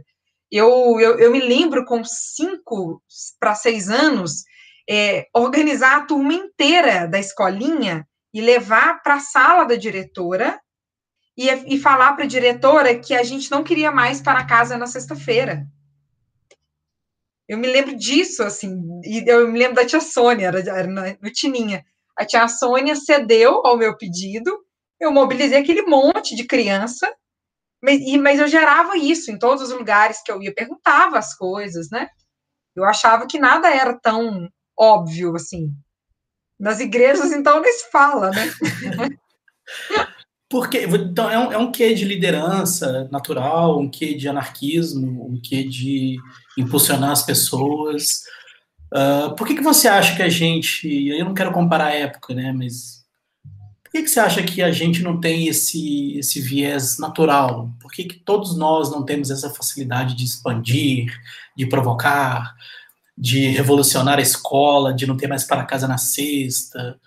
Eu, 0.51 0.99
eu, 0.99 1.19
eu 1.19 1.31
me 1.31 1.39
lembro 1.39 1.85
com 1.85 2.03
cinco 2.03 3.01
para 3.39 3.55
seis 3.55 3.89
anos, 3.89 4.43
é, 4.89 5.27
organizar 5.33 5.97
a 5.97 6.05
turma 6.05 6.33
inteira 6.33 7.07
da 7.07 7.19
escolinha 7.19 8.07
e 8.33 8.41
levar 8.41 9.01
para 9.03 9.15
a 9.15 9.19
sala 9.19 9.65
da 9.65 9.75
diretora 9.75 10.59
e, 11.35 11.49
e 11.75 11.79
falar 11.79 12.13
para 12.13 12.23
a 12.23 12.27
diretora 12.27 12.97
que 12.97 13.13
a 13.13 13.23
gente 13.23 13.51
não 13.51 13.63
queria 13.63 13.91
mais 13.91 14.21
para 14.21 14.45
casa 14.45 14.77
na 14.77 14.87
sexta-feira. 14.87 15.67
Eu 17.47 17.57
me 17.57 17.67
lembro 17.67 17.95
disso, 17.95 18.43
assim, 18.43 18.81
e 19.03 19.23
eu 19.25 19.49
me 19.49 19.57
lembro 19.57 19.75
da 19.75 19.85
tia 19.85 20.01
Sônia, 20.01 20.47
era, 20.47 20.59
era 20.59 21.17
no 21.21 21.31
Tininha. 21.31 21.85
A 22.17 22.25
tia 22.25 22.47
Sônia 22.47 22.95
cedeu 22.95 23.61
ao 23.65 23.77
meu 23.77 23.95
pedido, 23.95 24.57
eu 24.99 25.11
mobilizei 25.11 25.59
aquele 25.59 25.83
monte 25.83 26.35
de 26.35 26.45
criança, 26.45 27.11
mas, 27.81 28.01
mas 28.17 28.39
eu 28.39 28.47
gerava 28.47 28.97
isso 28.97 29.31
em 29.31 29.37
todos 29.37 29.63
os 29.63 29.69
lugares 29.69 30.21
que 30.23 30.31
eu 30.31 30.41
ia, 30.41 30.53
perguntava 30.53 31.19
as 31.19 31.35
coisas, 31.35 31.89
né? 31.91 32.09
Eu 32.75 32.83
achava 32.83 33.27
que 33.27 33.39
nada 33.39 33.69
era 33.69 33.97
tão 33.99 34.49
óbvio 34.77 35.35
assim. 35.35 35.71
Nas 36.59 36.79
igrejas, 36.79 37.31
então, 37.33 37.61
nem 37.61 37.71
se 37.71 37.89
fala, 37.91 38.31
né? 38.31 38.51
Porque 40.49 40.85
então, 40.85 41.29
é 41.29 41.37
um, 41.37 41.51
é 41.51 41.57
um 41.57 41.71
quê 41.71 41.93
de 41.93 42.05
liderança 42.05 43.07
natural, 43.11 43.79
um 43.79 43.89
quê 43.89 44.13
de 44.13 44.29
anarquismo, 44.29 45.29
um 45.29 45.39
quê 45.41 45.63
de 45.63 46.15
impulsionar 46.57 47.11
as 47.11 47.23
pessoas. 47.23 48.21
Uh, 48.93 49.35
por 49.35 49.45
que, 49.45 49.55
que 49.55 49.63
você 49.63 49.87
acha 49.87 50.15
que 50.15 50.23
a 50.23 50.29
gente. 50.29 51.07
Eu 51.09 51.25
não 51.25 51.33
quero 51.33 51.51
comparar 51.51 51.87
a 51.87 51.93
época, 51.93 52.33
né? 52.33 52.51
Mas 52.51 53.05
por 53.83 53.91
que, 53.91 54.03
que 54.03 54.09
você 54.09 54.19
acha 54.19 54.43
que 54.43 54.61
a 54.61 54.71
gente 54.71 55.01
não 55.01 55.19
tem 55.19 55.47
esse, 55.47 56.17
esse 56.17 56.41
viés 56.41 56.97
natural? 56.97 57.71
Por 57.79 57.91
que, 57.91 58.03
que 58.03 58.15
todos 58.15 58.57
nós 58.57 58.91
não 58.91 59.03
temos 59.03 59.29
essa 59.29 59.49
facilidade 59.49 60.15
de 60.15 60.25
expandir, 60.25 61.11
de 61.55 61.65
provocar, 61.65 62.53
de 63.17 63.47
revolucionar 63.47 64.19
a 64.19 64.21
escola, 64.21 64.93
de 64.93 65.07
não 65.07 65.17
ter 65.17 65.27
mais 65.27 65.43
para 65.43 65.65
casa 65.65 65.87
na 65.87 65.97
sexta? 65.97 66.99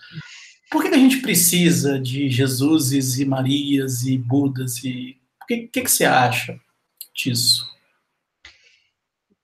Por 0.71 0.83
que, 0.83 0.89
que 0.89 0.95
a 0.95 0.99
gente 0.99 1.19
precisa 1.19 1.99
de 1.99 2.31
Jesuses 2.31 3.19
e 3.19 3.25
Marias 3.25 4.05
e 4.05 4.17
Budas? 4.17 4.83
E 4.83 5.19
o 5.43 5.47
que, 5.47 5.69
que, 5.69 5.83
que 5.83 5.91
você 5.91 6.05
acha 6.05 6.59
disso? 7.15 7.70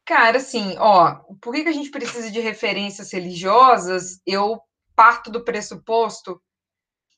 Cara, 0.06 0.38
assim, 0.38 0.76
ó, 0.78 1.16
por 1.40 1.52
que, 1.52 1.64
que 1.64 1.68
a 1.68 1.72
gente 1.72 1.90
precisa 1.90 2.30
de 2.30 2.38
referências 2.38 3.12
religiosas? 3.12 4.20
Eu 4.24 4.60
parto 4.94 5.32
do 5.32 5.44
pressuposto 5.44 6.40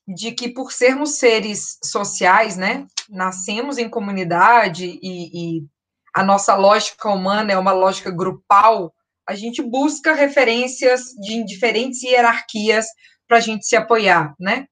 de 0.07 0.31
que 0.31 0.49
por 0.49 0.71
sermos 0.71 1.19
seres 1.19 1.77
sociais, 1.83 2.57
né, 2.57 2.87
nascemos 3.07 3.77
em 3.77 3.87
comunidade 3.87 4.99
e, 5.03 5.59
e 5.59 5.67
a 6.15 6.23
nossa 6.23 6.55
lógica 6.55 7.09
humana 7.09 7.53
é 7.53 7.57
uma 7.57 7.71
lógica 7.71 8.09
grupal, 8.09 8.91
a 9.27 9.35
gente 9.35 9.61
busca 9.61 10.15
referências 10.15 11.13
de 11.21 11.45
diferentes 11.45 12.01
hierarquias 12.01 12.87
para 13.27 13.37
a 13.37 13.39
gente 13.39 13.67
se 13.67 13.75
apoiar, 13.75 14.33
né? 14.39 14.65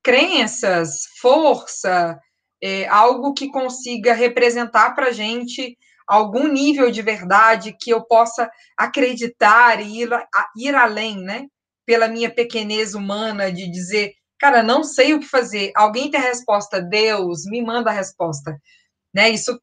Crenças, 0.00 1.00
força, 1.20 2.16
é, 2.62 2.86
algo 2.86 3.34
que 3.34 3.50
consiga 3.50 4.14
representar 4.14 4.94
para 4.94 5.08
a 5.08 5.12
gente 5.12 5.76
algum 6.06 6.48
nível 6.48 6.90
de 6.90 7.02
verdade 7.02 7.76
que 7.78 7.90
eu 7.90 8.02
possa 8.04 8.50
acreditar 8.76 9.80
e 9.80 10.02
ir, 10.02 10.10
ir 10.56 10.74
além, 10.74 11.18
né? 11.18 11.46
Pela 11.86 12.08
minha 12.08 12.30
pequenez 12.30 12.94
humana 12.94 13.52
de 13.52 13.70
dizer, 13.70 14.14
cara, 14.38 14.62
não 14.62 14.82
sei 14.82 15.14
o 15.14 15.20
que 15.20 15.26
fazer. 15.26 15.72
Alguém 15.76 16.10
tem 16.10 16.20
a 16.20 16.24
resposta, 16.24 16.80
Deus, 16.80 17.44
me 17.44 17.62
manda 17.62 17.90
a 17.90 17.94
resposta. 17.94 18.58
Né? 19.14 19.30
Isso 19.30 19.60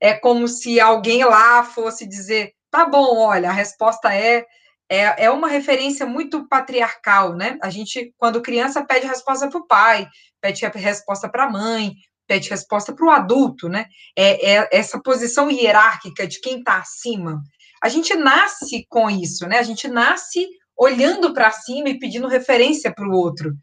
é 0.00 0.14
como 0.14 0.48
se 0.48 0.80
alguém 0.80 1.24
lá 1.24 1.62
fosse 1.64 2.06
dizer, 2.06 2.54
Tá 2.74 2.84
bom, 2.84 3.18
olha, 3.18 3.50
a 3.50 3.52
resposta 3.52 4.12
é, 4.12 4.44
é, 4.90 5.26
é 5.26 5.30
uma 5.30 5.46
referência 5.46 6.04
muito 6.04 6.48
patriarcal, 6.48 7.32
né? 7.32 7.56
A 7.62 7.70
gente, 7.70 8.12
quando 8.18 8.42
criança, 8.42 8.84
pede 8.84 9.06
resposta 9.06 9.48
para 9.48 9.60
o 9.60 9.64
pai, 9.64 10.08
pede 10.40 10.66
resposta 10.66 11.28
para 11.28 11.44
a 11.44 11.48
mãe, 11.48 11.94
pede 12.26 12.50
resposta 12.50 12.94
para 12.94 13.06
o 13.06 13.10
adulto, 13.10 13.68
né? 13.68 13.86
É, 14.16 14.52
é, 14.52 14.68
essa 14.72 15.00
posição 15.00 15.50
hierárquica 15.50 16.26
de 16.26 16.40
quem 16.40 16.58
está 16.58 16.78
acima. 16.78 17.42
A 17.82 17.88
gente 17.88 18.14
nasce 18.14 18.86
com 18.88 19.10
isso, 19.10 19.46
né? 19.46 19.58
A 19.58 19.62
gente 19.62 19.88
nasce 19.88 20.46
olhando 20.76 21.32
para 21.32 21.50
cima 21.50 21.88
e 21.88 21.98
pedindo 21.98 22.26
referência 22.26 22.92
para 22.92 23.08
o 23.08 23.12
outro, 23.12 23.54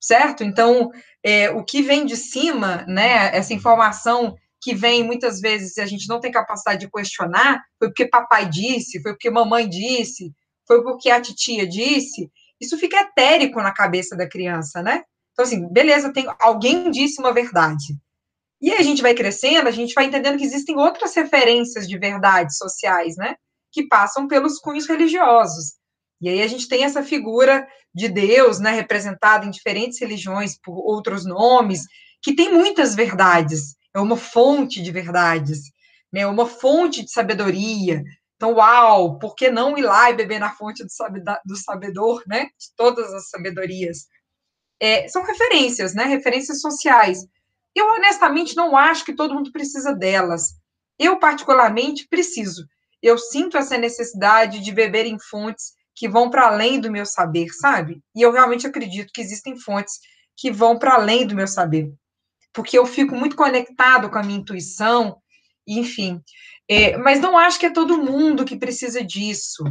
certo? 0.00 0.42
Então, 0.42 0.90
é, 1.22 1.50
o 1.50 1.64
que 1.64 1.82
vem 1.82 2.04
de 2.04 2.16
cima, 2.16 2.84
né? 2.88 3.36
Essa 3.36 3.54
informação 3.54 4.34
que 4.60 4.74
vem 4.74 5.04
muitas 5.04 5.40
vezes 5.40 5.78
a 5.78 5.86
gente 5.86 6.08
não 6.08 6.18
tem 6.18 6.32
capacidade 6.32 6.80
de 6.80 6.90
questionar, 6.90 7.62
foi 7.78 7.88
porque 7.88 8.08
papai 8.08 8.48
disse, 8.48 9.00
foi 9.00 9.12
porque 9.12 9.30
mamãe 9.30 9.68
disse, 9.68 10.32
foi 10.66 10.82
porque 10.82 11.10
a 11.10 11.20
titia 11.20 11.66
disse, 11.66 12.30
isso 12.60 12.78
fica 12.78 12.96
etérico 13.00 13.60
na 13.60 13.72
cabeça 13.72 14.16
da 14.16 14.28
criança, 14.28 14.82
né? 14.82 15.02
Então, 15.32 15.44
assim, 15.44 15.68
beleza, 15.70 16.12
tem, 16.12 16.26
alguém 16.40 16.90
disse 16.90 17.20
uma 17.20 17.32
verdade. 17.32 17.94
E 18.60 18.72
a 18.72 18.82
gente 18.82 19.02
vai 19.02 19.14
crescendo, 19.14 19.68
a 19.68 19.72
gente 19.72 19.94
vai 19.94 20.06
entendendo 20.06 20.38
que 20.38 20.44
existem 20.44 20.76
outras 20.76 21.14
referências 21.14 21.86
de 21.86 21.98
verdades 21.98 22.56
sociais, 22.56 23.16
né? 23.16 23.36
Que 23.72 23.86
passam 23.86 24.26
pelos 24.26 24.58
cunhos 24.58 24.86
religiosos. 24.86 25.74
E 26.20 26.28
aí 26.28 26.42
a 26.42 26.46
gente 26.46 26.68
tem 26.68 26.84
essa 26.84 27.02
figura 27.02 27.66
de 27.94 28.08
Deus, 28.08 28.58
né, 28.58 28.70
representada 28.70 29.44
em 29.44 29.50
diferentes 29.50 30.00
religiões 30.00 30.58
por 30.58 30.78
outros 30.78 31.26
nomes, 31.26 31.82
que 32.22 32.34
tem 32.34 32.52
muitas 32.52 32.94
verdades 32.94 33.76
é 33.96 33.98
uma 33.98 34.16
fonte 34.16 34.82
de 34.82 34.92
verdades, 34.92 35.72
né? 36.12 36.20
É 36.20 36.26
uma 36.26 36.46
fonte 36.46 37.02
de 37.02 37.10
sabedoria. 37.10 38.02
Então, 38.36 38.52
uau, 38.52 39.18
por 39.18 39.34
que 39.34 39.50
não 39.50 39.78
ir 39.78 39.82
lá 39.82 40.10
e 40.10 40.14
beber 40.14 40.38
na 40.38 40.54
fonte 40.54 40.84
do, 40.84 40.88
do 41.46 41.56
sabedor, 41.56 42.22
né? 42.26 42.44
De 42.44 42.74
todas 42.76 43.10
as 43.14 43.30
sabedorias. 43.30 44.06
É, 44.78 45.08
são 45.08 45.24
referências, 45.24 45.94
né? 45.94 46.04
Referências 46.04 46.60
sociais. 46.60 47.26
Eu, 47.76 47.86
honestamente, 47.92 48.56
não 48.56 48.76
acho 48.76 49.04
que 49.04 49.14
todo 49.14 49.34
mundo 49.34 49.52
precisa 49.52 49.94
delas. 49.94 50.54
Eu, 50.98 51.18
particularmente, 51.18 52.08
preciso. 52.08 52.66
Eu 53.02 53.18
sinto 53.18 53.58
essa 53.58 53.76
necessidade 53.76 54.60
de 54.60 54.72
beber 54.72 55.06
em 55.06 55.18
fontes 55.18 55.74
que 55.94 56.08
vão 56.08 56.30
para 56.30 56.46
além 56.46 56.80
do 56.80 56.90
meu 56.90 57.04
saber, 57.06 57.48
sabe? 57.50 58.02
E 58.14 58.22
eu 58.22 58.32
realmente 58.32 58.66
acredito 58.66 59.12
que 59.12 59.20
existem 59.20 59.58
fontes 59.58 60.00
que 60.36 60.50
vão 60.50 60.78
para 60.78 60.94
além 60.94 61.26
do 61.26 61.34
meu 61.34 61.46
saber 61.46 61.92
porque 62.56 62.78
eu 62.78 62.86
fico 62.86 63.14
muito 63.14 63.36
conectado 63.36 64.08
com 64.08 64.18
a 64.18 64.22
minha 64.22 64.38
intuição, 64.38 65.18
enfim. 65.68 66.22
É, 66.66 66.96
mas 66.96 67.20
não 67.20 67.36
acho 67.36 67.60
que 67.60 67.66
é 67.66 67.70
todo 67.70 68.02
mundo 68.02 68.46
que 68.46 68.56
precisa 68.56 69.04
disso. 69.04 69.62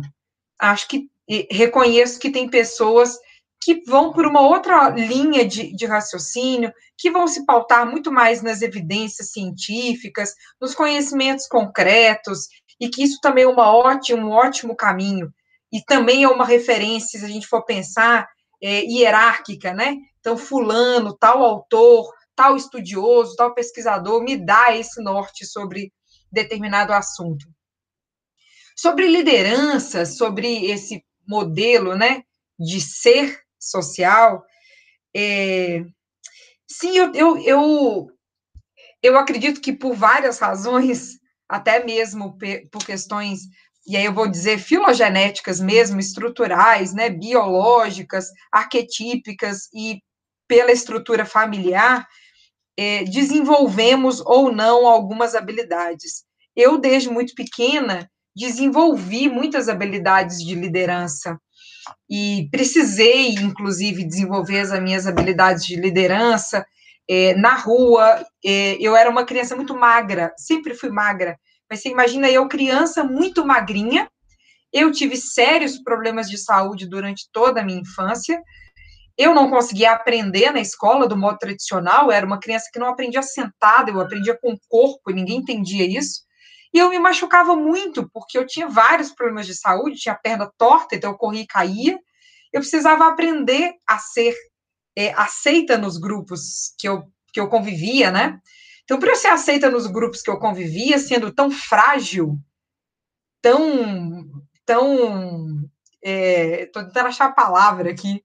Acho 0.60 0.88
que 0.88 1.10
reconheço 1.49 2.20
que 2.20 2.30
tem 2.30 2.47
pessoas 2.47 3.18
que 3.66 3.82
vão 3.84 4.13
por 4.13 4.28
uma 4.28 4.41
outra 4.41 4.89
linha 4.89 5.43
de, 5.43 5.76
de, 5.76 5.88
raciocínio, 5.88 6.72
que 6.95 7.09
vão 7.09 7.28
se 7.28 7.47
pautar 7.47 7.89
muito 7.89 8.11
mais 8.11 8.43
nas 8.43 8.61
evidências 8.61 9.32
científicas, 9.32 10.36
nos 10.61 10.76
conhecimentos 10.76 11.47
concretos, 11.47 12.47
e 12.80 12.89
que 12.89 13.01
isso 13.01 13.20
também 13.20 13.45
é 13.45 13.47
uma 13.47 13.76
ótima, 13.76 14.24
um 14.24 14.30
ótimo 14.30 14.76
caminho. 14.76 15.34
E 15.74 15.84
também 15.84 16.22
é 16.22 16.28
uma 16.28 16.45
referência, 16.45 17.18
se 17.18 17.26
a 17.26 17.28
gente 17.28 17.47
for 17.47 17.66
pensar, 17.66 18.30
é, 18.61 18.84
hierárquica, 18.84 19.74
né? 19.74 19.97
Então, 20.20 20.38
fulano, 20.38 21.18
tal 21.18 21.43
autor, 21.43 22.13
tal 22.36 22.55
estudioso, 22.55 23.36
tal 23.36 23.55
pesquisador 23.55 24.22
me 24.22 24.38
dá 24.38 24.78
esse 24.78 25.01
norte 25.01 25.43
sobre 25.43 25.91
determinado 26.32 26.93
assunto. 26.93 27.47
Sobre 28.78 29.07
liderança, 29.07 30.05
sobre 30.05 30.68
esse 30.68 31.03
modelo, 31.28 31.95
né, 31.95 32.22
de 32.59 32.80
ser 32.80 33.43
social, 33.70 34.43
é, 35.16 35.84
sim, 36.68 36.97
eu, 36.97 37.13
eu, 37.13 37.38
eu, 37.43 38.07
eu 39.01 39.18
acredito 39.18 39.61
que 39.61 39.74
por 39.74 39.93
várias 39.93 40.39
razões, 40.39 41.20
até 41.47 41.84
mesmo 41.84 42.38
por 42.72 42.86
questões 42.86 43.41
e 43.88 43.95
aí 43.95 44.05
eu 44.05 44.13
vou 44.13 44.28
dizer 44.28 44.57
filogenéticas 44.57 45.59
mesmo, 45.59 45.99
estruturais, 45.99 46.91
né, 46.93 47.09
biológicas, 47.09 48.30
arquetípicas 48.51 49.70
e 49.74 50.01
pela 50.47 50.72
estrutura 50.72 51.24
familiar, 51.24 52.07
é, 52.78 53.03
desenvolvemos 53.03 54.22
ou 54.22 54.51
não 54.51 54.88
algumas 54.88 55.36
habilidades. 55.36 56.24
Eu, 56.55 56.80
desde 56.80 57.09
muito 57.09 57.36
pequena, 57.36 58.09
desenvolvi 58.36 59.30
muitas 59.30 59.70
habilidades 59.70 60.39
de 60.39 60.55
liderança 60.55 61.39
e 62.09 62.47
precisei, 62.51 63.29
inclusive, 63.29 64.03
desenvolver 64.03 64.59
as 64.59 64.81
minhas 64.81 65.07
habilidades 65.07 65.65
de 65.65 65.75
liderança 65.75 66.65
é, 67.09 67.36
na 67.36 67.55
rua. 67.55 68.25
É, 68.43 68.77
eu 68.79 68.95
era 68.95 69.09
uma 69.09 69.25
criança 69.25 69.55
muito 69.55 69.75
magra, 69.75 70.33
sempre 70.38 70.73
fui 70.73 70.89
magra, 70.89 71.38
mas 71.69 71.81
você 71.81 71.89
imagina 71.89 72.29
eu, 72.29 72.47
criança 72.47 73.03
muito 73.03 73.45
magrinha, 73.45 74.09
eu 74.71 74.91
tive 74.91 75.15
sérios 75.15 75.77
problemas 75.77 76.29
de 76.29 76.38
saúde 76.38 76.88
durante 76.88 77.29
toda 77.31 77.61
a 77.61 77.63
minha 77.63 77.79
infância, 77.79 78.41
eu 79.17 79.33
não 79.33 79.49
conseguia 79.49 79.93
aprender 79.93 80.51
na 80.51 80.59
escola 80.59 81.07
do 81.07 81.15
modo 81.15 81.38
tradicional, 81.38 82.05
eu 82.05 82.11
era 82.11 82.25
uma 82.25 82.39
criança 82.39 82.69
que 82.71 82.79
não 82.79 82.88
aprendia 82.88 83.23
sentada, 83.23 83.89
eu 83.89 84.01
aprendia 84.01 84.38
com 84.41 84.51
o 84.51 84.59
corpo, 84.67 85.11
ninguém 85.11 85.38
entendia 85.38 85.88
isso. 85.88 86.24
E 86.76 86.78
eu 86.78 86.89
me 86.89 86.99
machucava 86.99 87.55
muito, 87.55 88.09
porque 88.11 88.38
eu 88.38 88.45
tinha 88.45 88.67
vários 88.67 89.09
problemas 89.09 89.47
de 89.47 89.55
saúde, 89.55 89.95
tinha 89.95 90.11
a 90.13 90.17
perna 90.17 90.51
torta, 90.57 90.93
então 90.93 91.11
eu 91.11 91.17
corria 91.17 91.43
e 91.43 91.47
caía. 91.47 91.97
Eu 92.51 92.59
precisava 92.59 93.07
aprender 93.07 93.76
a 93.88 93.97
ser 93.97 94.36
é, 94.93 95.13
aceita 95.13 95.78
nos 95.78 95.97
grupos 95.97 96.76
que 96.78 96.86
eu, 96.86 97.09
que 97.32 97.39
eu 97.39 97.47
convivia, 97.47 98.11
né? 98.11 98.41
Então, 98.84 98.99
para 98.99 99.11
eu 99.11 99.15
ser 99.15 99.30
aceita 99.30 99.69
nos 99.69 99.88
grupos 99.88 100.21
que 100.21 100.30
eu 100.30 100.38
convivia, 100.38 100.99
sendo 100.99 101.32
tão 101.32 101.49
frágil, 101.49 102.38
tão. 103.41 104.30
tão. 104.65 105.61
Estou 106.01 106.82
é, 106.82 106.86
tentando 106.88 107.07
achar 107.07 107.28
a 107.28 107.32
palavra 107.32 107.89
aqui 107.89 108.21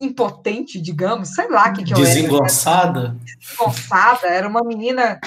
impotente, 0.00 0.80
digamos, 0.80 1.34
sei 1.34 1.48
lá 1.48 1.70
o 1.70 1.72
que, 1.72 1.84
que 1.84 1.92
eu 1.92 1.98
era. 1.98 2.06
Desengonçada? 2.06 3.16
Desengonçada, 3.38 4.26
era 4.26 4.48
uma 4.48 4.64
menina, 4.64 5.20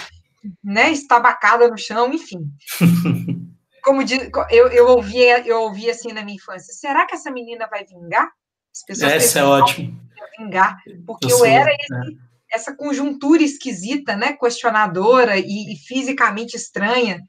né, 0.63 0.91
estabacada 0.91 1.67
no 1.67 1.77
chão, 1.77 2.13
enfim. 2.13 2.39
Como 3.83 4.03
diz, 4.03 4.29
eu, 4.49 4.67
eu 4.67 4.87
ouvia, 4.87 5.45
eu 5.45 5.61
ouvia 5.61 5.91
assim 5.91 6.11
na 6.11 6.23
minha 6.23 6.35
infância, 6.35 6.73
será 6.73 7.05
que 7.05 7.15
essa 7.15 7.31
menina 7.31 7.67
vai 7.67 7.83
vingar? 7.83 8.29
As 8.73 8.85
pessoas 8.85 9.11
essa 9.11 9.39
é 9.39 9.43
ótimo. 9.43 9.99
Vingar, 10.37 10.77
porque 11.05 11.31
eu, 11.31 11.39
eu 11.39 11.45
era 11.45 11.71
esse, 11.71 11.93
é. 11.93 12.55
essa 12.55 12.75
conjuntura 12.75 13.41
esquisita, 13.41 14.15
né, 14.15 14.33
questionadora 14.33 15.37
e, 15.37 15.73
e 15.73 15.75
fisicamente 15.77 16.55
estranha, 16.55 17.19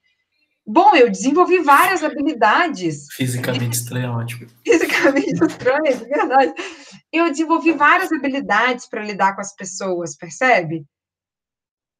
Bom, 0.65 0.95
eu 0.95 1.11
desenvolvi 1.11 1.59
várias 1.59 2.05
habilidades. 2.05 3.07
Fisicamente 3.13 3.75
estranho, 3.75 4.07
é 4.07 4.11
ótimo. 4.11 4.47
Fisicamente 4.65 5.45
estranho, 5.45 5.87
é 5.87 5.95
verdade. 5.95 6.55
Eu 7.13 7.29
desenvolvi 7.31 7.73
várias 7.73 8.13
habilidades 8.13 8.89
para 8.89 9.03
lidar 9.03 9.35
com 9.35 9.41
as 9.41 9.55
pessoas, 9.55 10.17
percebe? 10.17 10.85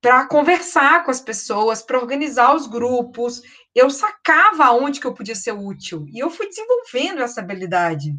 Para 0.03 0.27
conversar 0.27 1.05
com 1.05 1.11
as 1.11 1.21
pessoas, 1.21 1.83
para 1.83 1.99
organizar 1.99 2.55
os 2.55 2.67
grupos. 2.67 3.41
Eu 3.75 3.89
sacava 3.89 4.71
onde 4.73 5.01
que 5.01 5.07
eu 5.07 5.15
podia 5.15 5.35
ser 5.35 5.53
útil. 5.53 6.05
E 6.13 6.19
eu 6.19 6.29
fui 6.29 6.47
desenvolvendo 6.49 7.23
essa 7.23 7.41
habilidade 7.41 8.15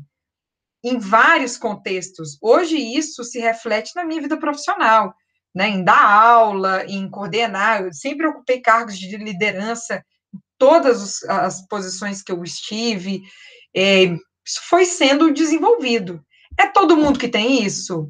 em 0.84 0.97
vários 0.97 1.57
contextos. 1.57 2.38
Hoje 2.41 2.77
isso 2.77 3.23
se 3.23 3.39
reflete 3.39 3.91
na 3.95 4.03
minha 4.03 4.21
vida 4.21 4.38
profissional, 4.38 5.13
né? 5.53 5.67
Em 5.67 5.84
dar 5.84 6.03
aula, 6.03 6.86
em 6.86 7.07
coordenar. 7.09 7.84
Eu 7.84 7.93
sempre 7.93 8.25
ocupei 8.25 8.59
cargos 8.59 8.97
de 8.97 9.15
liderança 9.17 10.03
todas 10.57 11.21
as 11.23 11.67
posições 11.67 12.21
que 12.21 12.31
eu 12.31 12.41
estive, 12.41 13.21
é, 13.75 14.05
isso 14.45 14.61
foi 14.69 14.86
sendo 14.86 15.34
desenvolvido. 15.34 16.23
É 16.57 16.67
todo 16.67 16.95
mundo 16.95 17.19
que 17.19 17.27
tem 17.27 17.65
isso? 17.65 18.09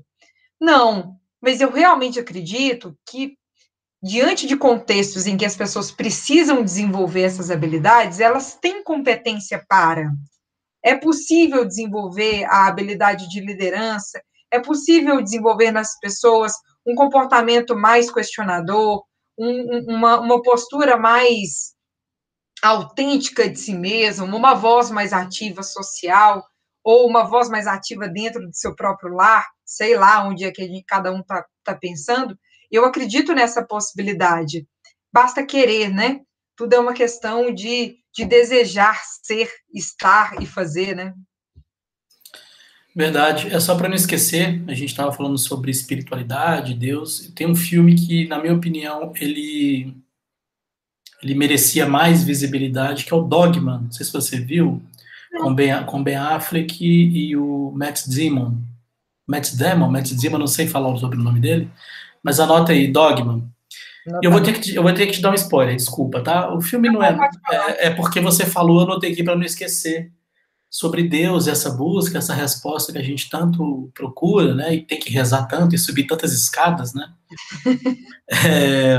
Não, 0.62 1.16
mas 1.42 1.62
eu 1.62 1.72
realmente 1.72 2.20
acredito 2.20 2.96
que, 3.10 3.36
diante 4.04 4.46
de 4.46 4.58
contextos 4.58 5.26
em 5.26 5.38
que 5.38 5.46
as 5.46 5.56
pessoas 5.56 5.90
precisam 5.90 6.62
desenvolver 6.62 7.22
essas 7.22 7.50
habilidades, 7.50 8.20
elas 8.20 8.54
têm 8.56 8.84
competência 8.84 9.64
para. 9.70 10.12
É 10.84 10.94
possível 10.94 11.64
desenvolver 11.64 12.44
a 12.44 12.68
habilidade 12.68 13.30
de 13.30 13.40
liderança, 13.40 14.22
é 14.52 14.60
possível 14.60 15.22
desenvolver 15.22 15.72
nas 15.72 15.98
pessoas 16.00 16.52
um 16.86 16.94
comportamento 16.96 17.78
mais 17.78 18.12
questionador, 18.12 19.06
um, 19.38 19.96
uma, 19.96 20.20
uma 20.20 20.42
postura 20.42 20.98
mais 20.98 21.74
autêntica 22.62 23.50
de 23.50 23.58
si 23.58 23.74
mesmo, 23.74 24.26
uma 24.26 24.54
voz 24.54 24.92
mais 24.92 25.14
ativa 25.14 25.64
social, 25.64 26.46
ou 26.84 27.08
uma 27.08 27.24
voz 27.24 27.50
mais 27.50 27.68
ativa 27.68 28.10
dentro 28.10 28.46
do 28.46 28.54
seu 28.54 28.76
próprio 28.76 29.14
lar, 29.14 29.46
sei 29.66 29.98
lá 29.98 30.28
onde 30.28 30.44
é 30.44 30.52
que 30.52 30.62
gente, 30.64 30.84
cada 30.86 31.10
um 31.14 31.22
está 31.22 31.46
tá 31.64 31.74
pensando, 31.74 32.38
eu 32.76 32.86
acredito 32.86 33.34
nessa 33.34 33.64
possibilidade. 33.64 34.68
Basta 35.12 35.46
querer, 35.46 35.90
né? 35.90 36.22
Tudo 36.58 36.74
é 36.74 36.80
uma 36.80 36.94
questão 36.94 37.54
de, 37.54 37.98
de 38.14 38.26
desejar 38.26 39.00
ser, 39.24 39.50
estar 39.74 40.42
e 40.42 40.46
fazer, 40.46 40.96
né? 40.96 41.14
Verdade. 42.96 43.54
É 43.54 43.60
só 43.60 43.76
para 43.76 43.88
não 43.88 43.96
esquecer, 43.96 44.64
a 44.68 44.74
gente 44.74 44.90
estava 44.90 45.12
falando 45.12 45.38
sobre 45.38 45.72
espiritualidade, 45.72 46.74
Deus. 46.74 47.32
Tem 47.36 47.48
um 47.48 47.56
filme 47.56 47.96
que, 47.96 48.28
na 48.28 48.40
minha 48.40 48.54
opinião, 48.54 49.14
ele 49.16 49.96
ele 51.24 51.36
merecia 51.36 51.88
mais 51.88 52.22
visibilidade, 52.22 53.06
que 53.06 53.14
é 53.14 53.16
o 53.16 53.22
Dogma. 53.22 53.80
Não 53.80 53.92
sei 53.92 54.06
se 54.06 54.12
você 54.12 54.40
viu, 54.40 54.82
com 55.42 55.56
Ben, 55.56 55.86
com 55.86 56.04
ben 56.04 56.18
Affleck 56.18 56.86
e, 56.86 57.30
e 57.30 57.38
o 57.38 57.72
Matt 57.72 58.08
Damon. 58.08 58.58
Matt 59.26 59.56
Damon, 59.56 59.90
Matt 59.90 60.12
Damon, 60.12 60.38
não 60.38 60.48
sei 60.48 60.68
falar 60.68 60.90
o 60.90 61.16
nome 61.16 61.40
dele, 61.40 61.72
mas 62.24 62.40
anota 62.40 62.72
aí, 62.72 62.92
Dogma. 62.92 63.48
Eu 64.22 64.32
vou, 64.32 64.42
ter 64.42 64.54
que 64.54 64.60
te, 64.60 64.76
eu 64.76 64.84
vou 64.84 64.94
ter 64.94 65.08
que 65.08 65.14
te 65.14 65.22
dar 65.22 65.32
um 65.32 65.36
spoiler, 65.36 65.76
desculpa, 65.76 66.22
tá? 66.22 66.54
O 66.54 66.62
filme 66.62 66.90
não 66.90 67.02
é. 67.02 67.18
É, 67.50 67.88
é 67.88 67.90
porque 67.90 68.20
você 68.20 68.46
falou, 68.46 68.82
eu 68.82 68.86
anotei 68.86 69.14
aqui 69.14 69.24
para 69.24 69.36
não 69.36 69.44
esquecer 69.44 70.12
sobre 70.70 71.04
Deus, 71.04 71.48
essa 71.48 71.70
busca, 71.70 72.18
essa 72.18 72.34
resposta 72.34 72.92
que 72.92 72.98
a 72.98 73.04
gente 73.04 73.30
tanto 73.30 73.92
procura, 73.94 74.56
né? 74.56 74.74
E 74.74 74.82
tem 74.82 75.00
que 75.00 75.12
rezar 75.12 75.46
tanto 75.46 75.76
e 75.76 75.78
subir 75.78 76.06
tantas 76.06 76.34
escadas, 76.34 76.94
né? 76.94 77.12
É, 78.46 78.98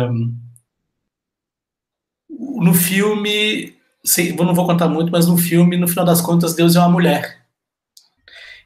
no 2.29 2.75
filme, 2.75 3.75
sei, 4.05 4.33
não 4.33 4.55
vou 4.55 4.67
contar 4.67 4.89
muito, 4.89 5.11
mas 5.11 5.27
no 5.27 5.37
filme, 5.37 5.77
no 5.77 5.89
final 5.89 6.05
das 6.05 6.21
contas, 6.21 6.55
Deus 6.55 6.77
é 6.77 6.79
uma 6.79 6.89
mulher. 6.89 7.45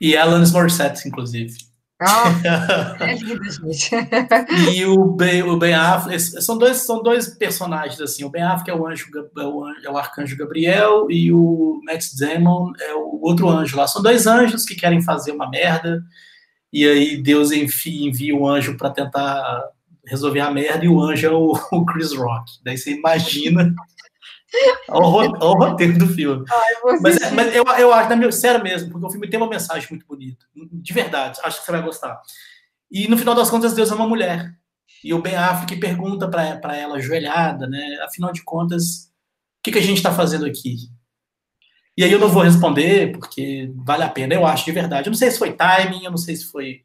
E 0.00 0.14
é 0.14 0.18
Alanis 0.18 0.52
Morissette, 0.52 1.08
inclusive. 1.08 1.56
Oh, 2.00 3.02
é 3.02 3.14
lindo, 3.14 3.42
gente. 3.50 3.90
e 4.72 4.86
o 4.86 5.04
Ben, 5.04 5.42
o 5.42 5.56
ben 5.56 5.74
Affleck, 5.74 6.20
são 6.20 6.56
dois, 6.56 6.76
são 6.78 7.02
dois 7.02 7.28
personagens, 7.28 8.00
assim, 8.00 8.22
o 8.22 8.30
Ben 8.30 8.42
Affleck 8.42 8.70
é 8.70 8.74
o, 8.74 8.86
anjo, 8.86 9.06
é 9.36 9.42
o, 9.42 9.64
anjo, 9.64 9.80
é 9.84 9.90
o 9.90 9.96
arcanjo 9.96 10.36
Gabriel 10.36 11.10
e 11.10 11.32
o 11.32 11.80
Matt 11.84 12.04
Damon 12.16 12.72
é 12.80 12.94
o 12.94 13.18
outro 13.20 13.48
anjo 13.48 13.76
lá. 13.76 13.88
São 13.88 14.00
dois 14.00 14.28
anjos 14.28 14.64
que 14.64 14.76
querem 14.76 15.02
fazer 15.02 15.32
uma 15.32 15.50
merda 15.50 16.04
e 16.72 16.86
aí 16.86 17.16
Deus 17.20 17.50
envia, 17.50 18.08
envia 18.08 18.36
o 18.36 18.46
anjo 18.46 18.76
para 18.76 18.90
tentar 18.90 19.64
resolver 20.06 20.40
a 20.40 20.50
merda 20.50 20.84
e 20.84 20.88
o 20.88 21.02
anjo 21.02 21.26
é 21.26 21.30
o, 21.30 21.52
o 21.72 21.84
Chris 21.84 22.14
Rock. 22.14 22.52
Daí 22.64 22.78
você 22.78 22.92
imagina 22.92 23.74
o, 24.88 24.98
o 24.98 25.52
roteiro 25.54 25.98
do 25.98 26.06
filme. 26.08 26.44
Ai, 26.50 26.96
mas, 27.00 27.16
é, 27.20 27.30
mas, 27.30 27.54
eu, 27.54 27.64
eu 27.64 27.92
acho, 27.92 28.32
sério 28.32 28.62
mesmo, 28.62 28.90
porque 28.90 29.06
o 29.06 29.10
filme 29.10 29.28
tem 29.28 29.38
uma 29.38 29.48
mensagem 29.48 29.88
muito 29.90 30.06
bonita. 30.06 30.44
De 30.54 30.92
verdade, 30.92 31.38
acho 31.42 31.60
que 31.60 31.66
você 31.66 31.72
vai 31.72 31.82
gostar. 31.82 32.20
E 32.90 33.06
no 33.08 33.18
final 33.18 33.34
das 33.34 33.50
contas, 33.50 33.74
Deus 33.74 33.90
é 33.90 33.94
uma 33.94 34.08
mulher. 34.08 34.54
E 35.04 35.12
o 35.14 35.20
Ben 35.20 35.36
Affleck 35.36 35.76
pergunta 35.76 36.28
para 36.28 36.76
ela, 36.76 36.96
ajoelhada, 36.96 37.66
né? 37.66 37.98
Afinal 38.02 38.32
de 38.32 38.42
contas, 38.42 39.12
o 39.58 39.62
que, 39.62 39.72
que 39.72 39.78
a 39.78 39.82
gente 39.82 39.98
está 39.98 40.12
fazendo 40.12 40.46
aqui? 40.46 40.76
E 41.96 42.04
aí 42.04 42.12
eu 42.12 42.18
não 42.18 42.28
vou 42.28 42.42
responder, 42.42 43.12
porque 43.12 43.70
vale 43.74 44.04
a 44.04 44.08
pena, 44.08 44.34
eu 44.34 44.46
acho, 44.46 44.64
de 44.64 44.72
verdade. 44.72 45.08
Eu 45.08 45.10
não 45.10 45.18
sei 45.18 45.30
se 45.30 45.38
foi 45.38 45.52
timing, 45.52 46.04
eu 46.04 46.10
não 46.10 46.18
sei 46.18 46.36
se 46.36 46.46
foi 46.46 46.82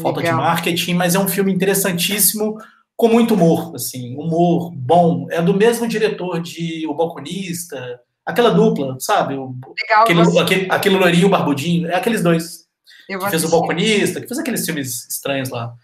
falta 0.00 0.20
Legal. 0.20 0.36
de 0.36 0.42
marketing, 0.42 0.94
mas 0.94 1.14
é 1.14 1.18
um 1.18 1.28
filme 1.28 1.52
interessantíssimo 1.52 2.58
com 2.96 3.08
muito 3.08 3.34
humor, 3.34 3.74
assim, 3.74 4.16
humor 4.16 4.72
bom. 4.74 5.26
É 5.30 5.42
do 5.42 5.54
mesmo 5.54 5.86
diretor 5.86 6.40
de 6.40 6.86
O 6.86 6.94
Balconista, 6.94 8.00
aquela 8.24 8.50
dupla, 8.50 8.96
sabe? 8.98 9.34
O, 9.34 9.54
Legal, 9.82 10.02
aquele, 10.02 10.24
você... 10.24 10.38
aquele, 10.38 10.66
aquele 10.70 10.96
loirinho 10.96 11.28
barbudinho, 11.28 11.88
é 11.88 11.94
aqueles 11.94 12.22
dois. 12.22 12.66
Eu 13.08 13.20
que 13.20 13.30
fez 13.30 13.44
O 13.44 13.50
Balconista, 13.50 14.20
que 14.20 14.26
fez 14.26 14.38
aqueles 14.38 14.64
filmes 14.64 15.06
estranhos 15.08 15.50
lá. 15.50 15.74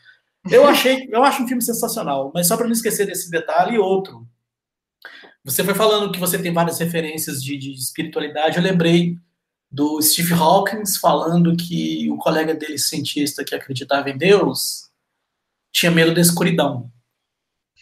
Eu 0.50 0.66
achei, 0.66 1.08
eu 1.12 1.22
acho 1.22 1.42
um 1.42 1.46
filme 1.46 1.62
sensacional, 1.62 2.32
mas 2.34 2.48
só 2.48 2.56
para 2.56 2.66
não 2.66 2.72
esquecer 2.72 3.06
desse 3.06 3.30
detalhe 3.30 3.78
outro. 3.78 4.26
Você 5.44 5.62
foi 5.62 5.74
falando 5.74 6.10
que 6.10 6.18
você 6.18 6.38
tem 6.38 6.52
várias 6.52 6.78
referências 6.78 7.42
de, 7.42 7.56
de 7.56 7.72
espiritualidade, 7.72 8.56
eu 8.56 8.62
lembrei 8.62 9.16
do 9.70 10.00
Steve 10.02 10.34
Hawkins 10.34 10.96
falando 10.96 11.56
que 11.56 12.10
o 12.10 12.16
colega 12.16 12.54
dele, 12.54 12.78
cientista 12.78 13.44
que 13.44 13.54
acreditava 13.54 14.10
em 14.10 14.18
Deus, 14.18 14.90
tinha 15.72 15.90
medo 15.90 16.14
da 16.14 16.20
escuridão. 16.20 16.90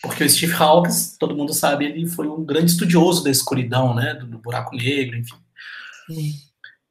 Porque 0.02 0.24
o 0.24 0.30
Steve 0.30 0.54
Hawkins, 0.54 1.16
todo 1.18 1.36
mundo 1.36 1.52
sabe, 1.52 1.84
ele 1.84 2.06
foi 2.06 2.26
um 2.26 2.44
grande 2.44 2.70
estudioso 2.70 3.22
da 3.22 3.30
escuridão, 3.30 3.94
né, 3.94 4.14
do, 4.14 4.26
do 4.26 4.38
buraco 4.38 4.74
negro, 4.74 5.16
enfim. 5.16 5.36
Sim. 6.06 6.32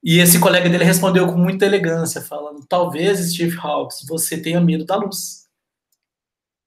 E 0.03 0.19
esse 0.19 0.39
colega 0.39 0.69
dele 0.69 0.83
respondeu 0.83 1.27
com 1.27 1.37
muita 1.37 1.65
elegância, 1.65 2.21
falando: 2.21 2.65
talvez, 2.65 3.19
Steve 3.31 3.57
Hawkins, 3.57 4.05
você 4.07 4.41
tenha 4.41 4.61
medo 4.61 4.85
da 4.85 4.95
luz. 4.95 5.45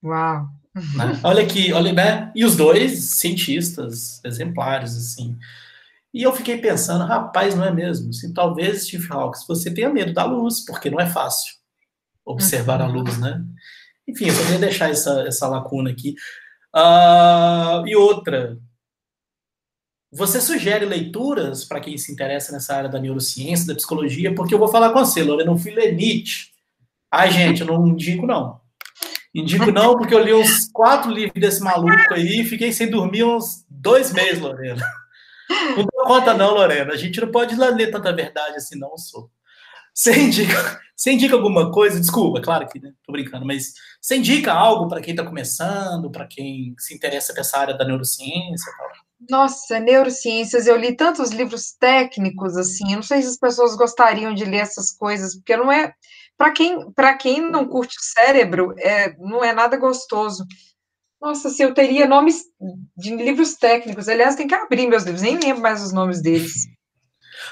Uau! 0.04 0.48
Né? 0.74 1.20
Olha 1.22 1.42
aqui, 1.42 1.72
olha, 1.72 1.92
né? 1.92 2.32
E 2.34 2.46
os 2.46 2.56
dois 2.56 2.98
cientistas 3.04 4.22
exemplares, 4.24 4.96
assim. 4.96 5.38
E 6.14 6.22
eu 6.22 6.32
fiquei 6.32 6.58
pensando, 6.58 7.04
rapaz, 7.04 7.54
não 7.54 7.64
é 7.64 7.70
mesmo? 7.70 8.10
Assim, 8.10 8.32
talvez, 8.32 8.86
Steve 8.86 9.06
Hawkins, 9.10 9.46
você 9.46 9.72
tenha 9.72 9.90
medo 9.90 10.12
da 10.12 10.24
luz, 10.24 10.64
porque 10.64 10.90
não 10.90 11.00
é 11.00 11.06
fácil 11.06 11.54
observar 12.24 12.80
uhum. 12.80 12.86
a 12.86 12.90
luz, 12.90 13.18
né? 13.18 13.44
Enfim, 14.08 14.26
eu 14.26 14.34
só 14.34 14.42
queria 14.42 14.58
deixar 14.58 14.90
essa, 14.90 15.22
essa 15.26 15.48
lacuna 15.48 15.90
aqui. 15.90 16.14
Uh, 16.74 17.86
e 17.86 17.94
outra, 17.94 18.58
você 20.10 20.40
sugere 20.40 20.84
leituras 20.84 21.64
para 21.64 21.80
quem 21.80 21.96
se 21.96 22.12
interessa 22.12 22.52
nessa 22.52 22.74
área 22.74 22.88
da 22.88 23.00
neurociência, 23.00 23.66
da 23.66 23.74
psicologia, 23.74 24.34
porque 24.34 24.54
eu 24.54 24.58
vou 24.58 24.68
falar 24.68 24.90
com 24.92 25.04
você, 25.04 25.22
Lorena, 25.22 25.50
um 25.50 25.58
filho 25.58 25.80
é 25.80 25.90
Nietzsche. 25.90 26.50
Ai, 27.10 27.30
gente, 27.30 27.60
eu 27.60 27.66
não 27.66 27.86
indico, 27.86 28.26
não. 28.26 28.60
Indico 29.34 29.70
não, 29.70 29.96
porque 29.96 30.14
eu 30.14 30.22
li 30.22 30.34
uns 30.34 30.70
quatro 30.70 31.10
livros 31.10 31.40
desse 31.40 31.62
maluco 31.62 32.12
aí 32.12 32.40
e 32.40 32.44
fiquei 32.44 32.72
sem 32.72 32.90
dormir 32.90 33.24
uns 33.24 33.64
dois 33.68 34.12
meses, 34.12 34.40
Lorena. 34.40 34.84
Não 35.76 35.86
conta, 36.06 36.34
não, 36.34 36.54
Lorena. 36.54 36.92
A 36.92 36.96
gente 36.96 37.20
não 37.20 37.30
pode 37.30 37.54
ler 37.54 37.90
tanta 37.90 38.12
verdade 38.12 38.56
assim, 38.56 38.78
não, 38.78 38.96
sou. 38.96 39.30
Você 39.94 40.18
indica, 40.18 40.80
você 40.96 41.12
indica 41.12 41.34
alguma 41.34 41.70
coisa? 41.70 42.00
Desculpa, 42.00 42.40
claro 42.40 42.66
que 42.68 42.80
né, 42.80 42.92
tô 43.04 43.12
brincando, 43.12 43.44
mas 43.44 43.74
você 44.00 44.16
indica 44.16 44.52
algo 44.52 44.88
para 44.88 45.00
quem 45.00 45.12
está 45.12 45.24
começando, 45.24 46.10
para 46.10 46.26
quem 46.26 46.74
se 46.78 46.94
interessa 46.94 47.32
nessa 47.34 47.58
área 47.58 47.76
da 47.76 47.84
neurociência 47.84 48.70
e 48.70 48.76
tal? 48.76 48.88
Nossa, 49.30 49.78
neurociências, 49.78 50.66
eu 50.66 50.76
li 50.76 50.96
tantos 50.96 51.30
livros 51.30 51.72
técnicos 51.72 52.56
assim, 52.56 52.90
eu 52.90 52.96
não 52.96 53.02
sei 53.02 53.22
se 53.22 53.28
as 53.28 53.36
pessoas 53.36 53.76
gostariam 53.76 54.34
de 54.34 54.44
ler 54.44 54.58
essas 54.58 54.90
coisas, 54.90 55.36
porque 55.36 55.56
não 55.56 55.70
é 55.70 55.92
para 56.36 56.50
quem 56.50 56.90
para 56.92 57.14
quem 57.16 57.40
não 57.40 57.68
curte 57.68 57.96
o 57.98 58.02
cérebro, 58.02 58.74
é, 58.78 59.14
não 59.18 59.44
é 59.44 59.52
nada 59.52 59.76
gostoso. 59.76 60.44
Nossa, 61.20 61.50
se 61.50 61.62
eu 61.62 61.72
teria 61.72 62.08
nomes 62.08 62.42
de 62.96 63.14
livros 63.14 63.54
técnicos, 63.54 64.08
aliás, 64.08 64.34
tem 64.34 64.48
que 64.48 64.54
abrir 64.54 64.88
meus 64.88 65.04
livros, 65.04 65.22
nem 65.22 65.38
lembro 65.38 65.62
mais 65.62 65.80
os 65.80 65.92
nomes 65.92 66.20
deles. 66.20 66.66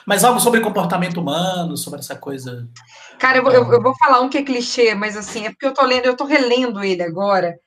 Mas 0.06 0.24
algo 0.24 0.40
sobre 0.40 0.60
comportamento 0.60 1.20
humano, 1.20 1.76
sobre 1.76 2.00
essa 2.00 2.16
coisa. 2.16 2.68
Cara, 3.18 3.38
eu, 3.38 3.46
eu, 3.50 3.72
eu 3.72 3.82
vou 3.82 3.94
falar 3.96 4.20
um 4.20 4.28
que 4.28 4.38
é 4.38 4.42
clichê, 4.42 4.94
mas 4.94 5.16
assim, 5.16 5.46
é 5.46 5.50
porque 5.50 5.66
eu 5.66 5.74
tô 5.74 5.84
lendo, 5.84 6.06
eu 6.06 6.16
tô 6.16 6.24
relendo 6.24 6.82
ele 6.82 7.02
agora, 7.02 7.58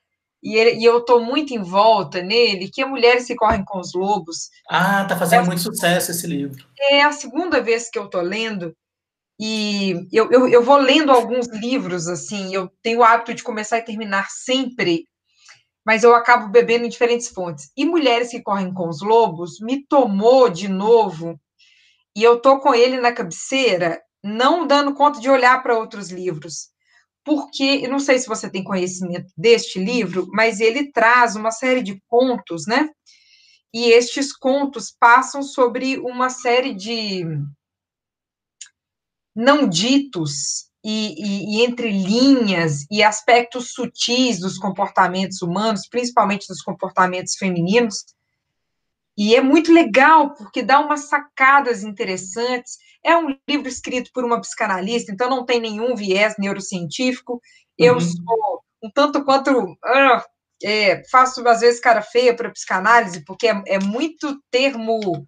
e, 0.44 0.58
ele, 0.58 0.80
e 0.80 0.84
eu 0.84 1.00
tô 1.02 1.22
muito 1.22 1.54
em 1.54 1.64
volta 1.64 2.22
nele, 2.22 2.70
que 2.70 2.82
é 2.82 2.86
Mulheres 2.86 3.26
que 3.26 3.36
Correm 3.36 3.64
com 3.64 3.80
os 3.80 3.94
Lobos. 3.94 4.50
Ah, 4.70 5.06
tá 5.06 5.18
fazendo 5.18 5.44
é, 5.44 5.46
muito 5.46 5.62
sucesso 5.62 6.12
esse 6.12 6.28
livro. 6.28 6.66
É 6.78 7.02
a 7.02 7.14
segunda 7.14 7.62
vez 7.62 7.90
que 7.90 7.98
eu 7.98 8.10
tô 8.10 8.20
lendo, 8.20 8.76
e 9.40 10.08
eu, 10.12 10.30
eu, 10.32 10.48
eu 10.48 10.64
vou 10.64 10.78
lendo 10.78 11.12
alguns 11.12 11.48
livros, 11.48 12.08
assim, 12.08 12.54
eu 12.54 12.70
tenho 12.82 13.00
o 13.00 13.04
hábito 13.04 13.34
de 13.34 13.44
começar 13.44 13.78
e 13.78 13.84
terminar 13.84 14.30
sempre, 14.30 15.08
mas 15.86 16.04
eu 16.04 16.14
acabo 16.14 16.50
bebendo 16.50 16.86
em 16.86 16.90
diferentes 16.90 17.30
fontes. 17.30 17.72
E 17.76 17.86
Mulheres 17.86 18.30
que 18.30 18.42
Correm 18.42 18.74
com 18.74 18.90
os 18.90 19.02
Lobos 19.02 19.60
me 19.62 19.86
tomou 19.86 20.50
de 20.50 20.68
novo 20.68 21.40
e 22.16 22.24
eu 22.24 22.40
tô 22.40 22.60
com 22.60 22.74
ele 22.74 23.00
na 23.00 23.12
cabeceira, 23.12 24.02
não 24.24 24.66
dando 24.68 24.94
conta 24.94 25.20
de 25.20 25.30
olhar 25.30 25.62
para 25.62 25.78
outros 25.78 26.10
livros. 26.10 26.70
Porque, 27.26 27.82
eu 27.84 27.90
não 27.90 28.00
sei 28.00 28.20
se 28.20 28.28
você 28.28 28.50
tem 28.50 28.64
conhecimento 28.64 29.32
deste 29.38 29.80
livro, 29.80 30.28
mas 30.32 30.60
ele 30.60 30.92
traz 30.92 31.36
uma 31.36 31.52
série 31.52 31.82
de 31.82 32.02
contos, 32.08 32.68
né? 32.68 32.90
E 33.74 33.92
estes 33.92 34.36
contos 34.36 34.94
passam 35.00 35.42
sobre 35.42 35.98
uma 36.00 36.30
série 36.30 36.74
de 36.74 37.26
não 39.36 39.68
ditos 39.68 40.70
e, 40.84 41.16
e, 41.18 41.56
e, 41.56 41.66
entre 41.66 41.90
linhas 41.90 42.86
e 42.92 43.02
aspectos 43.02 43.72
sutis 43.72 44.40
dos 44.40 44.58
comportamentos 44.58 45.42
humanos, 45.42 45.88
principalmente 45.88 46.48
dos 46.48 46.62
comportamentos 46.62 47.36
femininos. 47.36 48.04
E 49.18 49.36
é 49.36 49.42
muito 49.42 49.72
legal, 49.72 50.34
porque 50.34 50.64
dá 50.64 50.80
umas 50.80 51.08
sacadas 51.08 51.84
interessantes. 51.84 52.78
É 53.04 53.16
um 53.16 53.38
livro 53.48 53.68
escrito 53.68 54.10
por 54.14 54.24
uma 54.24 54.42
psicanalista, 54.42 55.12
então 55.12 55.30
não 55.30 55.46
tem 55.46 55.60
nenhum 55.60 55.96
viés 55.96 56.36
neurocientífico. 56.40 57.40
Eu 57.78 57.96
uhum. 57.96 58.00
sou 58.00 58.64
um 58.84 58.90
tanto 58.92 59.24
quanto. 59.24 59.52
Uh, 59.52 60.22
é, 60.64 61.04
faço, 61.10 61.48
às 61.48 61.60
vezes, 61.60 61.80
cara 61.80 62.02
feia 62.02 62.36
para 62.36 62.52
psicanálise, 62.52 63.24
porque 63.26 63.48
é, 63.48 63.64
é 63.68 63.80
muito 63.80 64.42
termo. 64.50 65.28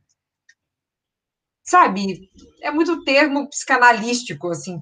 Sabe? 1.64 2.30
É 2.62 2.72
muito 2.72 3.04
termo 3.04 3.50
psicanalístico, 3.50 4.50
assim, 4.50 4.80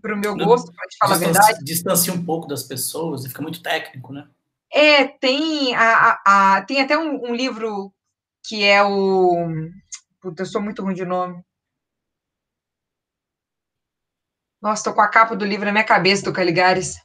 para 0.00 0.14
o 0.14 0.18
meu 0.18 0.36
gosto, 0.36 0.72
para 0.72 0.86
te 0.86 0.96
falar 0.98 1.18
distancia, 1.18 1.40
a 1.40 1.44
verdade. 1.44 1.64
Distancia 1.64 2.12
um 2.12 2.24
pouco 2.24 2.46
das 2.46 2.62
pessoas 2.62 3.24
e 3.24 3.28
fica 3.28 3.42
muito 3.42 3.62
técnico, 3.62 4.12
né? 4.12 4.28
É, 4.72 5.04
tem, 5.04 5.74
a, 5.74 6.20
a, 6.24 6.56
a 6.56 6.62
tem 6.62 6.80
até 6.80 6.96
um, 6.96 7.30
um, 7.30 7.34
livro 7.34 7.92
que 8.50 8.64
é 8.64 8.82
o. 8.82 9.46
Puta, 10.20 10.42
eu 10.42 10.46
sou 10.46 10.60
muito 10.60 10.82
ruim 10.82 10.92
de 10.92 11.04
nome. 11.04 11.40
Nossa, 14.60 14.82
tô 14.82 14.92
com 14.92 15.00
a 15.00 15.08
capa 15.08 15.36
do 15.36 15.44
livro 15.44 15.66
na 15.66 15.72
minha 15.72 15.84
cabeça, 15.84 16.24
do 16.24 16.32
Caligares. 16.32 16.96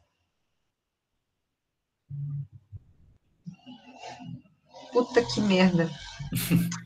Puta 4.91 5.23
que 5.23 5.39
merda. 5.39 5.87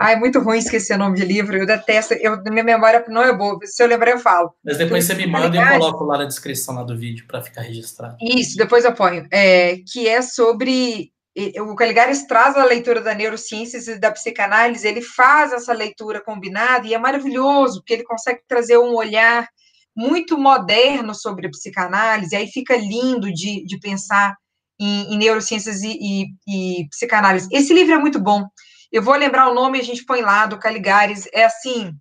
Ah, 0.00 0.12
é 0.12 0.16
muito 0.16 0.38
ruim 0.38 0.58
esquecer 0.58 0.94
o 0.94 0.98
nome 0.98 1.16
de 1.16 1.24
livro, 1.24 1.56
eu 1.56 1.66
detesto, 1.66 2.14
eu, 2.14 2.40
minha 2.44 2.62
memória 2.62 3.04
não 3.08 3.20
é 3.20 3.36
boa, 3.36 3.58
se 3.64 3.82
eu 3.82 3.88
lembrar 3.88 4.12
eu 4.12 4.20
falo. 4.20 4.54
Mas 4.64 4.78
depois 4.78 5.04
você 5.04 5.12
me 5.14 5.26
manda 5.26 5.56
e 5.56 5.58
eu 5.58 5.68
coloco 5.80 6.04
lá 6.04 6.18
na 6.18 6.24
descrição 6.24 6.76
lá 6.76 6.84
do 6.84 6.96
vídeo 6.96 7.26
para 7.26 7.42
ficar 7.42 7.62
registrado. 7.62 8.16
Isso, 8.22 8.56
depois 8.56 8.84
eu 8.84 8.94
ponho, 8.94 9.26
é, 9.32 9.78
que 9.78 10.06
é 10.06 10.22
sobre, 10.22 11.12
o 11.60 11.74
Caligares 11.74 12.26
traz 12.26 12.56
a 12.56 12.64
leitura 12.64 13.00
da 13.00 13.14
neurociências 13.14 13.86
e 13.86 13.98
da 13.98 14.10
psicanálise, 14.10 14.86
ele 14.86 15.02
faz 15.02 15.52
essa 15.52 15.72
leitura 15.72 16.20
combinada 16.20 16.86
e 16.86 16.94
é 16.94 16.98
maravilhoso, 16.98 17.80
porque 17.80 17.94
ele 17.94 18.04
consegue 18.04 18.40
trazer 18.48 18.78
um 18.78 18.94
olhar 18.94 19.48
muito 19.96 20.38
moderno 20.38 21.14
sobre 21.14 21.46
a 21.46 21.50
psicanálise, 21.50 22.34
aí 22.34 22.46
fica 22.46 22.76
lindo 22.76 23.32
de, 23.32 23.64
de 23.64 23.78
pensar 23.78 24.36
em, 24.80 25.14
em 25.14 25.18
neurociências 25.18 25.82
e, 25.82 25.98
e, 26.00 26.80
e 26.80 26.88
psicanálise. 26.88 27.48
Esse 27.52 27.74
livro 27.74 27.94
é 27.94 27.98
muito 27.98 28.20
bom, 28.20 28.44
eu 28.90 29.02
vou 29.02 29.14
lembrar 29.14 29.48
o 29.50 29.54
nome, 29.54 29.78
a 29.78 29.84
gente 29.84 30.04
põe 30.04 30.22
lá, 30.22 30.46
do 30.46 30.58
Caligares. 30.58 31.28
É 31.32 31.44
assim, 31.44 31.92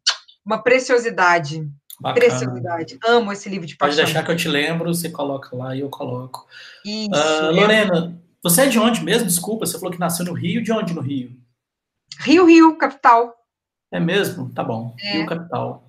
uma 0.46 0.64
preciosidade. 0.64 1.68
Bacana. 2.00 2.26
Preciosidade. 2.26 2.98
Amo 3.04 3.34
esse 3.34 3.50
livro 3.50 3.68
de 3.68 3.76
paixão. 3.76 3.98
Pode 3.98 4.06
deixar 4.06 4.24
que 4.24 4.32
eu 4.32 4.38
te 4.38 4.48
lembro, 4.48 4.94
você 4.94 5.10
coloca 5.10 5.56
lá 5.56 5.76
e 5.76 5.82
eu 5.82 5.90
coloco. 5.90 6.48
Isso. 6.86 7.10
Uh, 7.10 7.52
Lorena, 7.52 8.22
você 8.44 8.64
é 8.64 8.68
de 8.68 8.80
onde 8.80 9.04
mesmo? 9.04 9.28
Desculpa, 9.28 9.66
você 9.66 9.78
falou 9.78 9.92
que 9.92 10.00
nasceu 10.00 10.26
no 10.26 10.34
Rio. 10.34 10.64
De 10.64 10.72
onde 10.72 10.94
no 10.94 11.02
Rio? 11.02 11.36
Rio, 12.20 12.46
Rio, 12.46 12.78
capital. 12.78 13.36
É 13.92 14.00
mesmo? 14.00 14.50
Tá 14.54 14.64
bom. 14.64 14.96
É. 15.00 15.14
Rio, 15.14 15.26
capital. 15.26 15.84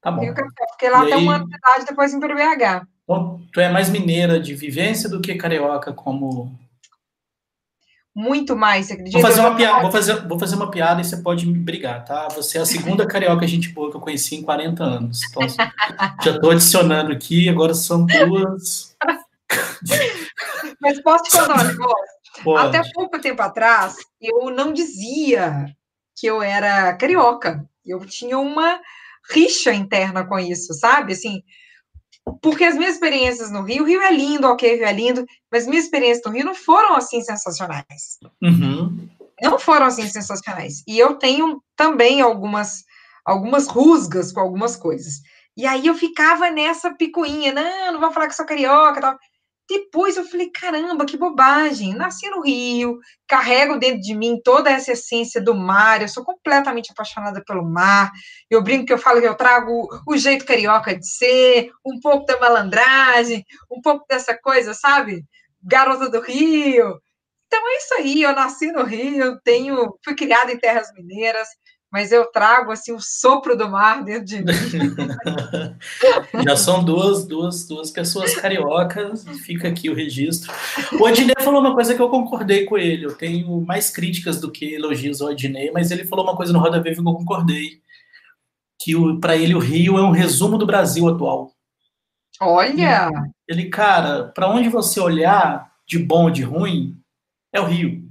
Tá 0.00 0.10
bom. 0.10 0.22
Rio, 0.22 0.34
capital. 0.34 0.66
Fiquei 0.72 0.90
lá 0.90 1.04
e 1.04 1.06
até 1.06 1.14
aí... 1.14 1.22
uma 1.22 1.38
cidade, 1.38 1.86
depois 1.86 2.14
em 2.14 2.20
BH. 2.20 2.86
Então, 3.04 3.42
tu 3.52 3.60
é 3.60 3.70
mais 3.70 3.88
mineira 3.88 4.38
de 4.38 4.54
vivência 4.54 5.08
do 5.08 5.20
que 5.20 5.34
carioca 5.34 5.92
como 5.92 6.58
muito 8.18 8.56
mais, 8.56 8.86
você 8.86 8.94
acredita? 8.94 9.20
Vou 9.20 9.30
fazer, 9.30 9.40
uma 9.40 9.54
piada, 9.54 9.80
vou, 9.80 9.92
fazer, 9.92 10.26
vou 10.26 10.38
fazer 10.40 10.56
uma 10.56 10.70
piada 10.72 11.00
e 11.00 11.04
você 11.04 11.18
pode 11.18 11.46
me 11.46 11.56
brigar, 11.56 12.04
tá? 12.04 12.26
Você 12.34 12.58
é 12.58 12.60
a 12.60 12.66
segunda 12.66 13.06
carioca 13.06 13.46
gente 13.46 13.68
boa 13.68 13.92
que 13.92 13.96
eu 13.96 14.00
conheci 14.00 14.34
em 14.34 14.42
40 14.42 14.82
anos. 14.82 15.20
Então, 15.30 15.48
já 15.48 16.32
estou 16.32 16.50
adicionando 16.50 17.12
aqui, 17.12 17.48
agora 17.48 17.74
são 17.74 18.04
duas. 18.04 18.96
Mas 20.80 21.02
posso 21.02 21.24
te 21.24 21.30
contar 21.30 21.60
um 21.60 21.64
negócio? 21.68 22.18
Até 22.58 22.82
pouco 22.92 23.20
tempo 23.20 23.42
atrás, 23.42 23.96
eu 24.20 24.50
não 24.50 24.72
dizia 24.72 25.66
que 26.16 26.26
eu 26.26 26.42
era 26.42 26.94
carioca. 26.96 27.64
Eu 27.84 28.04
tinha 28.04 28.38
uma 28.38 28.80
rixa 29.30 29.72
interna 29.72 30.26
com 30.26 30.38
isso, 30.38 30.72
sabe? 30.74 31.12
Assim, 31.12 31.42
porque 32.42 32.64
as 32.64 32.76
minhas 32.76 32.94
experiências 32.94 33.50
no 33.50 33.62
Rio, 33.62 33.82
o 33.82 33.86
Rio 33.86 34.02
é 34.02 34.12
lindo, 34.12 34.46
ok, 34.46 34.72
o 34.72 34.76
Rio 34.76 34.86
é 34.86 34.92
lindo, 34.92 35.26
mas 35.50 35.66
minhas 35.66 35.84
experiências 35.84 36.24
no 36.24 36.32
Rio 36.32 36.44
não 36.44 36.54
foram 36.54 36.94
assim 36.94 37.20
sensacionais. 37.22 38.18
Uhum. 38.42 39.08
Não 39.40 39.58
foram 39.58 39.86
assim 39.86 40.08
sensacionais. 40.08 40.82
E 40.86 40.98
eu 40.98 41.14
tenho 41.14 41.62
também 41.76 42.20
algumas, 42.20 42.84
algumas 43.24 43.66
rusgas 43.66 44.32
com 44.32 44.40
algumas 44.40 44.76
coisas. 44.76 45.20
E 45.56 45.66
aí 45.66 45.86
eu 45.86 45.94
ficava 45.94 46.50
nessa 46.50 46.94
picuinha, 46.94 47.52
não, 47.52 47.92
não 47.92 48.00
vou 48.00 48.12
falar 48.12 48.28
que 48.28 48.34
sou 48.34 48.46
carioca, 48.46 49.00
tal. 49.00 49.18
Depois 49.68 50.16
eu 50.16 50.24
falei, 50.24 50.50
caramba, 50.50 51.04
que 51.04 51.16
bobagem. 51.18 51.94
Nasci 51.94 52.28
no 52.30 52.40
Rio, 52.40 52.98
carrego 53.26 53.78
dentro 53.78 54.00
de 54.00 54.14
mim 54.14 54.40
toda 54.42 54.70
essa 54.70 54.92
essência 54.92 55.42
do 55.42 55.54
mar, 55.54 56.00
eu 56.00 56.08
sou 56.08 56.24
completamente 56.24 56.90
apaixonada 56.90 57.42
pelo 57.44 57.62
mar. 57.62 58.10
Eu 58.48 58.62
brinco 58.62 58.86
que 58.86 58.92
eu 58.92 58.98
falo 58.98 59.20
que 59.20 59.28
eu 59.28 59.34
trago 59.34 59.86
o 60.06 60.16
jeito 60.16 60.46
carioca 60.46 60.96
de 60.98 61.06
ser, 61.06 61.70
um 61.84 62.00
pouco 62.00 62.24
da 62.24 62.40
malandragem, 62.40 63.44
um 63.70 63.82
pouco 63.82 64.06
dessa 64.08 64.36
coisa, 64.38 64.72
sabe? 64.72 65.22
Garota 65.62 66.08
do 66.08 66.20
Rio. 66.20 66.98
Então 67.46 67.68
é 67.68 67.76
isso 67.76 67.94
aí, 67.94 68.22
eu 68.22 68.34
nasci 68.34 68.72
no 68.72 68.84
Rio, 68.84 69.38
tenho, 69.42 69.98
fui 70.04 70.14
criada 70.14 70.52
em 70.52 70.58
terras 70.58 70.92
mineiras, 70.94 71.48
mas 71.90 72.12
eu 72.12 72.26
trago 72.26 72.70
assim 72.70 72.92
o 72.92 73.00
sopro 73.00 73.56
do 73.56 73.68
mar 73.68 74.04
dentro 74.04 74.24
de 74.24 74.38
mim. 74.38 74.44
Já 76.44 76.56
são 76.56 76.84
duas, 76.84 77.26
duas, 77.26 77.66
duas 77.66 77.90
pessoas 77.90 78.34
cariocas, 78.34 79.24
fica 79.44 79.68
aqui 79.68 79.88
o 79.88 79.94
registro. 79.94 80.52
O 81.00 81.06
Adnei 81.06 81.34
falou 81.40 81.60
uma 81.60 81.74
coisa 81.74 81.94
que 81.94 82.00
eu 82.00 82.10
concordei 82.10 82.66
com 82.66 82.76
ele. 82.76 83.06
Eu 83.06 83.14
tenho 83.14 83.60
mais 83.62 83.88
críticas 83.88 84.40
do 84.40 84.50
que 84.50 84.74
elogios 84.74 85.22
ao 85.22 85.28
Adnei, 85.28 85.70
mas 85.70 85.90
ele 85.90 86.04
falou 86.04 86.24
uma 86.24 86.36
coisa 86.36 86.52
no 86.52 86.58
Roda 86.58 86.80
Viva 86.80 87.02
que 87.02 87.08
eu 87.08 87.14
concordei. 87.14 87.80
Que 88.80 88.94
para 89.20 89.36
ele 89.36 89.54
o 89.54 89.58
Rio 89.58 89.96
é 89.96 90.02
um 90.02 90.10
resumo 90.10 90.58
do 90.58 90.66
Brasil 90.66 91.08
atual. 91.08 91.52
Olha! 92.40 93.10
Ele, 93.48 93.68
cara, 93.68 94.24
para 94.24 94.48
onde 94.48 94.68
você 94.68 95.00
olhar, 95.00 95.72
de 95.86 95.98
bom 95.98 96.24
ou 96.24 96.30
de 96.30 96.42
ruim, 96.42 96.96
é 97.52 97.60
o 97.60 97.64
Rio. 97.64 98.07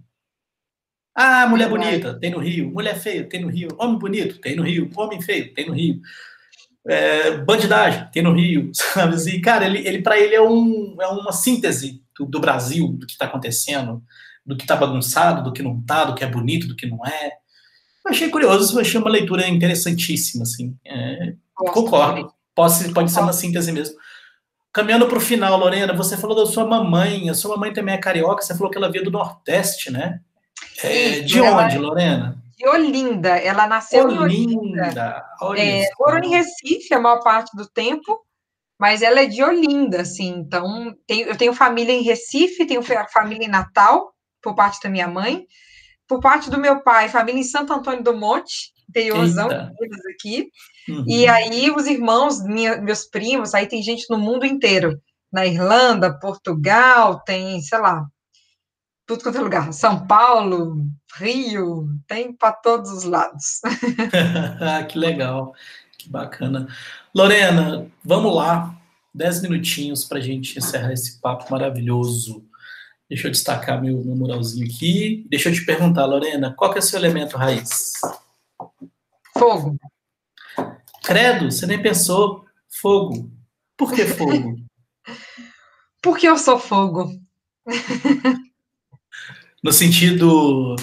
Ah, 1.20 1.48
mulher 1.48 1.68
bonita, 1.68 2.14
tem 2.20 2.30
no 2.30 2.38
Rio. 2.38 2.70
Mulher 2.70 2.96
feia, 2.96 3.24
tem 3.24 3.42
no 3.42 3.48
Rio. 3.48 3.70
Homem 3.80 3.98
bonito, 3.98 4.38
tem 4.38 4.56
no 4.56 4.62
Rio. 4.62 4.88
Homem 4.96 5.20
feio, 5.20 5.52
tem 5.52 5.66
no 5.66 5.74
Rio. 5.74 6.00
É, 6.88 7.38
bandidagem, 7.40 8.08
tem 8.14 8.22
no 8.22 8.34
Rio, 8.34 8.70
sabe? 8.72 9.16
E, 9.28 9.42
cara, 9.42 9.66
ele, 9.66 9.80
ele 9.80 10.04
para 10.04 10.20
ele 10.20 10.36
é, 10.36 10.42
um, 10.42 10.96
é 11.02 11.08
uma 11.08 11.32
síntese 11.32 12.04
do, 12.16 12.28
do 12.28 12.40
Brasil, 12.40 12.90
do 12.90 13.08
que 13.08 13.14
está 13.14 13.26
acontecendo, 13.26 14.04
do 14.46 14.56
que 14.56 14.64
está 14.64 14.76
bagunçado, 14.76 15.44
do 15.44 15.52
que 15.52 15.64
não 15.64 15.80
está, 15.80 16.06
do 16.06 16.14
que 16.14 16.24
é 16.24 16.28
bonito, 16.28 16.68
do 16.68 16.76
que 16.76 16.86
não 16.86 17.04
é. 17.04 17.32
Eu 18.06 18.12
achei 18.12 18.30
curioso, 18.30 18.80
achei 18.80 19.02
uma 19.02 19.10
leitura 19.10 19.48
interessantíssima, 19.48 20.44
assim. 20.44 20.78
É, 20.86 21.34
concordo. 21.56 22.32
Pode, 22.54 22.94
pode 22.94 23.12
ser 23.12 23.22
uma 23.22 23.34
síntese 23.34 23.72
mesmo. 23.72 23.96
Caminhando 24.72 25.08
para 25.08 25.18
o 25.18 25.22
final, 25.22 25.58
Lorena, 25.58 25.94
você 25.94 26.16
falou 26.16 26.38
da 26.38 26.46
sua 26.46 26.64
mamãe. 26.64 27.28
A 27.28 27.34
sua 27.34 27.56
mamãe 27.56 27.74
também 27.74 27.96
é 27.96 27.98
carioca, 27.98 28.44
você 28.44 28.56
falou 28.56 28.70
que 28.70 28.78
ela 28.78 28.92
veio 28.92 29.04
do 29.04 29.10
Nordeste, 29.10 29.92
né? 29.92 30.22
É, 30.84 31.20
de 31.22 31.42
onde, 31.42 31.76
ela, 31.76 31.88
Lorena? 31.88 32.44
De 32.58 32.68
Olinda. 32.68 33.30
Ela 33.38 33.68
nasceu 33.68 34.06
Olinda. 34.06 34.34
em 34.34 34.58
Olinda. 34.58 35.26
É, 35.58 35.90
morou 36.00 36.20
em 36.20 36.30
Recife 36.30 36.94
a 36.94 37.00
maior 37.00 37.22
parte 37.24 37.56
do 37.56 37.68
tempo, 37.68 38.20
mas 38.80 39.02
ela 39.02 39.22
é 39.22 39.26
de 39.26 39.44
Olinda, 39.44 40.02
assim. 40.02 40.30
Então, 40.30 40.96
tem, 41.08 41.22
eu 41.22 41.38
tenho 41.38 41.54
família 41.54 41.94
em 41.94 42.04
Recife, 42.04 42.66
tenho 42.66 42.84
família 43.12 43.46
em 43.46 43.50
Natal, 43.50 44.14
por 44.42 44.56
parte 44.56 44.82
da 44.82 44.90
minha 44.90 45.08
mãe. 45.08 45.46
Por 46.08 46.20
parte 46.22 46.50
do 46.50 46.58
meu 46.58 46.82
pai, 46.82 47.10
família 47.10 47.42
em 47.42 47.44
Santo 47.44 47.74
Antônio 47.74 48.02
do 48.02 48.16
Monte, 48.16 48.72
interiorzão 48.90 49.50
aqui. 50.16 50.50
Uhum. 50.88 51.04
E 51.06 51.28
aí, 51.28 51.70
os 51.70 51.86
irmãos, 51.86 52.42
minha, 52.44 52.78
meus 52.78 53.06
primos, 53.06 53.54
aí 53.54 53.68
tem 53.68 53.82
gente 53.82 54.06
no 54.10 54.18
mundo 54.18 54.46
inteiro. 54.46 54.98
Na 55.32 55.46
Irlanda, 55.46 56.18
Portugal, 56.18 57.22
tem, 57.26 57.60
sei 57.60 57.78
lá, 57.80 58.06
tudo 59.08 59.24
quanto 59.24 59.38
é 59.38 59.42
lugar. 59.42 59.74
São 59.74 60.06
Paulo, 60.06 60.86
Rio, 61.16 61.88
tem 62.06 62.34
para 62.34 62.52
todos 62.52 62.92
os 62.92 63.04
lados. 63.06 63.62
que 64.90 65.00
legal, 65.00 65.56
que 65.98 66.10
bacana. 66.10 66.68
Lorena, 67.16 67.90
vamos 68.04 68.36
lá. 68.36 68.76
Dez 69.14 69.42
minutinhos 69.42 70.04
para 70.04 70.20
a 70.20 70.22
gente 70.22 70.60
encerrar 70.60 70.92
esse 70.92 71.20
papo 71.20 71.50
maravilhoso. 71.50 72.46
Deixa 73.10 73.28
eu 73.28 73.32
destacar 73.32 73.82
meu, 73.82 74.04
meu 74.04 74.16
muralzinho 74.16 74.68
aqui. 74.68 75.26
Deixa 75.30 75.50
eu 75.50 75.54
te 75.54 75.66
perguntar, 75.66 76.06
Lorena, 76.06 76.54
qual 76.54 76.70
que 76.70 76.78
é 76.78 76.82
o 76.82 76.84
seu 76.84 77.00
elemento 77.00 77.38
raiz? 77.38 77.94
Fogo. 79.36 79.80
Credo, 81.04 81.50
você 81.50 81.66
nem 81.66 81.82
pensou. 81.82 82.46
Fogo. 82.70 83.32
Por 83.78 83.94
que 83.94 84.06
fogo? 84.06 84.58
Porque 86.04 86.28
eu 86.28 86.38
sou 86.38 86.60
fogo. 86.60 87.10
no 89.68 89.74
sentido 89.74 90.78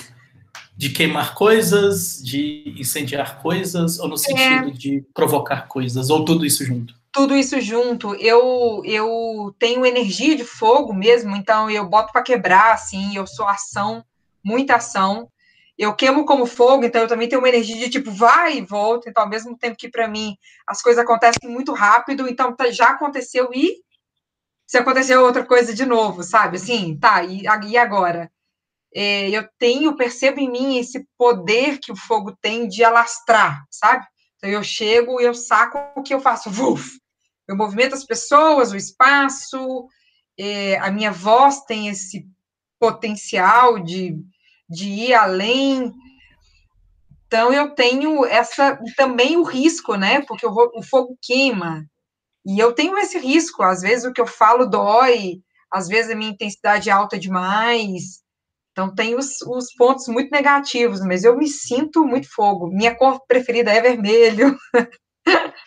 de 0.77 0.91
queimar 0.91 1.35
coisas, 1.35 2.23
de 2.23 2.75
incendiar 2.79 3.41
coisas, 3.41 3.99
ou 3.99 4.07
no 4.07 4.17
é. 4.17 4.19
sentido 4.19 4.69
é. 4.69 4.73
de 4.73 5.03
provocar 5.15 5.67
coisas, 5.69 6.11
ou 6.11 6.23
tudo 6.23 6.45
isso 6.45 6.63
junto? 6.67 6.95
Tudo 7.11 7.35
isso 7.35 7.59
junto. 7.63 8.15
Eu 8.17 8.83
eu 8.85 9.57
tenho 9.59 9.87
energia 9.87 10.37
de 10.37 10.45
fogo 10.45 10.93
mesmo, 10.93 11.35
então 11.35 11.71
eu 11.71 11.89
boto 11.89 12.13
para 12.13 12.23
quebrar, 12.23 12.75
assim, 12.75 13.17
eu 13.17 13.27
sou 13.27 13.49
ação, 13.49 14.05
muita 14.45 14.77
ação. 14.77 15.31
Eu 15.79 15.95
queimo 15.95 16.27
como 16.27 16.45
fogo, 16.45 16.85
então 16.85 17.01
eu 17.01 17.09
também 17.09 17.27
tenho 17.27 17.41
uma 17.41 17.49
energia 17.49 17.79
de 17.79 17.89
tipo, 17.89 18.11
vai 18.11 18.59
e 18.59 18.61
volta. 18.61 19.09
Então, 19.09 19.23
ao 19.23 19.31
mesmo 19.31 19.57
tempo 19.57 19.79
que 19.79 19.89
para 19.89 20.07
mim 20.07 20.37
as 20.67 20.83
coisas 20.83 21.03
acontecem 21.03 21.49
muito 21.49 21.73
rápido, 21.73 22.29
então 22.29 22.55
tá, 22.55 22.71
já 22.71 22.89
aconteceu 22.91 23.49
e 23.55 23.77
se 24.67 24.77
aconteceu 24.77 25.25
outra 25.25 25.43
coisa 25.43 25.73
de 25.75 25.87
novo, 25.87 26.23
sabe? 26.23 26.59
Assim, 26.59 26.99
tá, 26.99 27.25
e, 27.25 27.45
e 27.67 27.79
agora? 27.79 28.31
É, 28.95 29.29
eu 29.31 29.49
tenho, 29.59 29.97
percebo 29.97 30.39
em 30.39 30.51
mim 30.51 30.79
esse 30.79 31.05
poder 31.19 31.79
que 31.81 31.91
o 31.91 31.97
fogo 31.97 32.37
tem 32.41 32.69
de 32.69 32.85
alastrar, 32.85 33.65
sabe? 33.71 34.07
Então 34.37 34.49
eu 34.49 34.63
chego 34.63 35.21
e 35.21 35.25
eu 35.25 35.35
saco 35.35 35.79
o 35.97 36.03
que 36.03 36.15
eu 36.15 36.21
faço, 36.21 36.51
Vuf! 36.51 36.99
eu 37.49 37.57
movimento 37.57 37.95
as 37.95 38.05
pessoas, 38.05 38.73
o 38.73 38.77
espaço, 38.77 39.87
é, 40.39 40.79
a 40.79 40.91
minha 40.91 41.11
voz 41.11 41.61
tem 41.65 41.89
esse 41.89 42.27
potencial 42.79 43.79
de, 43.79 44.17
de 44.69 44.89
ir 44.89 45.15
além. 45.15 45.93
Então 47.27 47.53
eu 47.53 47.75
tenho 47.75 48.25
essa 48.25 48.79
também 48.97 49.37
o 49.37 49.43
risco, 49.43 49.97
né? 49.97 50.23
Porque 50.23 50.47
o, 50.47 50.53
o 50.75 50.83
fogo 50.83 51.19
queima. 51.21 51.85
E 52.47 52.59
eu 52.59 52.73
tenho 52.73 52.97
esse 52.99 53.19
risco, 53.19 53.63
às 53.63 53.81
vezes 53.81 54.05
o 54.05 54.13
que 54.13 54.21
eu 54.21 54.27
falo 54.27 54.67
dói, 54.67 55.41
às 55.71 55.89
vezes 55.89 56.11
a 56.11 56.15
minha 56.15 56.31
intensidade 56.31 56.91
é 56.91 56.93
alta 56.93 57.19
demais, 57.19 58.24
então, 58.75 58.93
tem 58.93 59.15
os, 59.15 59.41
os, 59.43 59.73
pontos 59.73 60.09
muito 60.09 60.33
negativos, 60.33 61.01
mas 61.01 61.23
eu 61.23 61.39
me 61.39 61.47
sinto 61.47 62.05
muito 62.05 62.29
fogo. 62.29 62.67
Minha 62.67 62.93
cor 62.93 63.25
preferida 63.25 63.71
é 63.71 63.81
vermelho. 63.81 64.59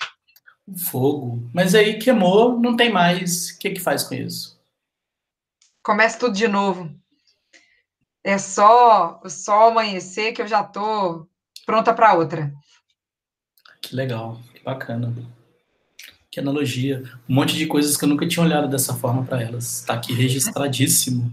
Fogo. 0.78 1.49
Mas 1.53 1.74
aí 1.74 1.97
queimou, 1.97 2.60
não 2.60 2.76
tem 2.76 2.91
mais. 2.91 3.51
O 3.51 3.60
que, 3.60 3.70
que 3.70 3.80
faz 3.80 4.03
com 4.03 4.14
isso? 4.14 4.60
Começa 5.82 6.20
tudo 6.20 6.34
de 6.34 6.49
novo. 6.49 6.93
É 8.22 8.38
só 8.38 9.22
o 9.24 9.30
sol 9.30 9.70
amanhecer 9.70 10.34
que 10.34 10.41
eu 10.41 10.47
já 10.47 10.62
tô 10.62 11.26
pronta 11.66 11.93
para 11.93 12.14
outra. 12.14 12.53
Que 13.82 13.95
legal, 13.95 14.38
que 14.53 14.62
bacana. 14.62 15.16
Que 16.30 16.41
analogia. 16.41 17.03
Um 17.30 17.36
monte 17.36 17.55
de 17.55 17.68
coisas 17.68 17.95
que 17.95 18.03
eu 18.03 18.10
nunca 18.10 18.28
tinha 18.28 18.43
olhado 18.43 18.68
dessa 18.68 18.93
forma 18.93 19.24
para 19.24 19.41
elas. 19.41 19.80
Está 19.80 19.93
aqui 19.93 20.12
registradíssimo. 20.12 21.32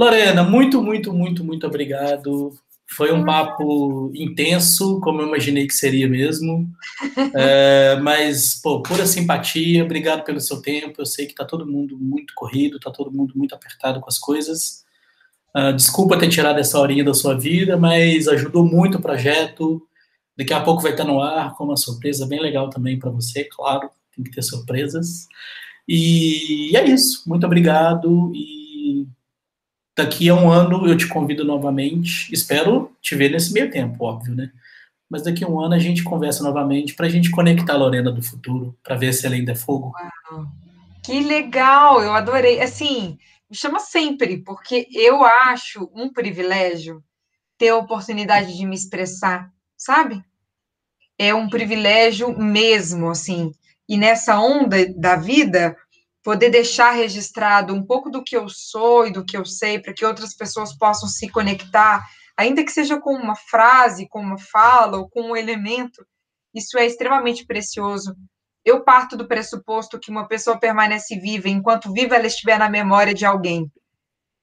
Lorena, 0.00 0.42
muito, 0.42 0.82
muito, 0.82 1.12
muito, 1.12 1.44
muito 1.44 1.66
obrigado. 1.66 2.58
Foi 2.86 3.12
um 3.12 3.22
papo 3.22 4.10
intenso, 4.14 4.98
como 5.00 5.20
eu 5.20 5.28
imaginei 5.28 5.66
que 5.66 5.74
seria 5.74 6.08
mesmo. 6.08 6.66
É, 7.36 7.96
mas, 8.00 8.58
pô, 8.62 8.82
pura 8.82 9.04
simpatia, 9.04 9.84
obrigado 9.84 10.24
pelo 10.24 10.40
seu 10.40 10.62
tempo. 10.62 10.94
Eu 10.98 11.04
sei 11.04 11.26
que 11.26 11.32
está 11.32 11.44
todo 11.44 11.66
mundo 11.66 11.98
muito 11.98 12.32
corrido, 12.34 12.78
está 12.78 12.90
todo 12.90 13.12
mundo 13.12 13.34
muito 13.36 13.54
apertado 13.54 14.00
com 14.00 14.08
as 14.08 14.18
coisas. 14.18 14.86
Uh, 15.54 15.74
desculpa 15.74 16.18
ter 16.18 16.30
tirado 16.30 16.58
essa 16.58 16.78
horinha 16.80 17.04
da 17.04 17.12
sua 17.12 17.38
vida, 17.38 17.76
mas 17.76 18.26
ajudou 18.26 18.64
muito 18.64 18.96
o 18.96 19.02
projeto. 19.02 19.86
Daqui 20.34 20.54
a 20.54 20.62
pouco 20.62 20.80
vai 20.80 20.92
estar 20.92 21.04
no 21.04 21.20
ar 21.20 21.54
com 21.56 21.64
uma 21.64 21.76
surpresa 21.76 22.26
bem 22.26 22.40
legal 22.40 22.70
também 22.70 22.98
para 22.98 23.10
você, 23.10 23.44
claro, 23.44 23.90
tem 24.16 24.24
que 24.24 24.30
ter 24.30 24.42
surpresas. 24.42 25.26
E 25.86 26.74
é 26.74 26.86
isso. 26.86 27.22
Muito 27.28 27.44
obrigado 27.44 28.32
e 28.34 29.06
Daqui 29.96 30.28
a 30.28 30.34
um 30.34 30.50
ano 30.50 30.86
eu 30.88 30.96
te 30.96 31.06
convido 31.06 31.44
novamente. 31.44 32.32
Espero 32.32 32.96
te 33.00 33.14
ver 33.14 33.30
nesse 33.30 33.52
meio 33.52 33.70
tempo, 33.70 34.04
óbvio, 34.04 34.34
né? 34.34 34.50
Mas 35.08 35.24
daqui 35.24 35.44
a 35.44 35.48
um 35.48 35.60
ano 35.60 35.74
a 35.74 35.78
gente 35.78 36.04
conversa 36.04 36.42
novamente 36.42 36.94
para 36.94 37.06
a 37.06 37.10
gente 37.10 37.30
conectar 37.30 37.74
a 37.74 37.78
Lorena 37.78 38.12
do 38.12 38.22
futuro, 38.22 38.76
para 38.82 38.96
ver 38.96 39.12
se 39.12 39.26
ela 39.26 39.34
ainda 39.34 39.52
é 39.52 39.56
fogo. 39.56 39.92
Uau. 40.30 40.46
Que 41.02 41.20
legal, 41.20 42.02
eu 42.02 42.14
adorei. 42.14 42.60
Assim, 42.60 43.18
me 43.50 43.56
chama 43.56 43.80
sempre, 43.80 44.38
porque 44.38 44.86
eu 44.92 45.24
acho 45.24 45.90
um 45.94 46.12
privilégio 46.12 47.02
ter 47.58 47.70
a 47.70 47.76
oportunidade 47.76 48.56
de 48.56 48.64
me 48.64 48.76
expressar, 48.76 49.50
sabe? 49.76 50.22
É 51.18 51.34
um 51.34 51.48
privilégio 51.48 52.38
mesmo, 52.38 53.10
assim. 53.10 53.52
E 53.88 53.96
nessa 53.96 54.38
onda 54.38 54.86
da 54.96 55.16
vida, 55.16 55.76
poder 56.30 56.48
deixar 56.48 56.92
registrado 56.92 57.74
um 57.74 57.84
pouco 57.84 58.08
do 58.08 58.22
que 58.22 58.36
eu 58.36 58.48
sou 58.48 59.04
e 59.04 59.12
do 59.12 59.24
que 59.24 59.36
eu 59.36 59.44
sei, 59.44 59.80
para 59.80 59.92
que 59.92 60.04
outras 60.04 60.32
pessoas 60.32 60.72
possam 60.72 61.08
se 61.08 61.28
conectar, 61.28 62.06
ainda 62.36 62.62
que 62.62 62.70
seja 62.70 63.00
com 63.00 63.12
uma 63.12 63.34
frase, 63.34 64.08
com 64.08 64.20
uma 64.20 64.38
fala 64.38 64.96
ou 64.96 65.10
com 65.10 65.22
um 65.22 65.36
elemento, 65.36 66.06
isso 66.54 66.78
é 66.78 66.86
extremamente 66.86 67.44
precioso. 67.44 68.14
Eu 68.64 68.84
parto 68.84 69.16
do 69.16 69.26
pressuposto 69.26 69.98
que 69.98 70.08
uma 70.08 70.28
pessoa 70.28 70.56
permanece 70.56 71.18
viva 71.18 71.48
enquanto 71.48 71.92
viva 71.92 72.14
ela 72.14 72.28
estiver 72.28 72.60
na 72.60 72.70
memória 72.70 73.12
de 73.12 73.26
alguém. 73.26 73.68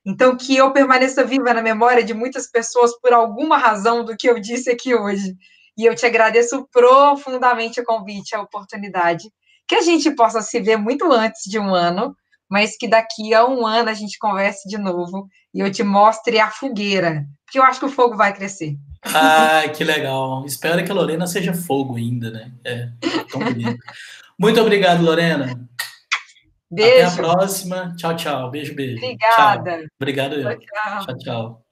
Então, 0.06 0.36
que 0.36 0.58
eu 0.58 0.74
permaneça 0.74 1.24
viva 1.24 1.54
na 1.54 1.62
memória 1.62 2.04
de 2.04 2.14
muitas 2.14 2.52
pessoas 2.52 3.00
por 3.00 3.14
alguma 3.14 3.58
razão 3.58 4.04
do 4.04 4.18
que 4.18 4.30
eu 4.30 4.42
disse 4.42 4.70
aqui 4.70 4.94
hoje. 4.94 5.38
E 5.78 5.86
eu 5.86 5.96
te 5.96 6.06
agradeço 6.06 6.68
profundamente 6.70 7.80
o 7.80 7.86
convite, 7.86 8.36
a 8.36 8.42
oportunidade 8.42 9.32
que 9.68 9.76
a 9.76 9.82
gente 9.82 10.10
possa 10.12 10.42
se 10.42 10.60
ver 10.60 10.78
muito 10.78 11.12
antes 11.12 11.44
de 11.44 11.60
um 11.60 11.74
ano, 11.74 12.16
mas 12.50 12.78
que 12.78 12.88
daqui 12.88 13.34
a 13.34 13.46
um 13.46 13.66
ano 13.66 13.90
a 13.90 13.94
gente 13.94 14.18
converse 14.18 14.68
de 14.68 14.78
novo 14.78 15.28
e 15.54 15.60
eu 15.60 15.72
te 15.72 15.84
mostre 15.84 16.40
a 16.40 16.50
fogueira, 16.50 17.26
porque 17.46 17.60
eu 17.60 17.64
acho 17.64 17.80
que 17.80 17.86
o 17.86 17.92
fogo 17.92 18.16
vai 18.16 18.34
crescer. 18.34 18.78
Ah, 19.04 19.64
que 19.76 19.84
legal. 19.84 20.46
Espero 20.46 20.84
que 20.84 20.92
a 20.92 20.96
Lorena 20.96 21.28
seja 21.28 21.54
fogo 21.54 21.96
ainda, 21.96 22.32
né? 22.32 22.52
É, 22.64 22.90
tão 23.32 23.42
bonito. 23.42 23.78
Muito 24.40 24.62
obrigado, 24.62 25.04
Lorena. 25.04 25.60
Beijo. 26.70 27.08
Até 27.08 27.14
a 27.14 27.16
próxima. 27.16 27.96
Tchau, 27.98 28.16
tchau. 28.16 28.52
Beijo, 28.52 28.76
beijo. 28.76 28.98
Obrigada. 28.98 29.78
Tchau. 29.78 29.88
Obrigado 30.00 30.36
eu. 30.36 30.60
tchau. 30.60 31.06
tchau. 31.06 31.18
tchau. 31.18 31.67